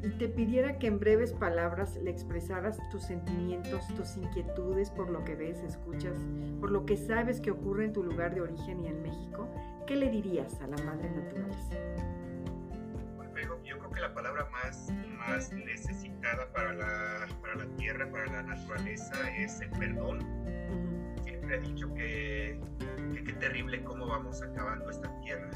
y 0.04 0.10
te 0.10 0.28
pidiera 0.28 0.78
que 0.78 0.86
en 0.86 1.00
breves 1.00 1.32
palabras 1.32 1.96
le 1.96 2.10
expresaras 2.10 2.78
tus 2.90 3.02
sentimientos, 3.04 3.86
tus 3.96 4.16
inquietudes 4.16 4.90
por 4.90 5.10
lo 5.10 5.24
que 5.24 5.34
ves, 5.34 5.62
escuchas, 5.64 6.16
por 6.60 6.70
lo 6.70 6.84
que 6.84 6.96
sabes 6.96 7.40
que 7.40 7.50
ocurre 7.50 7.86
en 7.86 7.92
tu 7.92 8.02
lugar 8.04 8.34
de 8.34 8.42
origen 8.42 8.84
y 8.84 8.88
en 8.88 9.02
México, 9.02 9.48
¿qué 9.86 9.96
le 9.96 10.10
dirías 10.10 10.60
a 10.60 10.66
la 10.66 10.76
madre 10.84 11.10
naturaleza? 11.10 11.76
Yo 13.64 13.78
creo 13.78 13.90
que 13.90 14.00
la 14.00 14.14
palabra 14.14 14.48
más, 14.50 14.90
más 15.18 15.52
necesitada 15.52 16.52
para 16.52 16.72
la, 16.72 17.28
para 17.40 17.54
la 17.56 17.76
tierra, 17.76 18.10
para 18.10 18.26
la 18.26 18.42
naturaleza, 18.42 19.14
es 19.36 19.60
el 19.60 19.70
perdón. 19.70 20.20
Siempre 21.24 21.56
he 21.56 21.60
dicho 21.60 21.92
que, 21.94 22.60
qué 23.24 23.32
terrible 23.34 23.82
cómo 23.84 24.06
vamos 24.06 24.42
acabando 24.42 24.90
esta 24.90 25.08
tierra 25.20 25.50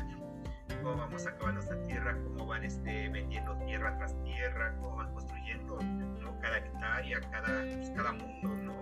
cómo 0.86 0.98
vamos 0.98 1.26
acabando 1.26 1.60
esta 1.60 1.76
tierra, 1.82 2.16
cómo 2.22 2.46
van 2.46 2.64
este, 2.64 3.08
vendiendo 3.08 3.56
tierra 3.66 3.96
tras 3.98 4.14
tierra, 4.22 4.72
cómo 4.80 4.96
van 4.96 5.12
construyendo 5.12 5.78
¿no? 5.82 6.38
cada 6.40 6.58
hectárea, 6.58 7.20
cada, 7.32 7.62
pues, 7.74 7.90
cada 7.90 8.12
mundo, 8.12 8.48
¿no? 8.48 8.74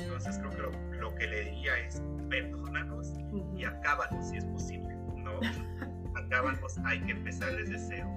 Entonces 0.00 0.38
creo 0.38 0.70
que 0.70 0.96
lo, 0.96 1.14
que 1.14 1.26
le 1.28 1.44
diría 1.44 1.78
es 1.78 2.02
perdónanos 2.28 3.14
y 3.56 3.64
acábanos 3.64 4.28
si 4.28 4.38
es 4.38 4.44
posible, 4.46 4.96
¿no? 5.16 5.38
acábanos, 6.16 6.78
hay 6.84 7.00
que 7.02 7.12
empezar 7.12 7.54
desde 7.54 7.78
cero. 7.78 8.08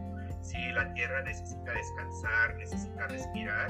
Si 0.42 0.58
la 0.72 0.92
tierra 0.94 1.22
necesita 1.24 1.74
descansar, 1.74 2.56
necesita 2.58 3.08
respirar, 3.08 3.70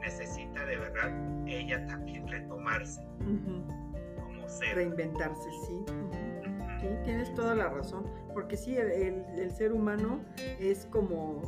necesita 0.00 0.64
de 0.64 0.76
verdad 0.76 1.12
ella 1.46 1.84
también 1.86 2.28
retomarse 2.28 3.02
como 3.18 4.48
ser. 4.48 4.76
Reinventarse, 4.76 5.50
sí. 5.66 5.84
Tienes 7.04 7.32
toda 7.34 7.54
la 7.54 7.70
razón, 7.70 8.04
porque 8.34 8.56
sí, 8.56 8.76
el, 8.76 9.50
ser 9.52 9.72
humano 9.72 10.20
es 10.60 10.86
como, 10.86 11.40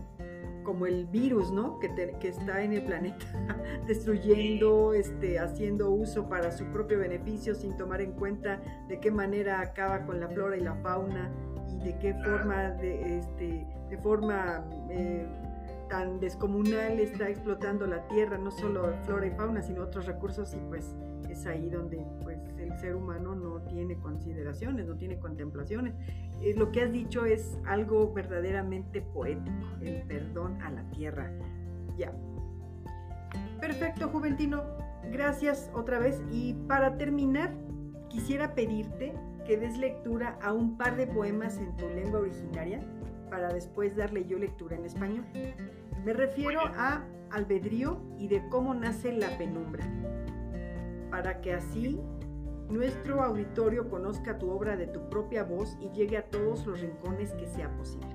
como 0.65 0.87
el 0.87 1.07
virus, 1.07 1.51
¿no? 1.51 1.79
Que, 1.79 2.17
que 2.19 2.29
está 2.29 2.63
en 2.63 2.73
el 2.73 2.83
planeta 2.83 3.27
destruyendo, 3.87 4.95
este, 4.95 5.39
haciendo 5.39 5.91
uso 5.91 6.27
para 6.29 6.51
su 6.51 6.65
propio 6.67 6.99
beneficio 6.99 7.55
sin 7.55 7.77
tomar 7.77 8.01
en 8.01 8.13
cuenta 8.13 8.63
de 8.89 8.99
qué 8.99 9.11
manera 9.11 9.61
acaba 9.61 10.07
con 10.07 10.21
la 10.21 10.29
flora 10.29 10.57
y 10.57 10.61
la 10.61 10.75
fauna 10.77 11.31
de 11.87 11.97
qué 11.99 12.15
forma, 12.15 12.71
de, 12.73 13.19
este, 13.19 13.65
de 13.89 13.99
forma 13.99 14.65
eh, 14.91 15.25
tan 15.89 16.19
descomunal 16.19 16.99
está 16.99 17.29
explotando 17.29 17.87
la 17.87 18.07
tierra, 18.09 18.37
no 18.39 18.51
solo 18.51 18.93
flora 19.05 19.27
y 19.27 19.31
fauna, 19.31 19.63
sino 19.63 19.85
otros 19.85 20.07
recursos 20.07 20.53
y 20.55 20.59
pues 20.69 20.97
es 21.31 21.47
ahí 21.47 21.71
donde 21.71 22.05
pues 22.25 22.41
el 22.59 22.77
ser 22.81 22.97
humano 22.97 23.37
no 23.37 23.61
tiene 23.63 23.97
consideraciones, 23.99 24.87
no 24.87 24.97
tiene 24.97 25.19
contemplaciones. 25.21 25.95
Eh, 26.43 26.55
lo 26.57 26.73
que 26.73 26.83
has 26.83 26.93
dicho 26.93 27.25
es 27.25 27.57
algo 27.67 28.13
verdaderamente 28.13 29.01
poético, 29.01 29.67
el 29.81 30.03
perdón 30.09 30.61
a 30.63 30.71
la 30.71 30.83
tierra. 30.91 31.31
Ya. 31.97 32.13
Perfecto, 33.61 34.09
Juventino. 34.09 34.65
Gracias 35.13 35.71
otra 35.73 36.01
vez. 36.01 36.21
Y 36.33 36.55
para 36.67 36.99
terminar, 36.99 37.55
quisiera 38.09 38.55
pedirte 38.55 39.15
que 39.47 39.57
des 39.57 39.79
lectura 39.79 40.39
a 40.43 40.53
un 40.53 40.77
par 40.77 40.97
de 40.97 41.07
poemas 41.07 41.59
en 41.59 41.77
tu 41.77 41.89
lengua 41.89 42.21
originaria 42.21 42.81
para 43.31 43.53
después 43.53 43.97
darle 43.97 44.25
yo 44.27 44.39
lectura 44.39 44.77
en 44.77 44.85
español. 44.85 45.25
Me 46.05 46.13
refiero 46.13 46.61
a 46.77 47.05
albedrío 47.31 48.01
y 48.19 48.29
de 48.29 48.49
cómo 48.49 48.75
nace 48.75 49.13
la 49.13 49.37
penumbra, 49.39 49.85
para 51.11 51.41
que 51.41 51.53
así 51.53 52.01
nuestro 52.69 53.23
auditorio 53.23 53.89
conozca 53.89 54.39
tu 54.39 54.51
obra 54.51 54.77
de 54.77 54.89
tu 54.89 55.09
propia 55.09 55.45
voz 55.45 55.77
y 55.81 55.91
llegue 55.91 56.17
a 56.17 56.29
todos 56.29 56.67
los 56.67 56.81
rincones 56.81 57.33
que 57.35 57.47
sea 57.47 57.71
posible. 57.77 58.09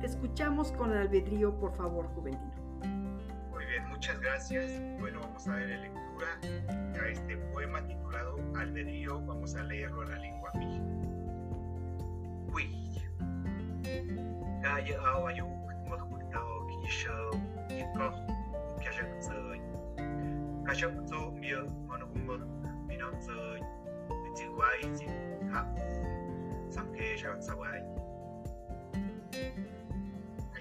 Te 0.00 0.06
escuchamos 0.06 0.72
con 0.72 0.92
albedrío, 0.92 1.58
por 1.58 1.72
favor, 1.72 2.06
Juventino. 2.14 2.65
Muchas 3.96 4.20
gracias. 4.20 4.70
Bueno, 5.00 5.20
vamos 5.20 5.48
a 5.48 5.52
darle 5.52 5.78
lectura 5.78 6.28
a 7.02 7.08
este 7.08 7.38
poema 7.54 7.82
titulado 7.86 8.36
Albedrío. 8.54 9.24
Vamos 9.24 9.54
a 9.54 9.62
leerlo 9.62 10.02
en 10.02 10.10
la 10.10 10.18
lengua. 10.18 10.50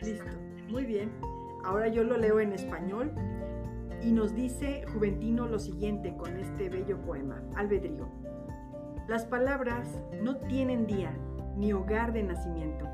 Listo, 0.02 0.32
muy 0.70 0.86
bien. 0.86 1.35
Ahora 1.66 1.88
yo 1.88 2.04
lo 2.04 2.16
leo 2.18 2.40
en 2.40 2.54
español 2.54 3.12
y 4.02 4.12
nos 4.12 4.36
dice 4.36 4.86
Juventino 4.94 5.48
lo 5.48 5.60
siguiente 5.60 6.16
con 6.16 6.38
este 6.38 6.70
bello 6.70 7.02
poema, 7.02 7.42
Albedrío. 7.56 8.08
Las 9.08 9.26
palabras 9.26 9.90
no 10.22 10.38
tienen 10.38 10.86
día 10.86 11.12
ni 11.58 11.74
hogar 11.74 12.14
de 12.14 12.24
nacimiento 12.24 12.86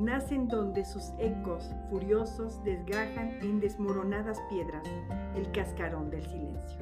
nacen 0.00 0.48
donde 0.48 0.84
sus 0.84 1.12
ecos 1.18 1.70
furiosos 1.90 2.62
desgajan 2.64 3.38
en 3.42 3.60
desmoronadas 3.60 4.40
piedras 4.48 4.82
el 5.36 5.50
cascarón 5.52 6.10
del 6.10 6.24
silencio. 6.24 6.78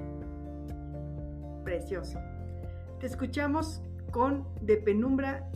Precioso. 1.64 2.18
Te 3.00 3.06
escuchamos 3.06 3.82
con 4.12 4.46
De 4.60 4.76
Penumbra, 4.76 5.48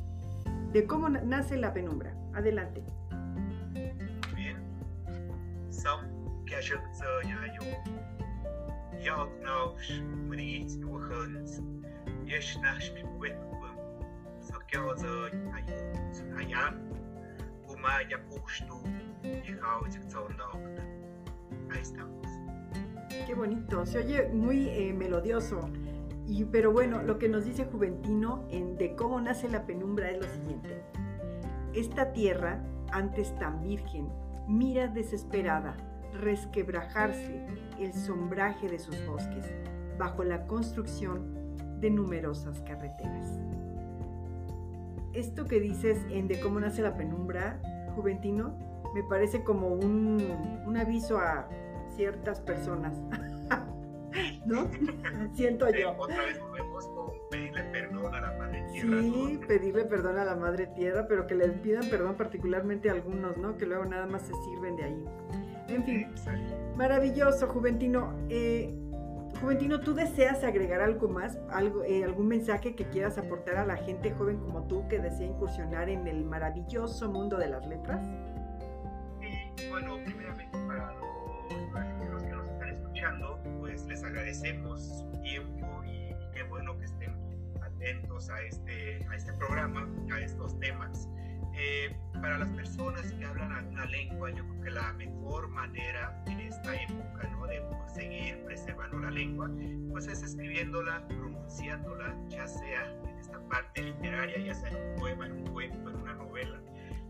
de 0.72 0.86
cómo 0.86 1.08
nace 1.08 1.56
la 1.56 1.72
penumbra. 1.72 2.14
Adelante. 2.34 2.82
Bien. 5.82 5.98
Maya 17.80 18.20
Ahí 21.70 21.80
estamos. 21.80 22.26
Qué 23.26 23.34
bonito, 23.34 23.84
se 23.84 23.98
oye 23.98 24.28
muy 24.28 24.68
eh, 24.68 24.92
melodioso. 24.92 25.68
Y, 26.28 26.44
pero 26.44 26.72
bueno, 26.72 27.02
lo 27.02 27.18
que 27.18 27.28
nos 27.28 27.44
dice 27.44 27.64
Juventino 27.64 28.46
en 28.50 28.76
de 28.76 28.94
cómo 28.94 29.20
nace 29.20 29.48
la 29.48 29.66
penumbra 29.66 30.10
es 30.10 30.18
lo 30.18 30.28
siguiente. 30.28 30.80
Esta 31.74 32.12
tierra, 32.12 32.62
antes 32.92 33.36
tan 33.38 33.62
virgen, 33.62 34.08
mira 34.46 34.88
desesperada 34.88 35.76
resquebrajarse 36.12 37.46
el 37.78 37.92
sombraje 37.92 38.68
de 38.68 38.78
sus 38.78 38.96
bosques 39.06 39.50
bajo 39.98 40.24
la 40.24 40.46
construcción 40.46 41.56
de 41.80 41.90
numerosas 41.90 42.60
carreteras. 42.62 43.40
Esto 45.12 45.46
que 45.46 45.60
dices 45.60 45.98
en 46.10 46.28
de 46.28 46.40
cómo 46.40 46.60
nace 46.60 46.82
la 46.82 46.96
penumbra 46.96 47.60
juventino 47.94 48.56
me 48.94 49.02
parece 49.02 49.42
como 49.42 49.68
un, 49.68 50.76
aviso 50.76 51.18
a 51.18 51.48
ciertas 51.96 52.40
personas. 52.40 53.00
¿No? 54.46 54.68
Siento 55.34 55.70
yo. 55.70 55.94
Otra 55.98 56.24
vez 56.24 56.40
volvemos 56.40 56.86
sí, 58.72 59.40
pedirle 59.46 59.84
perdón 59.84 60.18
a 60.18 60.24
la 60.24 60.36
madre 60.36 60.66
tierra, 60.68 61.06
pero 61.08 61.26
que 61.26 61.34
le 61.34 61.48
pidan 61.48 61.88
perdón 61.88 62.16
particularmente 62.16 62.90
a 62.90 62.92
algunos, 62.92 63.36
¿no? 63.36 63.56
Que 63.56 63.66
luego 63.66 63.84
nada 63.84 64.06
más 64.06 64.22
se 64.22 64.32
sirven 64.34 64.76
de 64.76 64.84
ahí. 64.84 65.04
En 65.68 65.84
fin, 65.84 66.08
maravilloso, 66.76 67.48
Juventino. 67.48 68.14
Eh, 68.28 68.74
Juventino, 69.40 69.80
¿tú 69.80 69.94
deseas 69.94 70.44
agregar 70.44 70.80
algo 70.80 71.08
más, 71.08 71.38
algo, 71.50 71.82
eh, 71.84 72.04
algún 72.04 72.28
mensaje 72.28 72.74
que 72.74 72.84
quieras 72.84 73.18
aportar 73.18 73.56
a 73.56 73.66
la 73.66 73.76
gente 73.76 74.12
joven 74.12 74.38
como 74.38 74.66
tú 74.68 74.86
que 74.88 74.98
desea 74.98 75.26
incursionar 75.26 75.88
en 75.88 76.06
el 76.06 76.24
maravilloso 76.24 77.10
mundo 77.10 77.38
de 77.38 77.48
las 77.48 77.66
letras? 77.66 78.06
Sí, 79.20 79.68
bueno, 79.70 79.96
primeramente 80.04 80.58
para 80.66 80.94
los, 80.94 82.22
que 82.22 82.30
nos 82.30 82.48
están 82.48 82.68
escuchando, 82.68 83.40
pues 83.58 83.86
les 83.86 84.04
agradecemos 84.04 84.82
su 84.82 85.22
tiempo 85.22 85.81
atentos 87.82 88.30
a 88.30 88.40
este, 88.42 89.04
a 89.10 89.16
este 89.16 89.32
programa, 89.34 89.88
a 90.12 90.20
estos 90.20 90.58
temas. 90.60 91.08
Eh, 91.54 91.94
para 92.14 92.38
las 92.38 92.50
personas 92.50 93.12
que 93.12 93.24
hablan 93.24 93.52
alguna 93.52 93.84
lengua, 93.86 94.30
yo 94.30 94.46
creo 94.46 94.60
que 94.62 94.70
la 94.70 94.92
mejor 94.94 95.48
manera 95.48 96.22
en 96.26 96.40
esta 96.40 96.80
época 96.80 97.28
¿no? 97.32 97.46
de 97.46 97.60
seguir 97.92 98.42
preservando 98.44 99.00
la 99.00 99.10
lengua, 99.10 99.50
pues 99.90 100.06
es 100.06 100.22
escribiéndola, 100.22 101.06
pronunciándola, 101.08 102.16
ya 102.28 102.46
sea 102.46 102.86
en 103.04 103.18
esta 103.18 103.38
parte 103.48 103.82
literaria, 103.82 104.38
ya 104.38 104.54
sea 104.54 104.70
en 104.70 104.76
un 104.76 104.98
poema, 104.98 105.26
en 105.26 105.32
un 105.32 105.46
cuento, 105.48 105.90
en 105.90 105.96
una 105.96 106.14
novela, 106.14 106.60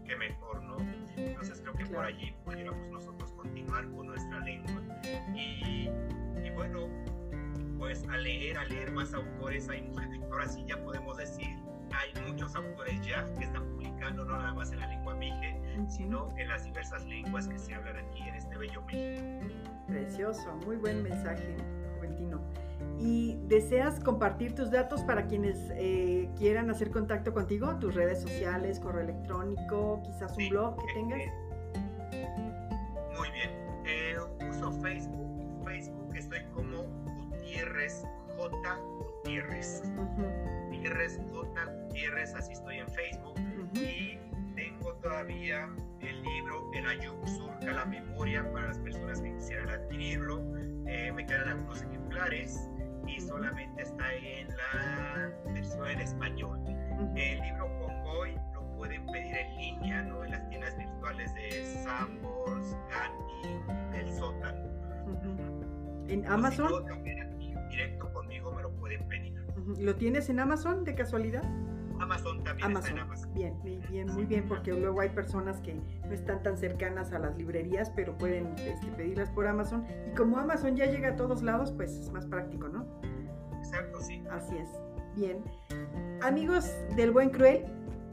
que 0.05 0.17
mejor, 0.17 0.63
¿no? 0.65 0.79
Entonces 1.17 1.61
creo 1.61 1.75
que 1.75 1.87
por 1.87 2.05
allí 2.05 2.35
pudiéramos 2.45 2.89
nosotros 2.89 3.31
continuar 3.33 3.89
con 3.91 4.07
nuestra 4.07 4.41
lengua. 4.41 4.83
Y, 5.35 5.89
y 6.43 6.51
bueno, 6.55 6.89
pues 7.83 8.05
a 8.09 8.17
leer, 8.17 8.57
a 8.59 8.65
leer 8.67 8.93
más 8.93 9.13
autores, 9.13 9.69
hay 9.69 9.93
ahora 10.31 10.47
sí 10.47 10.65
ya 10.69 10.77
podemos 10.85 11.17
decir, 11.17 11.49
hay 11.91 12.31
muchos 12.31 12.55
autores 12.55 13.05
ya 13.05 13.27
que 13.37 13.43
están 13.43 13.65
publicando 13.71 14.25
no 14.25 14.39
nada 14.39 14.55
más 14.55 14.71
en 14.71 14.79
la 14.79 14.87
lengua 14.87 15.17
mije, 15.17 15.61
sino 15.89 16.33
en 16.39 16.47
las 16.47 16.63
diversas 16.63 17.05
lenguas 17.07 17.49
que 17.49 17.59
se 17.59 17.75
hablan 17.75 17.97
aquí 17.97 18.23
en 18.23 18.37
este 18.37 18.57
bello 18.57 18.83
México. 18.83 19.27
Precioso, 19.89 20.55
muy 20.65 20.77
buen 20.77 21.03
mensaje, 21.03 21.57
Juventino. 21.97 22.41
¿Y 23.01 23.41
deseas 23.49 23.99
compartir 23.99 24.55
tus 24.55 24.71
datos 24.71 25.03
para 25.03 25.27
quienes 25.27 25.59
eh, 25.73 26.31
quieran 26.39 26.71
hacer 26.71 26.93
contacto 26.93 27.35
contigo? 27.35 27.81
¿Tus 27.81 27.97
redes 27.97 28.23
sociales, 28.23 28.79
correo 28.79 29.03
electrónico, 29.03 30.01
quizás 30.05 30.39
un 30.39 30.51
blog 30.51 30.77
que 30.87 30.95
tengas? 30.95 31.21
muy 33.19 33.31
bien. 33.33 33.51
Eh, 33.85 34.17
uso 34.49 34.71
Facebook. 34.81 35.42
Gutiérrez 37.63 38.05
J. 38.37 38.79
Gutiérrez. 39.23 39.83
Gutiérrez 40.69 41.21
J. 41.31 41.65
Gutiérrez, 41.65 42.35
así 42.35 42.53
estoy 42.55 42.79
en 42.79 42.89
Facebook. 42.89 43.39
Y 43.75 44.19
tengo 44.57 44.93
todavía 44.95 45.69
el 46.01 46.23
libro 46.25 46.71
El 46.75 46.87
Ayub 46.89 47.29
Surca 47.29 47.73
la 47.73 47.85
Memoria 47.85 48.51
para 48.53 48.67
las 48.67 48.79
personas 48.79 49.21
que 49.21 49.33
quisieran 49.35 49.71
adquirirlo. 49.71 50.43
Eh, 50.89 51.13
me 51.13 51.25
quedan 51.25 51.51
algunos 51.51 51.83
ejemplares 51.83 52.69
y 53.07 53.21
solamente 53.21 53.83
está 53.83 54.13
en 54.13 54.49
la 54.49 55.31
versión 55.53 55.87
en 55.87 56.01
español. 56.01 56.59
El 57.15 57.41
libro 57.43 57.69
Convoy 57.79 58.35
lo 58.55 58.77
pueden 58.77 59.07
pedir 59.07 59.37
en 59.37 59.57
línea, 59.57 60.03
¿no? 60.03 60.25
En 60.25 60.33
las 60.33 60.49
tiendas 60.49 60.77
virtuales 60.77 61.33
de 61.35 61.65
Sambors, 61.85 62.77
Gandhi, 62.91 63.99
El 63.99 64.13
Sótano. 64.13 64.73
¿En 66.09 66.27
Amazon? 66.27 66.85
¿Lo 69.79 69.97
tienes 69.97 70.29
en 70.29 70.41
Amazon 70.41 70.85
de 70.85 70.95
casualidad? 70.95 71.43
Amazon 72.01 72.43
también 72.43 72.77
Está 72.77 72.91
en 72.91 72.99
Amazon. 72.99 73.33
Bien, 73.35 73.55
bien, 73.63 74.09
muy 74.13 74.25
bien, 74.25 74.47
porque 74.49 74.73
luego 74.73 75.01
hay 75.01 75.11
personas 75.11 75.61
que 75.61 75.75
no 75.75 76.13
están 76.13 76.43
tan 76.43 76.57
cercanas 76.57 77.13
a 77.13 77.19
las 77.19 77.37
librerías, 77.37 77.91
pero 77.91 78.17
pueden 78.19 78.55
este, 78.59 78.89
pedirlas 78.97 79.31
por 79.31 79.47
Amazon. 79.47 79.87
Y 80.11 80.15
como 80.15 80.39
Amazon 80.39 80.77
ya 80.77 80.87
llega 80.87 81.11
a 81.11 81.17
todos 81.17 81.43
lados, 81.43 81.73
pues 81.73 81.93
es 81.93 82.11
más 82.11 82.27
práctico, 82.27 82.69
¿no? 82.69 82.87
Exacto, 83.59 84.01
sí. 84.01 84.23
Así 84.31 84.57
es. 84.57 84.69
Bien. 85.15 85.45
Amigos 86.23 86.73
del 86.97 87.13
Buen 87.13 87.31
Cruel, 87.31 87.65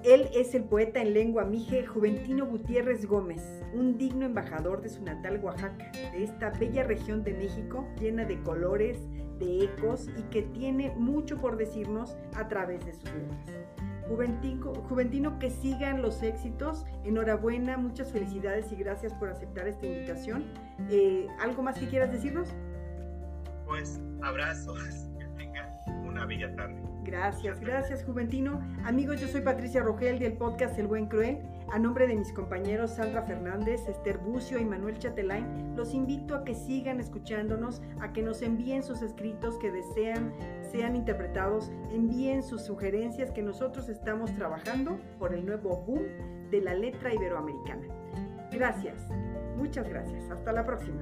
él 0.03 0.29
es 0.33 0.55
el 0.55 0.63
poeta 0.63 1.01
en 1.01 1.13
lengua 1.13 1.43
mije 1.43 1.85
Juventino 1.85 2.45
Gutiérrez 2.45 3.05
Gómez, 3.05 3.41
un 3.73 3.97
digno 3.97 4.25
embajador 4.25 4.81
de 4.81 4.89
su 4.89 5.03
natal 5.03 5.39
Oaxaca, 5.43 5.91
de 5.91 6.23
esta 6.23 6.51
bella 6.51 6.83
región 6.83 7.23
de 7.23 7.33
México 7.33 7.85
llena 7.99 8.23
de 8.23 8.41
colores, 8.43 8.97
de 9.39 9.63
ecos 9.63 10.09
y 10.17 10.23
que 10.23 10.43
tiene 10.43 10.91
mucho 10.95 11.37
por 11.37 11.57
decirnos 11.57 12.17
a 12.35 12.47
través 12.47 12.85
de 12.85 12.93
sus 12.93 13.05
letras. 13.05 13.59
Juventino, 14.09 14.73
Juventino, 14.73 15.39
que 15.39 15.51
sigan 15.51 16.01
los 16.01 16.23
éxitos. 16.23 16.83
Enhorabuena, 17.05 17.77
muchas 17.77 18.11
felicidades 18.11 18.71
y 18.71 18.75
gracias 18.75 19.13
por 19.13 19.29
aceptar 19.29 19.67
esta 19.67 19.85
invitación. 19.85 20.45
Eh, 20.89 21.27
¿Algo 21.39 21.61
más 21.61 21.77
que 21.77 21.87
quieras 21.87 22.11
decirnos? 22.11 22.49
Pues 23.67 24.01
abrazos, 24.23 24.79
que 25.19 25.25
tengan 25.37 25.69
una 26.03 26.25
bella 26.25 26.53
tarde. 26.55 26.81
Gracias, 27.03 27.59
gracias 27.59 28.03
Juventino. 28.03 28.59
Amigos, 28.83 29.21
yo 29.21 29.27
soy 29.27 29.41
Patricia 29.41 29.81
Rogel 29.81 30.17
del 30.17 30.33
podcast 30.33 30.77
El 30.79 30.87
Buen 30.87 31.05
Cruel. 31.05 31.39
A 31.71 31.77
nombre 31.77 32.07
de 32.07 32.15
mis 32.15 32.33
compañeros 32.33 32.95
Sandra 32.95 33.21
Fernández, 33.21 33.87
Esther 33.87 34.17
Bucio 34.17 34.59
y 34.59 34.65
Manuel 34.65 34.97
Chatelain, 34.97 35.75
los 35.75 35.93
invito 35.93 36.33
a 36.33 36.43
que 36.43 36.55
sigan 36.55 36.99
escuchándonos, 36.99 37.81
a 38.01 38.11
que 38.11 38.23
nos 38.23 38.41
envíen 38.41 38.81
sus 38.81 39.03
escritos 39.03 39.57
que 39.59 39.71
desean 39.71 40.33
sean 40.71 40.95
interpretados, 40.95 41.71
envíen 41.91 42.43
sus 42.43 42.63
sugerencias 42.63 43.31
que 43.31 43.41
nosotros 43.41 43.89
estamos 43.89 44.33
trabajando 44.35 44.99
por 45.17 45.33
el 45.33 45.45
nuevo 45.45 45.83
boom 45.85 46.03
de 46.49 46.61
la 46.61 46.73
letra 46.73 47.13
iberoamericana. 47.13 47.87
Gracias, 48.51 49.07
muchas 49.57 49.87
gracias. 49.87 50.29
Hasta 50.29 50.51
la 50.51 50.65
próxima. 50.65 51.01